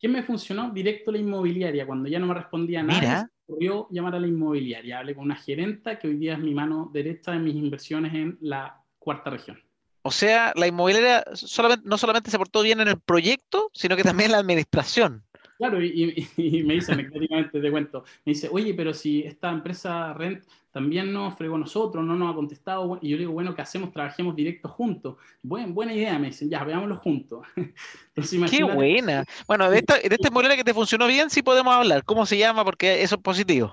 ¿Quién 0.00 0.10
me 0.10 0.24
funcionó? 0.24 0.70
Directo 0.70 1.12
la 1.12 1.18
inmobiliaria. 1.18 1.86
Cuando 1.86 2.08
ya 2.08 2.18
no 2.18 2.26
me 2.26 2.34
respondía 2.34 2.82
nada, 2.82 3.00
Mira. 3.00 3.30
ocurrió 3.46 3.86
llamar 3.92 4.16
a 4.16 4.18
la 4.18 4.26
inmobiliaria. 4.26 4.98
Hablé 4.98 5.14
con 5.14 5.26
una 5.26 5.36
gerenta 5.36 6.00
que 6.00 6.08
hoy 6.08 6.16
día 6.16 6.32
es 6.32 6.40
mi 6.40 6.52
mano 6.52 6.90
derecha 6.92 7.30
de 7.30 7.38
mis 7.38 7.54
inversiones 7.54 8.12
en 8.12 8.38
la 8.40 8.82
cuarta 8.98 9.30
región. 9.30 9.62
O 10.02 10.10
sea, 10.10 10.52
la 10.56 10.66
inmobiliaria 10.66 11.24
solamente, 11.34 11.88
no 11.88 11.96
solamente 11.96 12.32
se 12.32 12.38
portó 12.38 12.62
bien 12.62 12.80
en 12.80 12.88
el 12.88 12.98
proyecto, 12.98 13.70
sino 13.72 13.94
que 13.94 14.02
también 14.02 14.30
en 14.30 14.32
la 14.32 14.38
administración. 14.38 15.24
Claro, 15.56 15.82
y, 15.82 16.62
me 16.64 16.74
dice 16.74 16.92
anecdóticamente, 16.92 17.60
te 17.60 17.70
cuento, 17.70 18.04
me 18.24 18.32
dice, 18.32 18.48
oye, 18.50 18.74
pero 18.74 18.92
si 18.92 19.22
esta 19.22 19.50
empresa 19.50 20.12
Rent 20.12 20.44
también 20.70 21.12
nos 21.12 21.34
fregó 21.36 21.56
a 21.56 21.58
nosotros, 21.58 22.04
no 22.04 22.14
nos 22.16 22.32
ha 22.32 22.34
contestado, 22.34 22.98
y 23.00 23.08
yo 23.08 23.16
le 23.16 23.20
digo, 23.20 23.32
bueno, 23.32 23.54
¿qué 23.54 23.62
hacemos? 23.62 23.92
Trabajemos 23.92 24.36
directo 24.36 24.68
juntos. 24.68 25.16
Buen, 25.42 25.74
buena 25.74 25.94
idea, 25.94 26.18
me 26.18 26.26
dicen, 26.28 26.50
ya, 26.50 26.62
veámoslo 26.64 26.96
juntos. 26.96 27.46
Qué 28.50 28.62
buena. 28.62 29.24
Bueno, 29.46 29.70
de 29.70 29.78
esta, 29.78 29.94
de 29.98 30.08
esta 30.10 30.28
inmobiliaria 30.28 30.58
que 30.58 30.64
te 30.64 30.74
funcionó 30.74 31.06
bien, 31.06 31.30
sí 31.30 31.42
podemos 31.42 31.74
hablar. 31.74 32.04
¿Cómo 32.04 32.26
se 32.26 32.36
llama? 32.36 32.64
Porque 32.64 33.02
eso 33.02 33.16
es 33.16 33.22
positivo. 33.22 33.72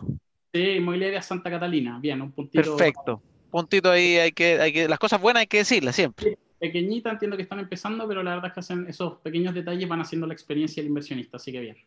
Sí, 0.54 0.62
inmobiliaria 0.62 1.22
Santa 1.22 1.50
Catalina, 1.50 2.00
bien, 2.00 2.22
un 2.22 2.32
puntito. 2.32 2.78
Perfecto. 2.78 3.22
Puntito 3.52 3.91
ahí, 3.91 4.17
hay 4.17 4.32
que, 4.32 4.60
hay 4.60 4.74
que, 4.74 4.88
las 4.88 5.00
cosas 5.00 5.22
buenas 5.22 5.41
hay 5.41 5.48
que 5.48 5.58
decirlas 5.58 5.96
siempre 5.96 6.38
pequeñita, 6.63 7.12
entiendo 7.12 7.36
que 7.36 7.43
están 7.43 7.60
empezando, 7.60 8.08
pero 8.08 8.23
la 8.23 8.36
verdad 8.36 8.47
es 8.47 8.54
que 8.54 8.60
hacen 8.62 8.88
esos 8.88 9.17
pequeños 9.17 9.54
detalles 9.54 9.89
van 9.89 9.99
haciendo 9.99 10.26
la 10.26 10.34
experiencia 10.34 10.82
del 10.82 10.88
inversionista, 10.88 11.36
así 11.36 11.52
que 11.52 11.60
bien. 11.60 11.78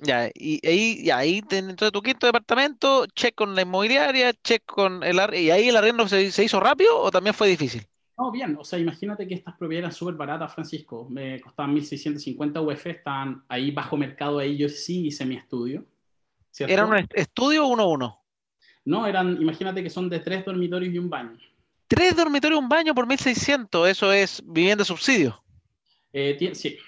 Ya, 0.00 0.30
y 0.34 0.66
ahí, 0.66 1.04
ya, 1.04 1.18
ahí 1.18 1.42
dentro 1.46 1.84
de 1.84 1.90
tu 1.90 2.00
quinto 2.00 2.26
departamento, 2.26 3.04
check 3.14 3.34
con 3.34 3.54
la 3.54 3.60
inmobiliaria, 3.60 4.32
check 4.42 4.64
con 4.64 5.02
el 5.02 5.20
¿y 5.34 5.50
ahí 5.50 5.68
el 5.68 5.76
arriendo 5.76 6.08
se, 6.08 6.22
hizo 6.22 6.60
rápido 6.60 6.98
o 6.98 7.10
también 7.10 7.34
fue 7.34 7.46
difícil? 7.46 7.82
No, 8.16 8.32
bien, 8.32 8.56
o 8.58 8.64
sea, 8.64 8.78
imagínate 8.78 9.28
que 9.28 9.34
estas 9.34 9.54
propiedades 9.54 9.84
eran 9.84 9.92
súper 9.92 10.14
baratas, 10.14 10.54
Francisco, 10.54 11.06
me 11.10 11.38
costaban 11.42 11.74
1.650 11.74 12.62
UF, 12.62 12.86
estaban 12.86 13.44
ahí 13.48 13.70
bajo 13.70 13.98
mercado, 13.98 14.38
ahí 14.38 14.56
yo 14.56 14.70
sí 14.70 15.08
hice 15.08 15.26
mi 15.26 15.36
estudio. 15.36 15.84
¿Era 16.58 16.86
un 16.86 17.06
estudio 17.14 17.66
uno 17.66 17.82
a 17.82 17.86
uno? 17.86 18.24
No, 18.86 19.06
eran, 19.06 19.40
imagínate 19.42 19.82
que 19.82 19.90
son 19.90 20.08
de 20.08 20.20
tres 20.20 20.42
dormitorios 20.44 20.94
y 20.94 20.98
un 20.98 21.10
baño. 21.10 21.38
Tres 21.94 22.16
dormitorios, 22.16 22.58
un 22.58 22.70
baño 22.70 22.94
por 22.94 23.06
1.600, 23.06 23.86
eso 23.86 24.12
es 24.12 24.42
vivienda 24.46 24.82
subsidio. 24.82 25.42
Eh, 26.12 26.38
sí. 26.54 26.78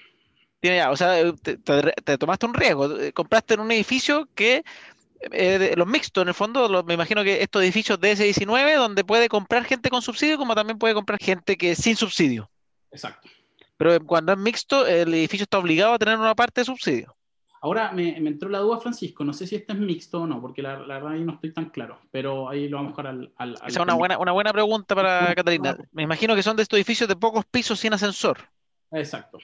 Tiene 0.59 0.77
ya, 0.77 0.89
o 0.89 0.97
sea, 0.97 1.19
eh, 1.19 1.33
te, 1.43 2.17
tomaste 2.17 2.45
un 2.47 2.55
riesgo, 2.55 2.99
eh, 2.99 3.13
compraste 3.13 3.53
en 3.53 3.59
un 3.59 3.71
edificio 3.71 4.27
que, 4.33 4.63
los 5.75 5.87
mixtos, 5.87 6.23
en 6.23 6.29
el 6.29 6.33
fondo, 6.33 6.83
me 6.83 6.95
imagino 6.95 7.23
que 7.23 7.43
estos 7.43 7.61
edificios 7.61 7.99
de 7.99 8.13
S19, 8.13 8.77
donde 8.77 9.03
puede 9.03 9.29
comprar 9.29 9.63
gente 9.65 9.91
con 9.91 10.01
subsidio, 10.01 10.37
como 10.37 10.55
también 10.55 10.79
puede 10.79 10.95
comprar 10.95 11.19
gente 11.19 11.55
que 11.55 11.75
sin 11.75 11.95
subsidio. 11.95 12.49
Exacto. 12.91 13.29
Pero 13.77 14.03
cuando 14.05 14.33
es 14.33 14.39
mixto, 14.39 14.87
el 14.87 15.13
edificio 15.13 15.43
está 15.43 15.59
obligado 15.59 15.93
a 15.93 15.99
tener 15.99 16.17
una 16.17 16.33
parte 16.33 16.61
de 16.61 16.65
subsidio. 16.65 17.14
Ahora 17.65 17.91
me, 17.93 18.15
entró 18.15 18.47
la 18.47 18.59
duda, 18.59 18.77
Francisco, 18.79 19.23
no 19.23 19.33
sé 19.33 19.47
si 19.47 19.55
este 19.55 19.73
es 19.73 19.79
mixto 19.79 20.21
o 20.21 20.27
no, 20.27 20.39
porque 20.39 20.61
la, 20.61 20.75
verdad 20.75 21.13
ahí 21.13 21.23
no 21.23 21.33
estoy 21.33 21.51
tan 21.51 21.71
claro, 21.71 21.99
pero 22.11 22.47
ahí 22.47 22.69
lo 22.69 22.77
vamos 22.77 22.93
a 22.93 23.01
dejar 23.01 23.31
al... 23.37 23.53
Esa 23.55 23.65
es 23.65 23.77
una 23.77 23.95
buena, 23.95 24.19
una 24.19 24.33
buena 24.33 24.53
pregunta 24.53 24.93
para 24.93 25.33
Catalina. 25.33 25.75
Me 25.91 26.03
imagino 26.03 26.35
que 26.35 26.43
son 26.43 26.55
de 26.55 26.61
estos 26.61 26.77
edificios 26.77 27.09
de 27.09 27.15
pocos 27.15 27.43
pisos 27.45 27.79
sin 27.79 27.91
ascensor. 27.91 28.37
Exacto. 28.91 29.39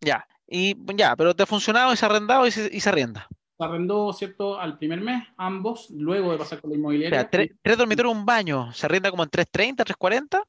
Ya, 0.00 0.26
y 0.48 0.74
ya, 0.96 1.14
pero 1.14 1.36
te 1.36 1.44
ha 1.44 1.46
funcionado 1.46 1.92
ha 1.92 2.04
arrendado 2.04 2.48
y 2.48 2.50
se, 2.50 2.68
y 2.72 2.80
se 2.80 2.88
arrienda. 2.88 3.28
Se 3.56 3.64
arrendó, 3.64 4.12
¿cierto?, 4.12 4.58
al 4.58 4.76
primer 4.76 5.00
mes, 5.00 5.22
ambos, 5.36 5.88
luego 5.90 6.32
de 6.32 6.38
pasar 6.38 6.60
con 6.60 6.70
la 6.70 6.76
inmobiliaria. 6.76 7.30
tres, 7.30 7.52
tres 7.62 7.78
dormitorios, 7.78 8.12
un 8.12 8.26
baño, 8.26 8.72
¿se 8.72 8.86
arrienda 8.86 9.08
como 9.08 9.22
en 9.22 9.30
330, 9.30 9.84
340? 9.84 10.42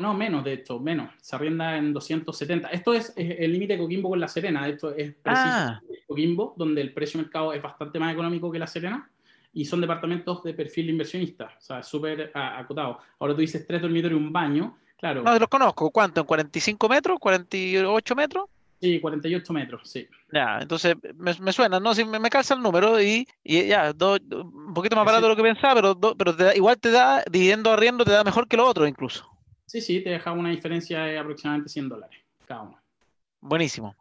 No, 0.00 0.14
menos 0.14 0.44
de 0.44 0.52
hecho, 0.54 0.78
menos. 0.78 1.10
Se 1.20 1.36
arrienda 1.36 1.76
en 1.76 1.92
270. 1.92 2.68
Esto 2.68 2.94
es, 2.94 3.12
el 3.16 3.52
límite 3.52 3.74
de 3.74 3.78
Coquimbo 3.78 4.10
con 4.10 4.20
La 4.20 4.28
Serena. 4.28 4.68
Esto 4.68 4.90
es 4.94 5.14
preciso 5.14 5.48
ah. 5.48 5.80
Coquimbo, 6.06 6.54
donde 6.56 6.80
el 6.80 6.92
precio 6.92 7.18
de 7.18 7.24
mercado 7.24 7.52
es 7.52 7.62
bastante 7.62 7.98
más 7.98 8.12
económico 8.12 8.50
que 8.50 8.58
La 8.58 8.66
Serena. 8.66 9.08
Y 9.54 9.64
son 9.64 9.80
departamentos 9.80 10.42
de 10.42 10.54
perfil 10.54 10.90
inversionista. 10.90 11.54
O 11.58 11.60
sea, 11.60 11.82
súper 11.82 12.30
acotado. 12.34 12.98
Ahora 13.18 13.34
tú 13.34 13.40
dices 13.40 13.66
tres 13.66 13.82
dormitorios 13.82 14.20
y 14.20 14.24
un 14.24 14.32
baño. 14.32 14.78
Claro. 14.98 15.22
No, 15.22 15.38
los 15.38 15.48
conozco. 15.48 15.90
¿Cuánto? 15.90 16.20
¿En 16.20 16.26
45 16.26 16.88
metros? 16.88 17.18
¿48 17.18 18.16
metros? 18.16 18.48
Sí, 18.82 19.00
48 19.00 19.52
metros, 19.52 19.88
sí. 19.88 20.08
Ya, 20.32 20.58
entonces 20.60 20.96
me, 21.14 21.52
suena, 21.52 21.78
¿no? 21.78 21.94
Si 21.94 22.04
me, 22.04 22.28
calza 22.30 22.54
el 22.54 22.62
número 22.62 23.00
y, 23.00 23.28
ya, 23.44 23.94
un 24.00 24.74
poquito 24.74 24.96
más 24.96 25.04
barato 25.04 25.22
de 25.22 25.28
lo 25.28 25.36
que 25.36 25.42
pensaba, 25.44 25.74
pero, 25.76 26.16
pero 26.16 26.34
igual 26.56 26.78
te 26.78 26.90
da, 26.90 27.22
dividiendo 27.30 27.70
arriendo, 27.70 28.04
te 28.04 28.10
da 28.10 28.24
mejor 28.24 28.48
que 28.48 28.56
lo 28.56 28.66
otro 28.66 28.88
incluso. 28.88 29.31
Sí, 29.72 29.80
sí, 29.80 30.00
te 30.02 30.10
deja 30.10 30.32
una 30.32 30.50
diferencia 30.50 31.04
de 31.04 31.18
aproximadamente 31.18 31.70
100 31.70 31.88
dólares 31.88 32.20
cada 32.46 32.60
uno. 32.60 32.78
Buenísimo. 33.40 33.96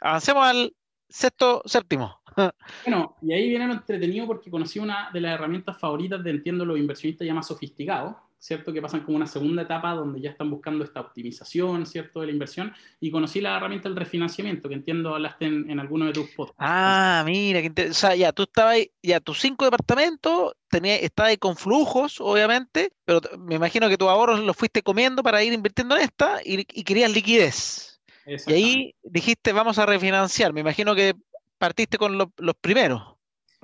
Avancemos 0.00 0.44
al 0.44 0.74
sexto, 1.08 1.62
séptimo. 1.64 2.20
Bueno, 2.84 3.14
y 3.22 3.32
ahí 3.32 3.48
viene 3.48 3.68
lo 3.68 3.74
entretenido 3.74 4.26
porque 4.26 4.50
conocí 4.50 4.80
una 4.80 5.10
de 5.12 5.20
las 5.20 5.34
herramientas 5.34 5.78
favoritas 5.78 6.24
de 6.24 6.30
Entiendo 6.30 6.64
los 6.64 6.76
inversionistas 6.76 7.24
ya 7.24 7.34
más 7.34 7.46
sofisticados, 7.46 8.16
¿cierto? 8.42 8.72
Que 8.72 8.82
pasan 8.82 9.04
como 9.04 9.16
una 9.16 9.28
segunda 9.28 9.62
etapa 9.62 9.94
donde 9.94 10.20
ya 10.20 10.30
están 10.30 10.50
buscando 10.50 10.82
esta 10.82 11.00
optimización, 11.00 11.86
¿cierto? 11.86 12.20
De 12.20 12.26
la 12.26 12.32
inversión. 12.32 12.74
Y 12.98 13.12
conocí 13.12 13.40
la 13.40 13.56
herramienta 13.56 13.88
del 13.88 13.96
refinanciamiento, 13.96 14.68
que 14.68 14.74
entiendo 14.74 15.14
hablaste 15.14 15.44
en, 15.44 15.70
en 15.70 15.78
alguno 15.78 16.06
de 16.06 16.12
tus 16.12 16.28
podcasts. 16.30 16.56
Ah, 16.58 17.22
mira, 17.24 17.60
o 17.88 17.94
sea, 17.94 18.16
ya 18.16 18.32
tú 18.32 18.42
estabas, 18.42 18.78
ya 19.00 19.20
tus 19.20 19.38
cinco 19.38 19.64
departamentos, 19.64 20.54
tenía, 20.68 20.98
ahí 21.18 21.36
con 21.36 21.56
flujos, 21.56 22.20
obviamente, 22.20 22.90
pero 23.04 23.20
me 23.38 23.54
imagino 23.54 23.88
que 23.88 23.96
tus 23.96 24.08
ahorros 24.08 24.40
los 24.40 24.56
fuiste 24.56 24.82
comiendo 24.82 25.22
para 25.22 25.44
ir 25.44 25.52
invirtiendo 25.52 25.96
en 25.96 26.02
esta 26.02 26.40
y, 26.44 26.64
querías 26.64 27.12
liquidez. 27.12 28.00
Y 28.26 28.52
ahí 28.52 28.94
dijiste, 29.04 29.52
vamos 29.52 29.78
a 29.78 29.86
refinanciar. 29.86 30.52
Me 30.52 30.62
imagino 30.62 30.96
que 30.96 31.14
partiste 31.58 31.96
con 31.96 32.18
los 32.18 32.54
primeros. 32.60 33.02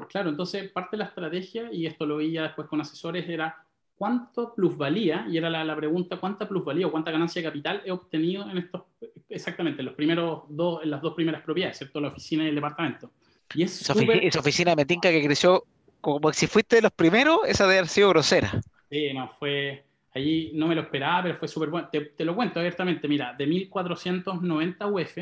Claro, 0.09 0.31
entonces 0.31 0.71
parte 0.71 0.91
de 0.93 0.99
la 0.99 1.07
estrategia, 1.07 1.69
y 1.73 1.87
esto 1.87 2.07
lo 2.07 2.19
veía 2.19 2.45
después 2.45 2.69
con 2.69 2.81
asesores, 2.81 3.29
era 3.29 3.65
cuánto 3.99 4.55
plusvalía, 4.55 5.27
y 5.29 5.37
era 5.37 5.51
la, 5.51 5.77
pregunta, 5.77 6.17
cuánta 6.17 6.49
plusvalía 6.49 6.87
o 6.87 6.91
cuánta 6.93 7.11
ganancia 7.11 7.43
de 7.43 7.49
capital 7.49 7.83
he 7.85 7.91
obtenido 7.91 8.49
en 8.49 8.59
estos, 8.59 8.85
exactamente, 9.29 9.83
en, 9.83 9.87
los 9.87 9.95
primeros 9.95 10.45
dos, 10.49 10.85
en 10.85 10.91
las 10.91 11.03
dos 11.03 11.15
primeras 11.15 11.43
propiedades, 11.43 11.79
¿cierto? 11.79 12.01
La 12.01 12.09
oficina 12.09 12.45
y 12.45 12.49
el 12.49 12.55
departamento. 12.55 13.11
Y 13.55 13.65
es 13.65 13.81
esa, 13.81 13.93
oficina 14.39 14.71
de 14.71 14.77
Metinca 14.77 15.11
que 15.11 15.25
creció 15.25 15.65
como 16.01 16.33
si 16.33 16.47
fuiste 16.47 16.77
de 16.77 16.83
los 16.83 16.93
primeros, 16.93 17.41
esa 17.47 17.65
debe 17.65 17.79
haber 17.79 17.89
sido 17.89 18.11
grosera. 18.11 18.61
Sí, 18.89 19.13
no, 19.13 19.29
fue, 19.39 19.85
allí 20.15 20.53
no 20.55 20.69
me 20.69 20.77
lo 20.77 20.83
esperaba, 20.83 21.25
pero 21.25 21.37
fue 21.37 21.49
súper 21.49 21.69
bueno. 21.69 21.89
Te, 21.91 22.25
lo 22.25 22.37
cuento 22.37 22.61
abiertamente, 22.61 23.09
mira, 23.09 23.35
de 23.37 23.47
1490 23.47 24.87
UF. 24.87 25.19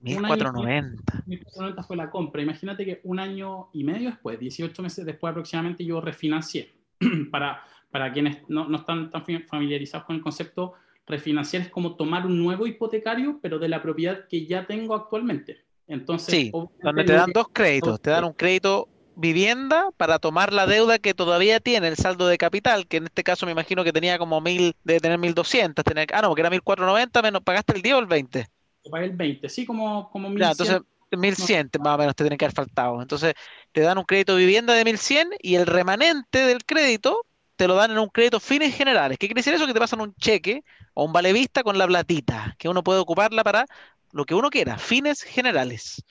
1490. 0.00 1.22
1490 1.26 1.82
fue 1.84 1.96
la 1.96 2.10
compra. 2.10 2.42
Imagínate 2.42 2.84
que 2.84 3.00
un 3.04 3.20
año 3.20 3.68
y 3.72 3.84
medio 3.84 4.10
después, 4.10 4.40
18 4.40 4.82
meses 4.82 5.06
después 5.06 5.30
aproximadamente, 5.30 5.84
yo 5.84 6.00
refinancié 6.00 6.74
para 7.30 7.62
para 7.90 8.12
quienes 8.12 8.38
no, 8.48 8.68
no 8.68 8.78
están 8.78 9.10
tan 9.10 9.24
familiarizados 9.46 10.06
con 10.06 10.16
el 10.16 10.22
concepto, 10.22 10.74
refinanciar 11.06 11.62
es 11.62 11.68
como 11.68 11.96
tomar 11.96 12.26
un 12.26 12.42
nuevo 12.42 12.66
hipotecario, 12.66 13.38
pero 13.40 13.58
de 13.58 13.68
la 13.68 13.82
propiedad 13.82 14.26
que 14.28 14.46
ya 14.46 14.66
tengo 14.66 14.94
actualmente. 14.94 15.64
Entonces, 15.86 16.34
sí, 16.34 16.52
donde 16.82 17.04
te 17.04 17.12
dan 17.12 17.30
dos 17.32 17.46
créditos, 17.52 18.00
te 18.00 18.10
dan 18.10 18.24
un 18.24 18.32
crédito 18.32 18.88
vivienda 19.14 19.88
para 19.96 20.18
tomar 20.18 20.52
la 20.52 20.66
deuda 20.66 20.98
que 20.98 21.14
todavía 21.14 21.60
tiene 21.60 21.88
el 21.88 21.96
saldo 21.96 22.26
de 22.26 22.36
capital, 22.36 22.86
que 22.86 22.98
en 22.98 23.04
este 23.04 23.24
caso 23.24 23.46
me 23.46 23.52
imagino 23.52 23.82
que 23.82 23.92
tenía 23.92 24.18
como 24.18 24.40
mil, 24.40 24.74
de 24.84 25.00
tener 25.00 25.18
1200, 25.18 25.84
tener, 25.84 26.08
ah 26.12 26.22
no, 26.22 26.28
porque 26.28 26.42
era 26.42 26.50
1490, 26.50 27.22
menos 27.22 27.42
pagaste 27.42 27.76
el 27.76 27.82
10 27.82 27.94
o 27.94 27.98
el 28.00 28.06
20. 28.06 28.46
pagué 28.90 29.04
el 29.06 29.16
20, 29.16 29.48
sí, 29.48 29.64
como, 29.64 30.10
como 30.10 30.28
1100. 30.28 30.50
entonces 30.50 30.80
1100 31.12 31.70
más 31.80 31.94
o 31.94 31.98
menos 31.98 32.14
te 32.14 32.24
tienen 32.24 32.36
que 32.36 32.44
haber 32.44 32.54
faltado. 32.54 33.00
Entonces 33.00 33.34
te 33.72 33.80
dan 33.80 33.96
un 33.98 34.04
crédito 34.04 34.36
vivienda 34.36 34.74
de 34.74 34.84
1100 34.84 35.30
y 35.40 35.54
el 35.54 35.66
remanente 35.66 36.40
del 36.40 36.64
crédito 36.64 37.24
te 37.56 37.66
lo 37.66 37.74
dan 37.74 37.90
en 37.90 37.98
un 37.98 38.08
crédito 38.08 38.38
fines 38.38 38.76
generales. 38.76 39.18
¿Qué 39.18 39.26
quiere 39.26 39.40
decir 39.40 39.54
eso? 39.54 39.66
Que 39.66 39.72
te 39.72 39.80
pasan 39.80 40.00
un 40.00 40.14
cheque 40.14 40.62
o 40.94 41.04
un 41.04 41.12
vale 41.12 41.32
vista 41.32 41.62
con 41.62 41.78
la 41.78 41.86
platita, 41.86 42.54
que 42.58 42.68
uno 42.68 42.84
puede 42.84 43.00
ocuparla 43.00 43.42
para 43.42 43.66
lo 44.12 44.24
que 44.24 44.34
uno 44.34 44.50
quiera, 44.50 44.78
fines 44.78 45.22
generales. 45.22 46.04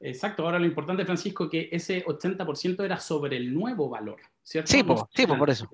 Exacto, 0.00 0.44
ahora 0.44 0.58
lo 0.58 0.64
importante, 0.64 1.04
Francisco, 1.04 1.50
que 1.50 1.68
ese 1.70 2.04
80% 2.04 2.84
era 2.84 2.98
sobre 2.98 3.36
el 3.36 3.52
nuevo 3.52 3.90
valor, 3.90 4.20
¿cierto? 4.42 4.72
Sí, 4.72 4.82
sí 5.14 5.26
por 5.26 5.50
eso. 5.50 5.68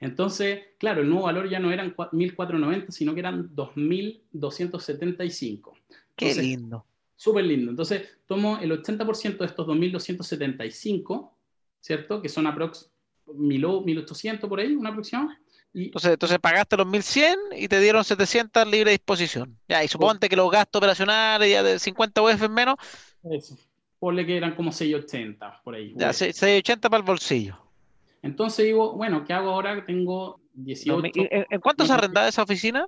Entonces, 0.00 0.60
claro, 0.78 1.02
el 1.02 1.08
nuevo 1.08 1.26
valor 1.26 1.48
ya 1.48 1.60
no 1.60 1.70
eran 1.70 1.94
1.490, 1.94 2.90
sino 2.90 3.14
que 3.14 3.20
eran 3.20 3.54
2.275. 3.54 5.72
Qué 6.16 6.34
lindo. 6.34 6.84
Súper 7.14 7.44
lindo. 7.44 7.70
Entonces, 7.70 8.18
tomo 8.26 8.58
el 8.58 8.72
80% 8.72 9.38
de 9.38 9.46
estos 9.46 9.66
2.275, 9.66 11.30
¿cierto? 11.80 12.22
Que 12.22 12.30
son 12.30 12.46
aprox 12.46 12.89
1800 13.34 14.48
por 14.48 14.60
ahí, 14.60 14.74
una 14.74 14.90
aproximada. 14.90 15.38
Y... 15.72 15.86
Entonces, 15.86 16.12
entonces 16.12 16.38
pagaste 16.38 16.76
los 16.76 16.86
1100 16.86 17.38
y 17.56 17.68
te 17.68 17.80
dieron 17.80 18.04
700 18.04 18.66
libre 18.66 18.90
disposición. 18.90 19.56
Ya, 19.68 19.84
y 19.84 19.88
suponte 19.88 20.28
que 20.28 20.36
los 20.36 20.50
gastos 20.50 20.80
operacionales 20.80 21.50
ya 21.50 21.62
de 21.62 21.78
50 21.78 22.22
UF 22.22 22.48
menos. 22.48 22.76
Eso. 23.30 23.56
Ponle 23.98 24.26
que 24.26 24.36
eran 24.36 24.54
como 24.54 24.72
680 24.72 25.60
por 25.62 25.74
ahí. 25.74 25.92
Ya, 25.96 26.12
680 26.12 26.88
para 26.88 27.00
el 27.00 27.06
bolsillo. 27.06 27.58
Entonces 28.22 28.66
digo, 28.66 28.94
bueno, 28.94 29.24
¿qué 29.24 29.32
hago 29.32 29.50
ahora 29.50 29.84
tengo 29.84 30.40
18? 30.54 31.02
¿En, 31.50 31.60
cuánto 31.60 31.86
se 31.86 31.92
arrendaba 31.92 32.28
esa 32.28 32.42
oficina? 32.42 32.86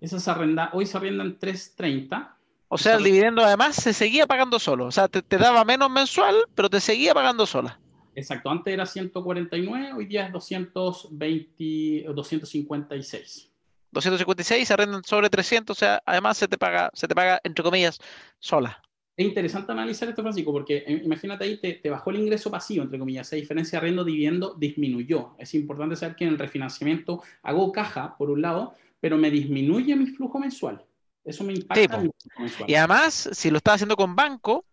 Esa 0.00 0.18
se 0.18 0.30
arrenda, 0.30 0.70
hoy 0.72 0.86
se 0.86 0.96
arrenda 0.96 1.24
en 1.24 1.38
330. 1.38 2.36
O 2.68 2.78
sea, 2.78 2.96
el 2.96 3.04
dividendo 3.04 3.42
además 3.42 3.76
se 3.76 3.92
seguía 3.92 4.26
pagando 4.26 4.58
solo. 4.58 4.86
O 4.86 4.92
sea, 4.92 5.08
te, 5.08 5.20
te 5.20 5.36
daba 5.36 5.64
menos 5.64 5.90
mensual, 5.90 6.34
pero 6.54 6.70
te 6.70 6.80
seguía 6.80 7.12
pagando 7.12 7.46
sola. 7.46 7.78
Exacto, 8.14 8.50
antes 8.50 8.72
era 8.72 8.86
149, 8.86 9.92
hoy 9.94 10.06
día 10.06 10.26
es 10.26 10.32
220, 10.32 12.12
256. 12.12 13.50
256 13.90 14.68
se 14.68 14.74
arrendan 14.74 15.02
sobre 15.04 15.30
300, 15.30 15.76
o 15.76 15.78
sea, 15.78 16.02
además 16.04 16.36
se 16.36 16.48
te 16.48 16.58
paga, 16.58 16.90
se 16.94 17.08
te 17.08 17.14
paga 17.14 17.40
entre 17.44 17.62
comillas, 17.62 17.98
sola. 18.38 18.82
Es 19.14 19.26
interesante 19.26 19.72
analizar 19.72 20.08
esto, 20.08 20.22
Francisco, 20.22 20.52
porque 20.52 20.78
eh, 20.86 21.02
imagínate 21.04 21.44
ahí, 21.44 21.58
te, 21.58 21.90
bajó 21.90 22.10
el 22.10 22.20
ingreso 22.20 22.50
pasivo, 22.50 22.82
entre 22.82 22.98
comillas, 22.98 23.26
esa 23.26 23.36
diferencia 23.36 23.78
de 23.78 23.84
arrendo 23.86 24.04
dividendo 24.04 24.54
disminuyó. 24.54 25.34
Es 25.38 25.54
importante 25.54 25.96
saber 25.96 26.16
que 26.16 26.24
en 26.24 26.30
el 26.30 26.38
refinanciamiento 26.38 27.22
hago 27.42 27.72
caja, 27.72 28.16
por 28.16 28.30
un 28.30 28.40
lado, 28.40 28.74
pero 29.00 29.18
me 29.18 29.30
disminuye 29.30 29.94
mi 29.96 30.06
flujo 30.06 30.38
mensual. 30.38 30.82
Eso 31.24 31.44
me 31.44 31.52
impacta. 31.52 31.98
mi 31.98 32.10
flujo 32.18 32.40
mensual. 32.40 32.70
Y 32.70 32.74
además, 32.74 33.28
si 33.32 33.50
lo 33.50 33.58
estás 33.58 33.74
haciendo 33.74 33.96
con 33.96 34.16
banco, 34.16 34.64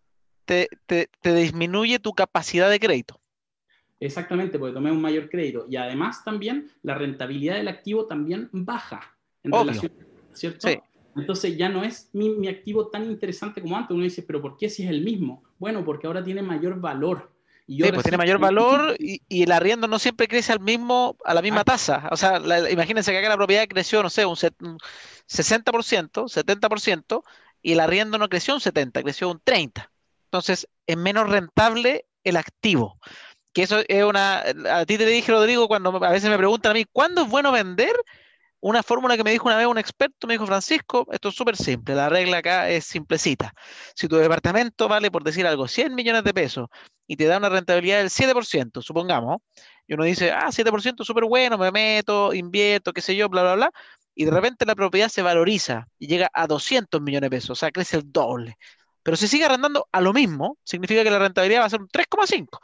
te, 0.44 1.08
disminuye 1.22 1.98
tu 1.98 2.12
capacidad 2.12 2.70
de 2.70 2.80
crédito. 2.80 3.19
Exactamente, 4.00 4.58
porque 4.58 4.72
tomé 4.72 4.90
un 4.90 5.00
mayor 5.00 5.28
crédito. 5.28 5.66
Y 5.68 5.76
además 5.76 6.24
también 6.24 6.70
la 6.82 6.94
rentabilidad 6.94 7.56
del 7.56 7.68
activo 7.68 8.06
también 8.06 8.48
baja 8.50 9.02
en 9.42 9.52
relación, 9.52 9.92
¿cierto? 10.32 10.66
Sí. 10.66 10.78
Entonces 11.16 11.56
ya 11.56 11.68
no 11.68 11.82
es 11.84 12.08
mi, 12.12 12.48
activo 12.48 12.88
tan 12.88 13.04
interesante 13.04 13.60
como 13.60 13.76
antes. 13.76 13.94
Uno 13.94 14.04
dice, 14.04 14.22
pero 14.22 14.40
¿por 14.40 14.56
qué 14.56 14.70
si 14.70 14.84
es 14.84 14.90
el 14.90 15.02
mismo? 15.02 15.42
Bueno, 15.58 15.84
porque 15.84 16.06
ahora 16.06 16.24
tiene 16.24 16.40
mayor 16.42 16.80
valor. 16.80 17.30
Y 17.66 17.82
sí, 17.82 17.92
pues 17.92 18.02
tiene 18.02 18.16
mayor 18.16 18.38
valor 18.38 18.96
y, 18.98 19.20
el 19.28 19.52
arriendo 19.52 19.86
no 19.86 20.00
siempre 20.00 20.26
crece 20.26 20.52
al 20.52 20.60
mismo, 20.60 21.16
a 21.24 21.34
la 21.34 21.42
misma 21.42 21.62
tasa. 21.62 22.08
O 22.10 22.16
sea, 22.16 22.38
imagínense 22.70 23.12
que 23.12 23.18
acá 23.18 23.28
la 23.28 23.36
propiedad 23.36 23.68
creció, 23.68 24.02
no 24.02 24.10
sé, 24.10 24.26
un, 24.26 24.34
60%, 24.34 24.80
70%, 25.28 27.22
y 27.62 27.72
el 27.72 27.80
arriendo 27.80 28.18
no 28.18 28.28
creció 28.28 28.54
un 28.54 28.60
70%, 28.60 29.02
creció 29.02 29.30
un 29.30 29.40
30%. 29.40 29.88
Entonces, 30.24 30.68
es 30.86 30.96
menos 30.96 31.28
rentable 31.28 32.06
el 32.24 32.36
activo. 32.36 32.98
Que 33.52 33.62
eso 33.62 33.80
es 33.88 34.04
una. 34.04 34.44
A 34.70 34.86
ti 34.86 34.96
te 34.96 35.06
dije, 35.06 35.32
Rodrigo, 35.32 35.68
cuando 35.68 35.90
a 36.04 36.10
veces 36.10 36.30
me 36.30 36.38
preguntan 36.38 36.70
a 36.70 36.74
mí, 36.74 36.84
¿cuándo 36.92 37.22
es 37.22 37.28
bueno 37.28 37.52
vender? 37.52 37.94
una 38.60 38.82
fórmula 38.82 39.16
que 39.16 39.24
me 39.24 39.30
dijo 39.30 39.48
una 39.48 39.56
vez 39.56 39.66
un 39.66 39.78
experto, 39.78 40.26
me 40.26 40.34
dijo 40.34 40.46
Francisco, 40.46 41.06
esto 41.10 41.30
es 41.30 41.34
súper 41.34 41.56
simple, 41.56 41.94
la 41.94 42.08
regla 42.08 42.38
acá 42.38 42.68
es 42.68 42.84
simplecita. 42.84 43.54
Si 43.94 44.06
tu 44.06 44.16
departamento 44.16 44.86
vale, 44.86 45.10
por 45.10 45.24
decir 45.24 45.46
algo, 45.46 45.66
100 45.66 45.94
millones 45.94 46.24
de 46.24 46.34
pesos 46.34 46.68
y 47.06 47.16
te 47.16 47.24
da 47.24 47.38
una 47.38 47.48
rentabilidad 47.48 47.98
del 47.98 48.10
7%, 48.10 48.82
supongamos, 48.82 49.38
y 49.86 49.94
uno 49.94 50.04
dice, 50.04 50.30
ah, 50.30 50.50
7% 50.52 51.04
súper 51.04 51.24
bueno, 51.24 51.58
me 51.58 51.70
meto, 51.72 52.34
invierto, 52.34 52.92
qué 52.92 53.00
sé 53.00 53.16
yo, 53.16 53.28
bla, 53.28 53.42
bla, 53.42 53.54
bla, 53.54 53.70
y 54.14 54.24
de 54.26 54.30
repente 54.30 54.66
la 54.66 54.74
propiedad 54.74 55.08
se 55.08 55.22
valoriza 55.22 55.86
y 55.98 56.06
llega 56.06 56.30
a 56.32 56.46
200 56.46 57.00
millones 57.00 57.30
de 57.30 57.36
pesos, 57.36 57.50
o 57.50 57.54
sea, 57.54 57.70
crece 57.70 57.96
el 57.96 58.12
doble. 58.12 58.56
Pero 59.02 59.16
si 59.16 59.26
sigue 59.28 59.46
arrendando 59.46 59.88
a 59.90 60.00
lo 60.02 60.12
mismo, 60.12 60.58
significa 60.62 61.02
que 61.02 61.10
la 61.10 61.18
rentabilidad 61.18 61.62
va 61.62 61.64
a 61.64 61.70
ser 61.70 61.80
un 61.80 61.88
3,5. 61.88 62.60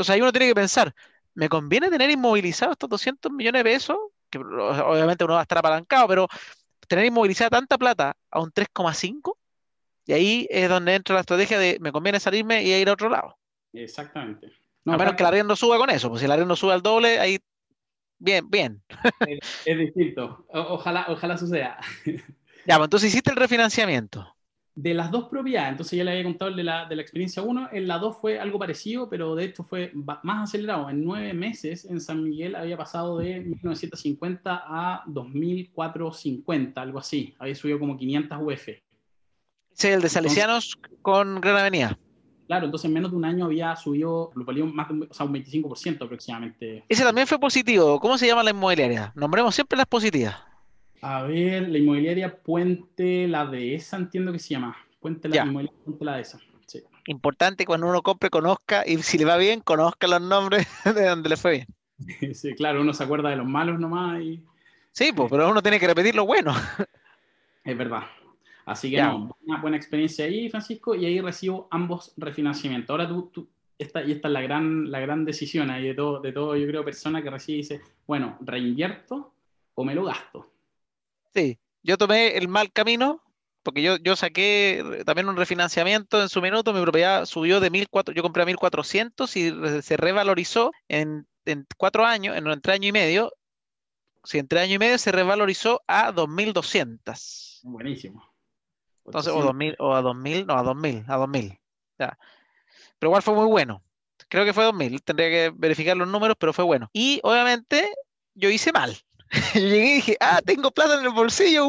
Entonces 0.00 0.14
ahí 0.14 0.22
uno 0.22 0.32
tiene 0.32 0.46
que 0.46 0.54
pensar, 0.54 0.94
¿me 1.34 1.50
conviene 1.50 1.90
tener 1.90 2.08
inmovilizado 2.08 2.72
estos 2.72 2.88
200 2.88 3.30
millones 3.30 3.60
de 3.60 3.70
pesos 3.70 3.98
que 4.30 4.38
obviamente 4.38 5.24
uno 5.24 5.34
va 5.34 5.40
a 5.40 5.42
estar 5.42 5.58
apalancado, 5.58 6.08
pero 6.08 6.26
tener 6.88 7.04
inmovilizada 7.04 7.50
tanta 7.50 7.76
plata 7.76 8.16
a 8.30 8.40
un 8.40 8.50
3,5, 8.50 9.36
y 10.06 10.14
ahí 10.14 10.46
es 10.48 10.70
donde 10.70 10.94
entra 10.94 11.16
la 11.16 11.20
estrategia 11.20 11.58
de 11.58 11.76
me 11.82 11.92
conviene 11.92 12.18
salirme 12.18 12.62
y 12.62 12.72
ir 12.72 12.88
a 12.88 12.94
otro 12.94 13.10
lado. 13.10 13.36
Exactamente. 13.74 14.50
a 14.86 14.96
menos 14.96 15.16
que 15.16 15.22
la 15.22 15.28
arriendo 15.28 15.54
suba 15.54 15.76
con 15.76 15.90
eso, 15.90 16.08
pues 16.08 16.22
si 16.22 16.26
la 16.26 16.32
arriendo 16.32 16.56
sube 16.56 16.72
al 16.72 16.80
doble, 16.80 17.20
ahí 17.20 17.38
bien, 18.18 18.48
bien. 18.48 18.82
Es, 19.66 19.76
distinto. 19.76 20.46
ojalá, 20.48 21.04
ojalá 21.10 21.36
suceda. 21.36 21.78
Ya, 22.66 22.76
pues 22.76 22.86
entonces 22.86 23.10
hiciste 23.10 23.32
el 23.32 23.36
refinanciamiento 23.36 24.34
de 24.82 24.94
las 24.94 25.10
dos 25.10 25.28
propiedades, 25.28 25.72
entonces 25.72 25.98
ya 25.98 26.04
le 26.04 26.12
había 26.12 26.24
contado 26.24 26.54
de 26.54 26.64
la, 26.64 26.86
de 26.86 26.96
la 26.96 27.02
experiencia 27.02 27.42
1, 27.42 27.68
en 27.72 27.86
la 27.86 27.98
2 27.98 28.16
fue 28.18 28.40
algo 28.40 28.58
parecido, 28.58 29.10
pero 29.10 29.34
de 29.34 29.44
hecho 29.44 29.62
fue 29.62 29.92
más 29.94 30.48
acelerado. 30.48 30.88
En 30.88 31.04
nueve 31.04 31.34
meses 31.34 31.84
en 31.84 32.00
San 32.00 32.22
Miguel 32.22 32.54
había 32.54 32.78
pasado 32.78 33.18
de 33.18 33.40
1950 33.40 34.62
a 34.66 35.02
2450, 35.06 36.80
algo 36.80 36.98
así. 36.98 37.34
Había 37.38 37.54
subido 37.54 37.78
como 37.78 37.98
500 37.98 38.38
UF. 38.40 38.68
Sí, 39.74 39.88
el 39.88 40.00
de 40.00 40.08
Salesianos 40.08 40.78
con 41.02 41.42
Gran 41.42 41.58
Avenida. 41.58 41.98
Claro, 42.46 42.64
entonces 42.64 42.88
en 42.88 42.94
menos 42.94 43.10
de 43.10 43.18
un 43.18 43.24
año 43.26 43.44
había 43.44 43.76
subido, 43.76 44.30
lo 44.34 44.44
valió 44.46 44.64
más 44.64 44.88
de 44.88 44.94
un, 44.94 45.06
o 45.10 45.14
sea, 45.14 45.26
un 45.26 45.34
25% 45.34 46.04
aproximadamente. 46.04 46.84
Ese 46.88 47.04
también 47.04 47.26
fue 47.26 47.38
positivo. 47.38 48.00
¿Cómo 48.00 48.16
se 48.16 48.26
llama 48.26 48.42
la 48.42 48.50
inmobiliaria? 48.50 49.12
Nombremos 49.14 49.54
siempre 49.54 49.76
las 49.76 49.86
positivas. 49.86 50.49
A 51.02 51.22
ver, 51.22 51.68
la 51.68 51.78
inmobiliaria 51.78 52.36
Puente 52.36 53.26
La 53.26 53.46
Dehesa, 53.46 53.96
entiendo 53.96 54.32
que 54.32 54.38
se 54.38 54.50
llama. 54.50 54.76
Puente 55.00 55.28
La, 55.28 55.44
inmobiliaria 55.44 55.80
Puente 55.84 56.04
La 56.04 56.16
Dehesa. 56.16 56.38
Sí. 56.66 56.82
Importante 57.06 57.64
cuando 57.64 57.88
uno 57.88 58.02
compre, 58.02 58.30
conozca, 58.30 58.84
y 58.86 58.98
si 58.98 59.18
le 59.18 59.24
va 59.24 59.36
bien, 59.36 59.60
conozca 59.60 60.06
los 60.06 60.20
nombres 60.20 60.66
de 60.84 61.06
donde 61.06 61.28
le 61.28 61.36
fue 61.36 61.50
bien. 61.52 61.66
Sí, 62.34 62.54
claro, 62.54 62.80
uno 62.80 62.94
se 62.94 63.04
acuerda 63.04 63.30
de 63.30 63.36
los 63.36 63.46
malos 63.46 63.78
nomás. 63.78 64.20
Y... 64.22 64.42
Sí, 64.92 65.12
pues, 65.14 65.30
pero 65.30 65.50
uno 65.50 65.62
tiene 65.62 65.78
que 65.78 65.86
repetir 65.86 66.14
lo 66.14 66.26
bueno. 66.26 66.54
Es 67.64 67.76
verdad. 67.76 68.04
Así 68.64 68.90
que 68.90 69.02
no, 69.02 69.36
una 69.44 69.60
buena 69.60 69.76
experiencia 69.76 70.24
ahí, 70.24 70.48
Francisco, 70.48 70.94
y 70.94 71.04
ahí 71.04 71.20
recibo 71.20 71.66
ambos 71.70 72.14
refinanciamientos. 72.16 72.90
Ahora 72.90 73.08
tú, 73.08 73.30
tú 73.32 73.48
esta, 73.80 74.04
y 74.04 74.12
esta 74.12 74.28
es 74.28 74.32
la 74.32 74.42
gran, 74.42 74.90
la 74.90 75.00
gran 75.00 75.24
decisión 75.24 75.70
ahí 75.70 75.88
de 75.88 75.94
todo, 75.94 76.20
de 76.20 76.32
todo, 76.32 76.54
yo 76.54 76.66
creo, 76.66 76.84
persona 76.84 77.22
que 77.22 77.30
recibe 77.30 77.58
y 77.58 77.62
dice, 77.62 77.80
bueno, 78.06 78.36
reinvierto 78.42 79.32
o 79.74 79.84
me 79.84 79.94
lo 79.94 80.04
gasto. 80.04 80.52
Sí, 81.34 81.58
yo 81.82 81.96
tomé 81.96 82.36
el 82.36 82.48
mal 82.48 82.72
camino 82.72 83.22
porque 83.62 83.82
yo, 83.82 83.96
yo 83.96 84.16
saqué 84.16 85.02
también 85.04 85.28
un 85.28 85.36
refinanciamiento 85.36 86.20
en 86.20 86.28
su 86.28 86.40
minuto, 86.40 86.72
mi 86.72 86.80
propiedad 86.80 87.26
subió 87.26 87.60
de 87.60 87.70
1.400, 87.70 88.14
yo 88.14 88.22
compré 88.22 88.42
a 88.42 88.46
1.400 88.46 89.36
y 89.36 89.82
se 89.82 89.96
revalorizó 89.96 90.72
en, 90.88 91.26
en 91.44 91.66
cuatro 91.76 92.04
años, 92.06 92.36
en 92.36 92.46
entre 92.46 92.72
año 92.72 92.88
y 92.88 92.92
medio, 92.92 93.32
si 94.24 94.38
entre 94.38 94.60
año 94.60 94.74
y 94.74 94.78
medio 94.78 94.98
se 94.98 95.12
revalorizó 95.12 95.82
a 95.86 96.12
2.200. 96.12 97.60
Buenísimo. 97.64 98.26
Entonces, 99.04 99.32
o, 99.32 99.42
2000, 99.42 99.76
o 99.78 99.94
a 99.94 100.02
2.000, 100.02 100.46
no, 100.46 100.54
a 100.54 100.62
2.000, 100.62 101.04
a 101.08 101.18
2.000. 101.18 101.58
Ya. 101.98 102.18
Pero 102.98 103.10
igual 103.10 103.22
fue 103.22 103.34
muy 103.34 103.46
bueno. 103.46 103.82
Creo 104.28 104.44
que 104.44 104.52
fue 104.52 104.64
2.000, 104.64 105.02
tendría 105.02 105.28
que 105.28 105.52
verificar 105.54 105.96
los 105.96 106.08
números, 106.08 106.36
pero 106.38 106.52
fue 106.52 106.64
bueno. 106.64 106.88
Y 106.92 107.20
obviamente 107.22 107.92
yo 108.34 108.48
hice 108.48 108.72
mal. 108.72 108.96
Yo 109.54 109.60
llegué 109.60 109.90
y 109.90 109.94
dije, 109.94 110.16
ah, 110.20 110.40
tengo 110.44 110.70
plata 110.70 110.98
en 110.98 111.04
el 111.04 111.12
bolsillo, 111.12 111.66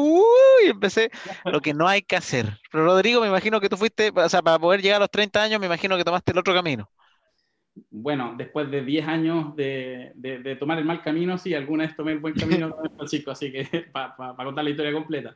y 0.64 0.68
empecé 0.68 1.10
lo 1.44 1.60
que 1.60 1.74
no 1.74 1.86
hay 1.86 2.02
que 2.02 2.16
hacer. 2.16 2.58
Pero 2.70 2.84
Rodrigo, 2.84 3.20
me 3.20 3.28
imagino 3.28 3.60
que 3.60 3.68
tú 3.68 3.76
fuiste, 3.76 4.12
o 4.14 4.28
sea, 4.28 4.42
para 4.42 4.58
poder 4.58 4.82
llegar 4.82 4.96
a 4.96 5.00
los 5.00 5.10
30 5.10 5.42
años, 5.42 5.60
me 5.60 5.66
imagino 5.66 5.96
que 5.96 6.04
tomaste 6.04 6.32
el 6.32 6.38
otro 6.38 6.54
camino. 6.54 6.90
Bueno, 7.90 8.34
después 8.36 8.70
de 8.70 8.84
10 8.84 9.06
años 9.06 9.56
de, 9.56 10.12
de, 10.14 10.56
tomar 10.56 10.78
el 10.78 10.84
mal 10.84 11.02
camino, 11.02 11.38
sí, 11.38 11.54
alguna 11.54 11.86
vez 11.86 11.96
tomé 11.96 12.12
el 12.12 12.18
buen 12.18 12.34
camino, 12.34 12.74
Francisco, 12.96 13.30
así 13.30 13.50
que 13.52 13.64
para 13.92 14.34
contar 14.36 14.64
la 14.64 14.70
historia 14.70 14.92
completa. 14.92 15.34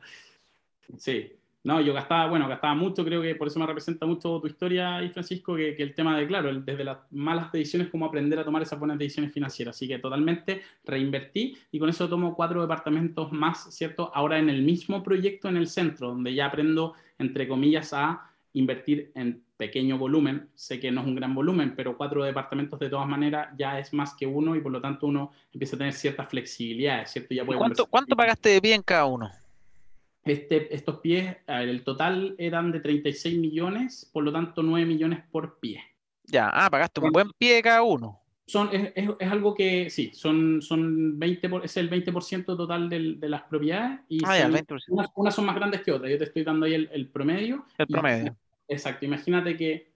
Sí, 0.97 1.36
no, 1.67 1.81
yo 1.81 1.93
gastaba, 1.93 2.27
bueno, 2.27 2.47
gastaba 2.47 2.73
mucho, 2.75 3.03
creo 3.03 3.21
que 3.21 3.35
por 3.35 3.49
eso 3.49 3.59
me 3.59 3.65
representa 3.65 4.05
mucho 4.05 4.39
tu 4.39 4.47
historia 4.47 5.03
y 5.03 5.09
Francisco, 5.09 5.53
que, 5.53 5.75
el 5.77 5.93
tema 5.93 6.17
de, 6.17 6.25
claro, 6.25 6.57
desde 6.61 6.81
las 6.85 6.99
malas 7.11 7.51
decisiones, 7.51 7.89
cómo 7.89 8.05
aprender 8.05 8.39
a 8.39 8.45
tomar 8.45 8.61
esas 8.61 8.79
buenas 8.79 8.97
decisiones 8.97 9.33
financieras. 9.33 9.75
Así 9.75 9.85
que 9.85 9.99
totalmente 9.99 10.61
reinvertí 10.85 11.57
y 11.69 11.77
con 11.77 11.89
eso 11.89 12.07
tomo 12.07 12.37
cuatro 12.37 12.61
departamentos 12.61 13.33
más, 13.33 13.75
¿cierto? 13.75 14.09
Ahora 14.15 14.39
en 14.39 14.49
el 14.49 14.61
mismo 14.61 15.03
proyecto 15.03 15.49
en 15.49 15.57
el 15.57 15.67
centro, 15.67 16.07
donde 16.07 16.33
ya 16.33 16.45
aprendo, 16.45 16.93
entre 17.19 17.49
comillas, 17.49 17.91
a 17.91 18.31
invertir 18.53 19.11
en 19.13 19.43
pequeño 19.57 19.97
volumen. 19.97 20.47
Sé 20.55 20.79
que 20.79 20.89
no 20.89 21.01
es 21.01 21.07
un 21.07 21.15
gran 21.15 21.35
volumen, 21.35 21.75
pero 21.75 21.97
cuatro 21.97 22.23
departamentos 22.23 22.79
de 22.79 22.89
todas 22.89 23.09
maneras 23.09 23.49
ya 23.57 23.77
es 23.77 23.91
más 23.91 24.13
que 24.13 24.25
uno 24.25 24.55
y 24.55 24.61
por 24.61 24.71
lo 24.71 24.79
tanto 24.79 25.07
uno 25.07 25.33
empieza 25.51 25.75
a 25.75 25.79
tener 25.79 25.91
ciertas 25.91 26.29
flexibilidades, 26.29 27.11
¿cierto? 27.11 27.33
Ya 27.33 27.45
¿Cuánto, 27.45 27.87
¿Cuánto 27.87 28.15
pagaste 28.15 28.47
de 28.51 28.61
bien 28.61 28.81
cada 28.81 29.03
uno? 29.03 29.29
Este, 30.27 30.73
estos 30.75 30.99
pies, 30.99 31.37
el 31.47 31.83
total 31.83 32.35
eran 32.37 32.71
de 32.71 32.79
36 32.79 33.37
millones, 33.37 34.09
por 34.11 34.23
lo 34.23 34.31
tanto 34.31 34.63
9 34.63 34.85
millones 34.85 35.23
por 35.31 35.59
pie. 35.59 35.81
Ya, 36.23 36.49
ah, 36.53 36.69
pagaste 36.69 36.99
un 36.99 37.11
buen 37.11 37.31
pie 37.37 37.61
cada 37.61 37.83
uno. 37.83 38.19
Son, 38.45 38.69
es, 38.71 38.93
es, 38.95 39.31
algo 39.31 39.53
que, 39.53 39.89
sí, 39.89 40.11
son, 40.13 40.61
son 40.61 41.19
20 41.19 41.49
es 41.63 41.75
el 41.75 41.89
20% 41.89 42.45
total 42.45 42.89
del, 42.89 43.19
de 43.19 43.27
las 43.27 43.43
propiedades 43.43 43.99
y 44.07 44.19
ah, 44.25 44.37
ya, 44.37 44.49
unas, 45.15 45.35
son 45.35 45.45
más 45.45 45.55
grandes 45.55 45.81
que 45.81 45.91
otras. 45.91 46.09
Yo 46.09 46.17
te 46.17 46.23
estoy 46.23 46.43
dando 46.43 46.65
ahí 46.65 46.73
el, 46.73 46.89
el 46.93 47.09
promedio. 47.09 47.65
El 47.77 47.87
promedio. 47.87 48.37
exacto, 48.69 49.05
imagínate 49.05 49.57
que 49.57 49.86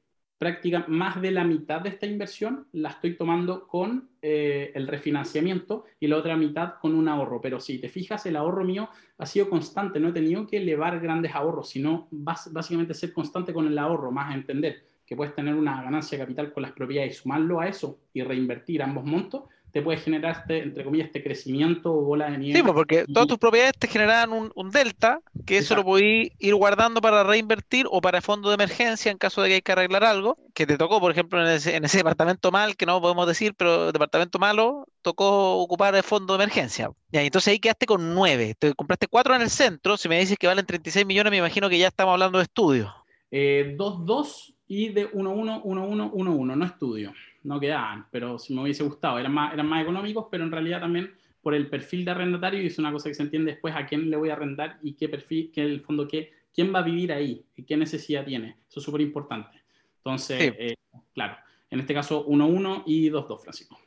práctica 0.41 0.85
más 0.87 1.21
de 1.21 1.29
la 1.29 1.43
mitad 1.43 1.81
de 1.81 1.89
esta 1.89 2.07
inversión 2.07 2.65
la 2.71 2.89
estoy 2.89 3.15
tomando 3.15 3.67
con 3.67 4.09
eh, 4.23 4.71
el 4.73 4.87
refinanciamiento 4.87 5.85
y 5.99 6.07
la 6.07 6.17
otra 6.17 6.35
mitad 6.35 6.79
con 6.81 6.95
un 6.95 7.07
ahorro. 7.07 7.39
Pero 7.39 7.59
si 7.59 7.77
te 7.77 7.89
fijas, 7.89 8.25
el 8.25 8.35
ahorro 8.35 8.63
mío 8.63 8.89
ha 9.19 9.27
sido 9.27 9.47
constante, 9.47 9.99
no 9.99 10.07
he 10.07 10.13
tenido 10.13 10.47
que 10.47 10.57
elevar 10.57 10.99
grandes 10.99 11.35
ahorros, 11.35 11.69
sino 11.69 12.07
básicamente 12.09 12.95
ser 12.95 13.13
constante 13.13 13.53
con 13.53 13.67
el 13.67 13.77
ahorro, 13.77 14.11
más 14.11 14.31
a 14.31 14.33
entender 14.33 14.83
que 15.05 15.15
puedes 15.15 15.35
tener 15.35 15.53
una 15.53 15.79
ganancia 15.83 16.17
de 16.17 16.23
capital 16.23 16.51
con 16.51 16.63
las 16.63 16.71
propiedades 16.71 17.11
y 17.11 17.21
sumarlo 17.21 17.59
a 17.59 17.67
eso 17.67 17.99
y 18.11 18.23
reinvertir 18.23 18.81
ambos 18.81 19.05
montos, 19.05 19.43
te 19.71 19.81
puede 19.81 19.97
generar, 19.99 20.37
este, 20.41 20.63
entre 20.63 20.83
comillas, 20.83 21.07
este 21.07 21.23
crecimiento 21.23 21.93
o 21.93 22.01
bola 22.01 22.29
de 22.29 22.37
nieve. 22.37 22.59
Sí, 22.59 22.63
pues, 22.63 22.73
porque 22.73 23.05
todas 23.05 23.27
tus 23.27 23.37
propiedades 23.37 23.73
te 23.77 23.87
generan 23.87 24.31
un, 24.31 24.71
delta, 24.71 25.21
que 25.45 25.57
eso 25.57 25.75
lo 25.75 25.83
podéis 25.83 26.31
ir 26.39 26.55
guardando 26.55 27.01
para 27.01 27.23
reinvertir 27.23 27.85
o 27.89 28.01
para 28.01 28.21
fondo 28.21 28.49
de 28.49 28.55
emergencia 28.55 29.11
en 29.11 29.17
caso 29.17 29.41
de 29.41 29.49
que 29.49 29.53
hay 29.55 29.61
que 29.61 29.71
arreglar 29.71 30.03
algo, 30.03 30.37
que 30.53 30.65
te 30.65 30.77
tocó, 30.77 30.99
por 30.99 31.11
ejemplo, 31.11 31.41
en 31.41 31.47
ese, 31.55 31.97
departamento 31.97 32.51
mal, 32.51 32.75
que 32.75 32.85
no 32.85 33.01
podemos 33.01 33.27
decir, 33.27 33.53
pero 33.55 33.91
departamento 33.91 34.39
malo, 34.39 34.87
tocó 35.01 35.57
ocupar 35.57 35.95
el 35.95 36.03
fondo 36.03 36.37
de 36.37 36.43
emergencia. 36.43 36.91
Y 37.11 37.17
entonces 37.17 37.51
ahí 37.51 37.59
quedaste 37.59 37.85
con 37.85 38.13
nueve, 38.13 38.55
te 38.57 38.73
compraste 38.73 39.07
cuatro 39.07 39.35
en 39.35 39.41
el 39.41 39.49
centro, 39.49 39.97
si 39.97 40.09
me 40.09 40.19
dices 40.19 40.37
que 40.37 40.47
valen 40.47 40.65
36 40.65 41.05
millones, 41.05 41.31
me 41.31 41.37
imagino 41.37 41.69
que 41.69 41.77
ya 41.77 41.87
estamos 41.87 42.13
hablando 42.13 42.37
de 42.37 42.43
estudios. 42.43 42.91
Eh, 43.31 43.75
dos, 43.77 44.05
dos 44.05 44.53
y 44.73 44.87
de 44.87 45.11
1-1, 45.11 45.63
1-1, 45.63 46.11
1-1, 46.13 46.55
no 46.55 46.65
estudio, 46.65 47.13
no 47.43 47.59
quedaban, 47.59 48.07
pero 48.09 48.39
si 48.39 48.53
me 48.55 48.61
hubiese 48.61 48.83
gustado, 48.83 49.19
eran 49.19 49.33
más, 49.33 49.53
eran 49.53 49.67
más 49.67 49.81
económicos, 49.81 50.27
pero 50.31 50.45
en 50.45 50.51
realidad 50.51 50.79
también 50.79 51.13
por 51.41 51.53
el 51.53 51.69
perfil 51.69 52.05
de 52.05 52.11
arrendatario, 52.11 52.63
y 52.63 52.67
es 52.67 52.79
una 52.79 52.89
cosa 52.89 53.09
que 53.09 53.15
se 53.15 53.23
entiende 53.23 53.51
después 53.51 53.75
a 53.75 53.85
quién 53.85 54.09
le 54.09 54.15
voy 54.15 54.29
a 54.29 54.33
arrendar 54.33 54.79
y 54.81 54.93
qué 54.93 55.09
perfil, 55.09 55.51
qué 55.53 55.63
el 55.63 55.81
fondo, 55.81 56.07
qué, 56.07 56.31
quién 56.55 56.73
va 56.73 56.79
a 56.79 56.83
vivir 56.83 57.11
ahí 57.11 57.43
y 57.57 57.63
qué 57.63 57.75
necesidad 57.75 58.23
tiene. 58.23 58.59
Eso 58.69 58.79
es 58.79 58.85
súper 58.85 59.01
importante. 59.01 59.61
Entonces, 59.97 60.53
eh, 60.57 60.75
claro, 61.13 61.35
en 61.69 61.81
este 61.81 61.93
caso 61.93 62.25
1-1 62.25 62.83
y 62.85 63.09
2-2, 63.09 63.41
Francisco. 63.41 63.77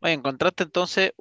Oye, 0.00 0.12
encontraste 0.12 0.64
entonces, 0.64 1.12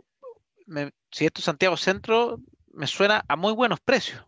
si 1.11 1.26
esto 1.26 1.39
es 1.39 1.45
Santiago 1.45 1.78
Centro, 1.78 2.41
me 2.74 2.88
suena 2.88 3.24
a 3.26 3.38
muy 3.38 3.53
buenos 3.53 3.80
precios 3.80 4.21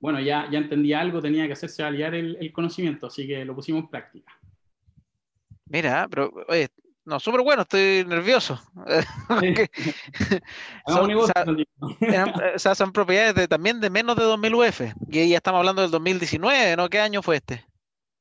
bueno, 0.00 0.18
ya, 0.18 0.48
ya 0.50 0.58
entendía 0.58 1.00
algo, 1.00 1.20
tenía 1.20 1.46
que 1.46 1.52
hacerse 1.52 1.82
validar 1.82 2.14
el, 2.14 2.52
conocimiento, 2.52 3.06
así 3.06 3.26
que 3.26 3.44
lo 3.44 3.54
pusimos 3.54 3.82
en 3.84 3.90
práctica. 3.90 4.32
Mira, 5.66 6.08
pero, 6.10 6.32
oye, 6.48 6.68
no, 7.04 7.20
súper 7.20 7.42
bueno, 7.42 7.62
estoy 7.62 8.04
nervioso. 8.06 8.58
son, 10.86 11.14
o, 11.14 12.58
sea, 12.58 12.74
son 12.74 12.92
propiedades 12.92 13.34
de, 13.34 13.46
también 13.46 13.80
de 13.80 13.90
menos 13.90 14.16
de 14.16 14.24
2000 14.24 14.54
UF, 14.54 14.80
y 15.10 15.28
ya 15.28 15.36
estamos 15.36 15.58
hablando 15.58 15.82
del 15.82 15.90
2019, 15.90 16.76
¿no? 16.76 16.88
¿Qué 16.88 16.98
año 16.98 17.22
fue 17.22 17.36
este? 17.36 17.64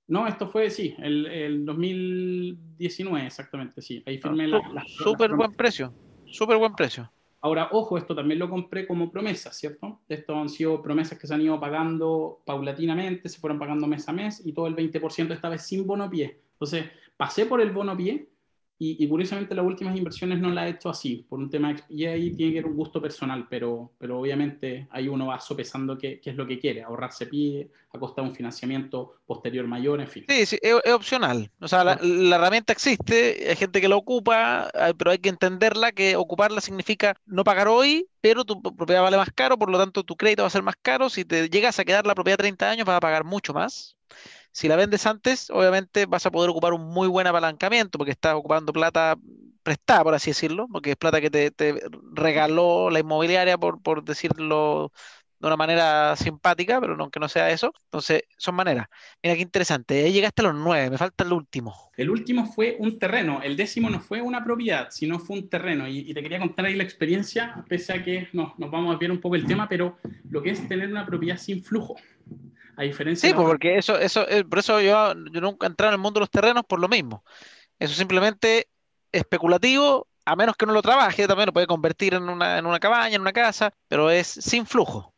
No, 0.08 0.28
esto 0.28 0.50
fue, 0.50 0.70
sí, 0.70 0.96
el, 1.00 1.28
el 1.28 1.66
2019, 1.66 3.26
exactamente, 3.26 3.82
sí. 3.82 4.04
Ahí 4.06 4.18
firmé 4.18 4.48
la, 4.48 4.60
la, 4.74 4.84
Súper 4.86 5.34
buen 5.34 5.54
precio, 5.54 5.94
súper 6.26 6.58
buen 6.58 6.74
precio. 6.74 7.10
Ahora, 7.42 7.70
ojo, 7.72 7.98
esto 7.98 8.14
también 8.16 8.40
lo 8.40 8.50
compré 8.50 8.86
como 8.86 9.12
promesa, 9.12 9.54
¿cierto? 9.54 10.02
Estos 10.10 10.36
han 10.36 10.50
sido 10.50 10.82
promesas 10.82 11.18
que 11.18 11.26
se 11.26 11.34
han 11.34 11.42
ido 11.42 11.60
pagando 11.60 12.42
paulatinamente, 12.46 13.30
se 13.30 13.40
fueron 13.40 13.60
pagando 13.60 13.88
mes 13.88 14.08
a 14.10 14.14
mes 14.14 14.46
y 14.46 14.52
todo 14.52 14.68
el 14.68 14.76
20% 14.76 15.34
esta 15.34 15.50
vez 15.50 15.62
sin 15.62 15.88
bono 15.88 16.10
pie. 16.10 16.42
Entonces, 16.54 16.86
pasé 17.16 17.46
por 17.46 17.62
el 17.62 17.72
bono 17.72 17.96
pie 17.96 18.30
y, 18.82 19.06
curiosamente 19.10 19.54
las 19.54 19.66
últimas 19.66 19.98
inversiones 19.98 20.40
no 20.40 20.50
las 20.50 20.66
he 20.66 20.70
hecho 20.70 20.90
así, 20.90 21.26
por 21.28 21.38
un 21.38 21.50
tema, 21.50 21.76
y 21.90 22.06
ahí 22.06 22.32
tiene 22.32 22.54
que 22.54 22.62
ver 22.62 22.72
un 22.72 22.78
gusto 22.78 23.02
personal, 23.02 23.46
pero, 23.50 23.92
pero 23.98 24.20
obviamente 24.20 24.88
ahí 24.92 25.10
uno 25.10 25.28
va 25.28 25.40
sopesando 25.42 25.98
qué, 25.98 26.22
qué 26.22 26.30
es 26.30 26.38
lo 26.38 26.48
que 26.48 26.60
quiere, 26.60 26.84
ahorrarse 26.84 27.26
pie, 27.26 27.70
a 27.92 28.00
costa 28.00 28.22
de 28.22 28.30
un 28.30 28.36
financiamiento 28.36 29.16
posterior 29.26 29.68
mayor, 29.68 30.00
en 30.00 30.08
fin. 30.08 30.26
Sí, 30.30 30.46
sí 30.46 30.60
es, 30.62 30.94
opcional. 30.94 31.52
O 31.60 31.68
sea, 31.68 31.84
la, 31.84 32.00
herramienta 32.36 32.72
existe, 32.72 33.50
hay 33.50 33.56
gente 33.58 33.82
que 33.82 33.90
la 33.90 33.98
ocupa, 33.98 34.72
pero 34.98 35.12
hay 35.12 35.18
que 35.18 35.30
entenderla, 35.30 35.92
que 35.92 36.16
ocuparla 36.16 36.62
significa 36.62 37.16
no 37.26 37.44
pagar 37.44 37.68
hoy, 37.68 38.08
pero 38.22 38.46
tu 38.46 38.62
propiedad 38.62 39.02
vale 39.02 39.18
más 39.18 39.32
caro, 39.36 39.58
por 39.58 39.70
lo 39.70 39.78
tanto 39.78 40.04
tu 40.04 40.16
crédito 40.16 40.44
va 40.44 40.48
a 40.48 40.52
ser 40.52 40.64
más 40.64 40.76
caro. 40.82 41.10
Si 41.10 41.26
te 41.26 41.50
llegas 41.50 41.80
a 41.80 41.86
quedar 41.86 42.08
la 42.08 42.16
propiedad 42.16 42.38
30 42.38 42.70
años, 42.70 42.86
vas 42.86 42.98
a 42.98 43.02
pagar 43.02 43.26
mucho 43.26 43.54
más. 43.54 43.98
Si 44.60 44.68
la 44.68 44.76
vendes 44.76 45.06
antes, 45.06 45.50
obviamente 45.52 46.06
vas 46.06 46.26
a 46.26 46.32
poder 46.32 46.50
ocupar 46.50 46.74
un 46.74 46.82
muy 46.82 47.08
buen 47.08 47.26
apalancamiento 47.26 47.98
porque 47.98 48.12
estás 48.12 48.34
ocupando 48.34 48.74
plata 48.74 49.18
prestada, 49.64 50.04
por 50.04 50.14
así 50.14 50.32
decirlo, 50.32 50.68
porque 50.70 50.90
es 50.90 50.96
plata 50.98 51.22
que 51.22 51.30
te, 51.30 51.80
regaló 52.12 52.90
la 52.90 53.00
inmobiliaria, 53.00 53.58
por, 53.58 53.82
por 53.82 54.04
decirlo 54.04 54.92
de 55.40 55.48
una 55.48 55.56
manera 55.56 56.14
simpática, 56.18 56.82
pero 56.82 56.98
aunque 57.00 57.22
no 57.22 57.30
sea 57.30 57.50
eso. 57.50 57.72
Entonces, 57.86 58.24
son 58.38 58.54
maneras. 58.54 58.88
Mira 59.24 59.38
qué 59.38 59.44
interesante. 59.44 60.12
Llegaste 60.12 60.42
a 60.42 60.52
los 60.52 60.56
nueve, 60.56 60.90
me 60.90 60.98
falta 60.98 61.24
el 61.24 61.32
último. 61.32 61.74
El 61.96 62.10
último 62.10 62.46
fue 62.46 62.76
un 62.80 63.00
terreno. 63.00 63.40
El 63.42 63.56
décimo 63.56 63.90
no 63.90 64.02
fue 64.02 64.22
una 64.22 64.44
propiedad, 64.44 64.90
sino 64.92 65.20
fue 65.20 65.38
un 65.38 65.48
terreno. 65.48 65.88
Y, 65.88 66.14
te 66.14 66.22
quería 66.22 66.40
contar 66.40 66.66
ahí 66.66 66.76
la 66.76 66.84
experiencia, 66.84 67.64
pese 67.70 67.94
a 67.94 68.04
que 68.04 68.28
nos 68.34 68.58
vamos 68.58 68.94
a 68.94 69.00
ver 69.00 69.10
un 69.10 69.22
poco 69.22 69.38
el 69.38 69.46
tema, 69.46 69.70
pero 69.70 69.96
lo 70.30 70.44
que 70.44 70.50
es 70.50 70.68
tener 70.68 70.90
una 70.90 71.06
propiedad 71.06 71.38
sin 71.38 71.64
flujo. 71.64 71.96
A 72.80 72.84
diferencia 72.84 73.28
sí, 73.28 73.36
pues, 73.36 73.46
porque 73.46 73.78
eso, 73.78 74.00
eso, 74.00 74.26
eh, 74.30 74.46
por 74.46 74.60
eso 74.60 74.80
yo, 74.80 75.14
yo 75.34 75.42
nunca 75.42 75.68
entré 75.68 75.88
en 75.88 75.94
el 75.94 76.00
mundo 76.00 76.20
de 76.20 76.22
los 76.22 76.30
terrenos 76.30 76.64
por 76.66 76.80
lo 76.80 76.88
mismo. 76.88 77.26
Eso 77.78 77.94
simplemente 77.94 78.70
especulativo, 79.12 80.08
a 80.24 80.38
menos 80.38 80.56
que 80.56 80.64
uno 80.64 80.74
lo 80.74 80.82
trabaje, 80.82 81.28
también 81.28 81.48
lo 81.48 81.52
puede 81.52 81.68
convertir 81.68 82.14
en 82.14 82.30
una, 82.30 82.58
en 82.58 82.66
una 82.66 82.80
cabaña, 82.80 83.16
en 83.16 83.22
una 83.22 83.34
casa, 83.34 83.74
pero 83.90 84.10
es 84.10 84.28
sin 84.28 84.66
flujo. 84.66 85.14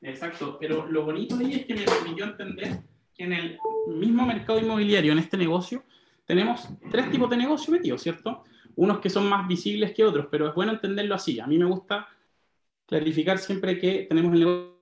Exacto, 0.00 0.56
pero 0.58 0.86
lo 0.86 1.04
bonito 1.04 1.36
ahí 1.36 1.52
es 1.52 1.66
que 1.66 1.74
me 1.74 1.84
permitió 1.84 2.24
entender 2.24 2.80
que 3.14 3.24
en 3.24 3.34
el 3.34 3.58
mismo 3.88 4.24
mercado 4.24 4.58
inmobiliario, 4.58 5.12
en 5.12 5.18
este 5.18 5.36
negocio, 5.36 5.84
tenemos 6.24 6.66
tres 6.90 7.10
tipos 7.10 7.28
de 7.28 7.36
negocios 7.36 7.68
metidos, 7.68 8.00
¿cierto? 8.00 8.44
Unos 8.76 9.00
que 9.00 9.10
son 9.10 9.28
más 9.28 9.46
visibles 9.46 9.92
que 9.92 10.02
otros, 10.02 10.28
pero 10.30 10.48
es 10.48 10.54
bueno 10.54 10.72
entenderlo 10.72 11.14
así. 11.14 11.38
A 11.40 11.46
mí 11.46 11.58
me 11.58 11.66
gusta 11.66 12.08
clarificar 12.86 13.36
siempre 13.36 13.78
que 13.78 14.06
tenemos 14.08 14.32
el 14.32 14.38
negocio 14.38 14.81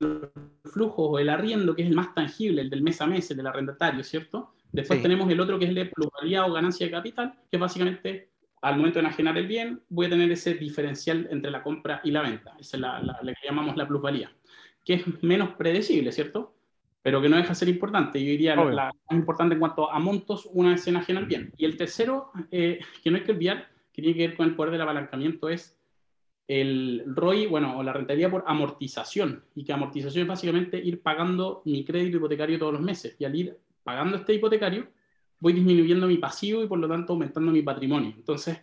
el 0.00 0.30
flujo 0.64 1.10
o 1.10 1.18
el 1.18 1.28
arriendo, 1.28 1.74
que 1.74 1.82
es 1.82 1.88
el 1.88 1.94
más 1.94 2.14
tangible, 2.14 2.62
el 2.62 2.70
del 2.70 2.82
mes 2.82 3.00
a 3.00 3.06
mes, 3.06 3.30
el 3.30 3.36
del 3.36 3.46
arrendatario, 3.46 4.02
¿cierto? 4.04 4.52
Después 4.72 5.02
tenemos 5.02 5.30
el 5.30 5.40
otro 5.40 5.58
que 5.58 5.64
es 5.64 5.70
el 5.70 5.74
de 5.74 5.86
plusvalía 5.86 6.44
o 6.44 6.52
ganancia 6.52 6.86
de 6.86 6.92
capital, 6.92 7.34
que 7.50 7.56
básicamente 7.56 8.30
al 8.62 8.76
momento 8.76 8.98
de 8.98 9.06
enajenar 9.06 9.38
el 9.38 9.46
bien 9.46 9.80
voy 9.88 10.06
a 10.06 10.10
tener 10.10 10.30
ese 10.30 10.54
diferencial 10.54 11.28
entre 11.30 11.50
la 11.50 11.62
compra 11.62 12.00
y 12.04 12.10
la 12.10 12.22
venta. 12.22 12.56
Esa 12.58 12.76
es 12.76 12.80
la, 12.80 13.20
que 13.22 13.46
llamamos 13.46 13.76
la 13.76 13.86
plusvalía, 13.86 14.30
que 14.84 14.94
es 14.94 15.22
menos 15.22 15.50
predecible, 15.50 16.12
¿cierto? 16.12 16.54
Pero 17.02 17.22
que 17.22 17.28
no 17.28 17.36
deja 17.36 17.50
de 17.50 17.54
ser 17.54 17.68
importante. 17.68 18.20
Yo 18.20 18.30
diría 18.30 18.56
la, 18.56 18.64
la, 18.64 18.84
más 18.86 19.18
importante 19.18 19.54
en 19.54 19.60
cuanto 19.60 19.90
a 19.90 19.98
montos 19.98 20.48
una 20.52 20.70
vez 20.70 20.82
se 20.82 20.90
enajena 20.90 21.20
el 21.20 21.26
bien. 21.26 21.52
Y 21.56 21.64
el 21.64 21.76
tercero, 21.76 22.32
eh, 22.50 22.80
que 23.02 23.10
no 23.10 23.16
hay 23.16 23.22
que 23.22 23.32
olvidar, 23.32 23.68
que 23.92 24.02
tiene 24.02 24.16
que 24.16 24.26
ver 24.28 24.36
con 24.36 24.46
el 24.46 24.56
poder 24.56 24.72
del 24.72 24.82
apalancamiento, 24.82 25.48
es 25.48 25.78
el 26.48 27.02
ROI, 27.06 27.46
bueno, 27.46 27.78
o 27.78 27.82
la 27.82 27.92
rentabilidad 27.92 28.30
por 28.30 28.44
amortización, 28.46 29.44
y 29.54 29.64
que 29.64 29.72
amortización 29.72 30.22
es 30.22 30.28
básicamente 30.28 30.78
ir 30.78 31.02
pagando 31.02 31.62
mi 31.64 31.84
crédito 31.84 32.18
hipotecario 32.18 32.58
todos 32.58 32.72
los 32.72 32.82
meses, 32.82 33.16
y 33.18 33.24
al 33.24 33.34
ir 33.34 33.58
pagando 33.82 34.16
este 34.16 34.34
hipotecario, 34.34 34.88
voy 35.40 35.52
disminuyendo 35.52 36.06
mi 36.06 36.18
pasivo 36.18 36.62
y 36.62 36.66
por 36.66 36.78
lo 36.78 36.88
tanto 36.88 37.12
aumentando 37.12 37.52
mi 37.52 37.62
patrimonio. 37.62 38.12
Entonces, 38.16 38.60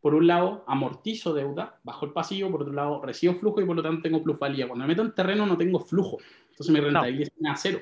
por 0.00 0.14
un 0.14 0.26
lado, 0.26 0.64
amortizo 0.66 1.32
deuda, 1.32 1.80
bajo 1.82 2.06
el 2.06 2.12
pasivo, 2.12 2.50
por 2.50 2.62
otro 2.62 2.74
lado, 2.74 3.00
recibo 3.02 3.34
flujo 3.34 3.60
y 3.60 3.64
por 3.64 3.76
lo 3.76 3.82
tanto 3.82 4.02
tengo 4.02 4.22
plusvalía. 4.22 4.66
Cuando 4.66 4.84
me 4.84 4.88
meto 4.88 5.02
en 5.02 5.14
terreno 5.14 5.46
no 5.46 5.56
tengo 5.56 5.80
flujo, 5.80 6.18
entonces 6.50 6.72
mi 6.72 6.80
rentabilidad 6.80 7.32
es 7.34 7.50
a 7.50 7.56
cero. 7.56 7.80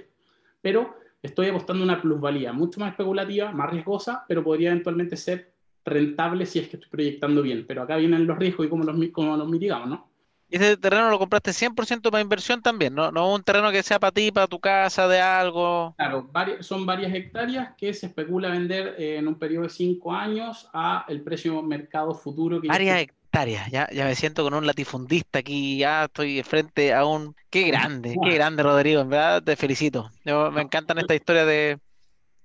Pero 0.61 0.95
estoy 1.21 1.49
apostando 1.49 1.83
una 1.83 2.01
plusvalía 2.01 2.53
mucho 2.53 2.81
más 2.81 2.91
especulativa, 2.91 3.51
más 3.53 3.71
riesgosa, 3.71 4.25
pero 4.29 4.45
podría 4.45 4.71
eventualmente 4.71 5.17
ser 5.17 5.52
rentable 5.85 6.47
si 6.47 6.59
es 6.59 6.69
que 6.69 6.77
estoy 6.77 6.91
proyectando 6.91 7.43
bien. 7.43 7.65
Pero 7.67 7.83
acá 7.83 7.97
vienen 7.97 8.27
los 8.27 8.39
riesgos 8.39 8.67
y 8.67 8.69
cómo 8.69 8.85
los, 8.85 8.97
cómo 9.13 9.37
los 9.37 9.49
mitigamos, 9.49 9.89
¿no? 9.89 10.13
¿Y 10.53 10.57
ese 10.57 10.77
terreno 10.77 11.09
lo 11.09 11.19
compraste 11.19 11.53
100% 11.53 12.11
para 12.11 12.21
inversión 12.21 12.61
también? 12.61 12.95
¿no? 12.95 13.11
¿No 13.11 13.33
un 13.33 13.43
terreno 13.43 13.73
que 13.73 13.83
sea 13.83 13.99
para 13.99 14.13
ti, 14.13 14.31
para 14.31 14.47
tu 14.47 14.61
casa, 14.61 15.09
de 15.09 15.19
algo? 15.19 15.95
Claro, 15.97 16.29
son 16.61 16.85
varias 16.85 17.15
hectáreas 17.15 17.71
que 17.79 17.95
se 17.95 18.05
especula 18.05 18.51
vender 18.51 18.97
eh, 18.99 19.17
en 19.17 19.29
un 19.29 19.37
periodo 19.37 19.63
de 19.63 19.71
5 19.71 20.13
años 20.13 20.69
a 20.75 21.07
el 21.09 21.23
precio 21.23 21.63
mercado 21.63 22.15
futuro. 22.15 22.61
Que 22.61 22.69
varias 22.69 23.01
hectáreas, 23.01 23.71
ya, 23.71 23.89
ya 23.93 24.05
me 24.05 24.15
siento 24.15 24.43
con 24.43 24.53
un 24.53 24.67
latifundista 24.67 25.39
aquí, 25.39 25.79
ya 25.79 26.05
estoy 26.05 26.43
frente 26.43 26.93
a 26.93 27.07
un... 27.07 27.35
¡Qué 27.49 27.63
grande, 27.69 28.15
qué 28.23 28.35
grande, 28.35 28.63
Rodrigo! 28.63 29.01
En 29.01 29.09
verdad 29.09 29.43
te 29.43 29.57
felicito. 29.57 30.11
Yo, 30.23 30.51
me 30.51 30.61
encantan 30.61 30.99
estas 30.99 31.17
historias 31.17 31.47
de... 31.47 31.79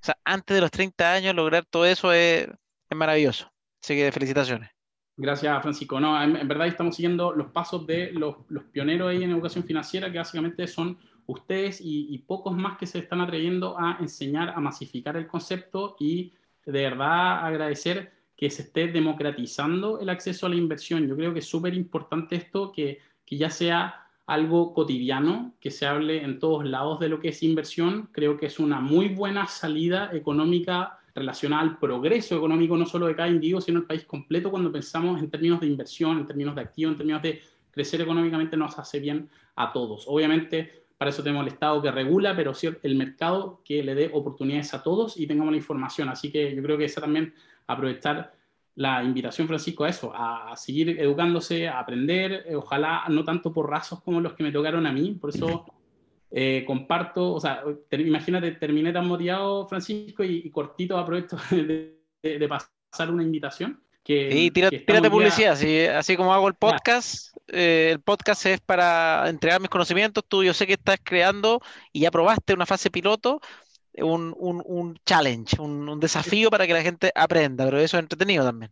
O 0.01 0.05
sea, 0.05 0.17
antes 0.23 0.55
de 0.55 0.61
los 0.61 0.71
30 0.71 1.11
años 1.11 1.35
lograr 1.35 1.65
todo 1.65 1.85
eso 1.85 2.13
es 2.13 2.47
es 2.89 2.97
maravilloso. 2.97 3.51
Así 3.81 3.95
que 3.95 4.11
felicitaciones. 4.11 4.69
Gracias, 5.19 5.61
Francisco. 5.63 5.99
No, 5.99 6.21
en, 6.21 6.47
verdad 6.47 6.67
estamos 6.67 6.95
siguiendo 6.95 7.33
los 7.33 7.47
pasos 7.47 7.87
de 7.87 8.11
los, 8.11 8.35
pioneros 8.71 9.09
ahí 9.09 9.23
en 9.23 9.31
educación 9.31 9.63
financiera, 9.63 10.11
que 10.11 10.19
básicamente 10.19 10.67
son 10.67 10.97
ustedes 11.25 11.79
y, 11.83 12.17
pocos 12.19 12.55
más 12.55 12.77
que 12.77 12.85
se 12.85 12.99
están 12.99 13.21
atreviendo 13.21 13.77
a 13.79 13.97
enseñar, 13.99 14.49
a 14.49 14.59
masificar 14.59 15.17
el 15.17 15.27
concepto 15.27 15.95
y 15.99 16.33
de 16.65 16.83
verdad 16.83 17.45
agradecer 17.45 18.13
que 18.35 18.51
se 18.51 18.61
esté 18.61 18.87
democratizando 18.87 19.99
el 19.99 20.09
acceso 20.09 20.45
a 20.45 20.49
la 20.49 20.55
inversión. 20.55 21.07
Yo 21.07 21.15
creo 21.15 21.33
que 21.33 21.39
es 21.39 21.47
súper 21.47 21.73
importante 21.73 22.35
esto, 22.35 22.71
que, 22.71 22.99
que 23.25 23.37
ya 23.37 23.49
sea 23.49 24.07
algo 24.27 24.73
cotidiano, 24.73 25.55
que 25.59 25.71
se 25.71 25.87
hable 25.87 26.23
en 26.23 26.37
todos 26.37 26.63
lados 26.63 26.99
de 26.99 27.09
lo 27.09 27.19
que 27.19 27.29
es 27.29 27.41
inversión. 27.41 28.09
Creo 28.11 28.37
que 28.37 28.45
es 28.45 28.59
una 28.59 28.79
muy 28.79 29.07
buena 29.07 29.47
salida 29.47 30.11
económica 30.13 30.99
relacionada 31.17 31.63
al 31.63 31.77
progreso 31.77 32.37
económico 32.37 32.77
no 32.77 32.85
solo 32.85 33.07
de 33.07 33.15
cada 33.15 33.27
individuo, 33.27 33.61
sino 33.61 33.79
del 33.79 33.87
país 33.87 34.05
completo 34.05 34.51
cuando 34.51 34.71
pensamos 34.71 35.19
en 35.21 35.29
términos 35.29 35.59
de 35.59 35.67
inversión, 35.67 36.19
en 36.19 36.25
términos 36.27 36.55
de 36.55 36.61
activo, 36.61 36.91
en 36.91 36.97
términos 36.97 37.21
de 37.21 37.41
crecer 37.71 38.01
económicamente 38.01 38.57
nos 38.57 38.77
hace 38.79 38.99
bien 38.99 39.29
a 39.55 39.71
todos. 39.71 40.05
Obviamente, 40.07 40.83
para 40.97 41.09
eso 41.09 41.21
tenemos 41.21 41.45
el 41.45 41.53
Estado 41.53 41.81
que 41.81 41.91
regula, 41.91 42.35
pero 42.35 42.53
sí 42.53 42.69
el 42.81 42.95
mercado 42.95 43.61
que 43.63 43.83
le 43.83 43.93
dé 43.93 44.09
oportunidades 44.13 44.73
a 44.73 44.81
todos 44.81 45.17
y 45.17 45.27
tengamos 45.27 45.51
la 45.51 45.57
información. 45.57 46.09
Así 46.09 46.31
que 46.31 46.55
yo 46.55 46.63
creo 46.63 46.77
que 46.77 46.85
esa 46.85 47.01
también 47.01 47.33
aprovechar 47.67 48.33
la 48.75 49.03
invitación, 49.03 49.47
Francisco, 49.47 49.83
a 49.83 49.89
eso, 49.89 50.11
a, 50.15 50.55
seguir 50.55 50.99
educándose, 50.99 51.67
a 51.67 51.79
aprender, 51.79 52.45
eh, 52.47 52.55
ojalá 52.55 53.05
no 53.09 53.23
tanto 53.23 53.51
por 53.51 53.69
rasos 53.69 54.01
como 54.01 54.21
los 54.21 54.33
que 54.33 54.43
me 54.43 54.51
tocaron 54.51 54.85
a 54.85 54.91
mí, 54.91 55.17
por 55.19 55.31
eso 55.31 55.65
eh, 56.29 56.63
comparto, 56.67 57.33
o 57.33 57.39
sea, 57.39 57.63
imagínate, 57.91 58.51
terminé 58.53 58.91
tan 58.91 59.07
motivado, 59.07 59.67
Francisco, 59.67 60.23
y, 60.23 60.49
cortito 60.49 60.97
aprovecho 60.97 61.37
de, 61.51 62.47
pasar 62.47 63.11
una 63.11 63.23
invitación. 63.23 63.81
Que, 64.03 64.31
sí, 64.31 64.51
tírate, 64.51 65.09
publicidad, 65.09 65.53
así, 65.97 66.15
como 66.15 66.33
hago 66.33 66.47
el 66.47 66.53
podcast, 66.53 67.35
eh, 67.47 67.89
el 67.91 67.99
podcast 67.99 68.45
es 68.45 68.61
para 68.61 69.27
entregar 69.27 69.59
mis 69.59 69.69
conocimientos, 69.69 70.23
tú 70.25 70.43
yo 70.43 70.53
sé 70.53 70.65
que 70.65 70.73
estás 70.73 70.97
creando 71.03 71.61
y 71.91 72.01
ya 72.01 72.11
probaste 72.11 72.53
una 72.53 72.65
fase 72.65 72.89
piloto, 72.89 73.41
un, 73.97 74.99
challenge, 75.05 75.59
un, 75.59 75.99
desafío 75.99 76.49
para 76.49 76.65
que 76.67 76.73
la 76.73 76.81
gente 76.81 77.11
aprenda, 77.15 77.65
pero 77.65 77.79
eso 77.79 77.97
es 77.97 78.03
entretenido 78.03 78.45
también. 78.45 78.71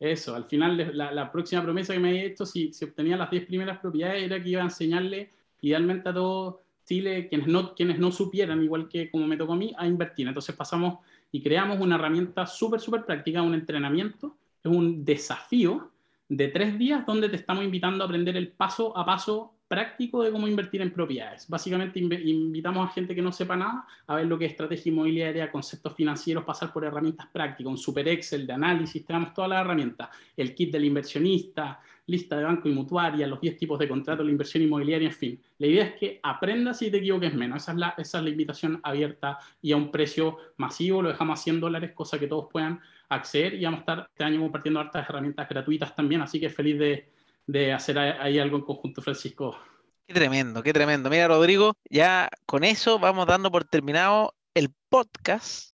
Eso, 0.00 0.34
al 0.34 0.46
final 0.46 0.90
la, 0.96 1.30
próxima 1.30 1.62
promesa 1.62 1.92
que 1.92 2.00
me 2.00 2.08
había 2.08 2.24
hecho, 2.24 2.46
si, 2.46 2.72
si 2.72 2.84
obtenía 2.84 3.16
las 3.16 3.30
10 3.30 3.46
primeras 3.46 3.78
propiedades, 3.78 4.22
era 4.22 4.42
que 4.42 4.48
iba 4.48 4.62
a 4.62 4.64
enseñarle 4.64 5.30
idealmente 5.60 6.08
a 6.08 6.14
todo 6.14 6.61
Chile, 6.84 7.28
quienes 7.28 7.46
no, 7.46 7.74
quienes 7.74 7.98
no 7.98 8.12
supieran, 8.12 8.62
igual 8.62 8.88
que 8.88 9.10
como 9.10 9.26
me 9.26 9.36
tocó 9.36 9.54
a 9.54 9.56
mí, 9.56 9.74
a 9.76 9.86
invertir. 9.86 10.28
Entonces 10.28 10.54
pasamos 10.54 10.98
y 11.30 11.42
creamos 11.42 11.80
una 11.80 11.96
herramienta 11.96 12.46
súper, 12.46 12.80
súper 12.80 13.04
práctica, 13.04 13.42
un 13.42 13.54
entrenamiento, 13.54 14.36
es 14.62 14.70
un 14.70 15.04
desafío 15.04 15.90
de 16.28 16.48
tres 16.48 16.78
días 16.78 17.04
donde 17.04 17.28
te 17.28 17.36
estamos 17.36 17.64
invitando 17.64 18.04
a 18.04 18.06
aprender 18.06 18.36
el 18.36 18.48
paso 18.48 18.96
a 18.96 19.04
paso 19.04 19.54
práctico 19.72 20.22
de 20.22 20.30
cómo 20.30 20.46
invertir 20.46 20.82
en 20.82 20.92
propiedades. 20.92 21.48
Básicamente 21.48 21.98
invitamos 21.98 22.86
a 22.86 22.92
gente 22.92 23.14
que 23.14 23.22
no 23.22 23.32
sepa 23.32 23.56
nada 23.56 23.86
a 24.06 24.16
ver 24.16 24.26
lo 24.26 24.38
que 24.38 24.44
es 24.44 24.50
estrategia 24.50 24.92
inmobiliaria, 24.92 25.50
conceptos 25.50 25.94
financieros, 25.94 26.44
pasar 26.44 26.70
por 26.74 26.84
herramientas 26.84 27.26
prácticas, 27.32 27.70
un 27.70 27.78
super 27.78 28.06
Excel 28.06 28.46
de 28.46 28.52
análisis, 28.52 29.02
tenemos 29.02 29.32
todas 29.32 29.48
las 29.48 29.62
herramientas, 29.62 30.10
el 30.36 30.54
kit 30.54 30.72
del 30.72 30.84
inversionista, 30.84 31.80
lista 32.12 32.36
de 32.36 32.44
banco 32.44 32.68
y 32.68 32.72
mutuaria, 32.72 33.26
los 33.26 33.40
10 33.40 33.56
tipos 33.56 33.78
de 33.78 33.88
contrato, 33.88 34.22
la 34.22 34.30
inversión 34.30 34.62
inmobiliaria, 34.62 35.08
en 35.08 35.14
fin. 35.14 35.42
La 35.58 35.66
idea 35.66 35.84
es 35.84 35.94
que 35.94 36.20
aprendas 36.22 36.80
y 36.82 36.90
te 36.90 36.98
equivoques 36.98 37.34
menos. 37.34 37.62
Esa 37.62 37.72
es 37.72 37.78
la, 37.78 37.94
esa 37.98 38.18
es 38.18 38.24
la 38.24 38.30
invitación 38.30 38.80
abierta 38.84 39.38
y 39.60 39.72
a 39.72 39.76
un 39.76 39.90
precio 39.90 40.36
masivo, 40.58 41.02
lo 41.02 41.08
dejamos 41.08 41.40
a 41.40 41.42
100 41.42 41.60
dólares, 41.60 41.92
cosa 41.92 42.18
que 42.18 42.28
todos 42.28 42.46
puedan 42.52 42.80
acceder 43.08 43.54
y 43.54 43.64
vamos 43.64 43.78
a 43.78 43.80
estar 43.80 44.06
este 44.08 44.24
año 44.24 44.40
compartiendo 44.40 44.80
hartas 44.80 45.08
herramientas 45.08 45.48
gratuitas 45.48 45.94
también, 45.96 46.22
así 46.22 46.38
que 46.38 46.48
feliz 46.48 46.78
de 46.78 47.12
de 47.46 47.72
hacer 47.72 47.98
ahí 47.98 48.38
algo 48.38 48.56
en 48.56 48.64
conjunto, 48.64 49.02
Francisco. 49.02 49.56
Qué 50.06 50.14
tremendo, 50.14 50.62
qué 50.62 50.72
tremendo. 50.72 51.10
Mira, 51.10 51.28
Rodrigo, 51.28 51.76
ya 51.88 52.28
con 52.46 52.64
eso 52.64 52.98
vamos 52.98 53.26
dando 53.26 53.50
por 53.50 53.64
terminado 53.64 54.34
el 54.54 54.70
podcast. 54.88 55.72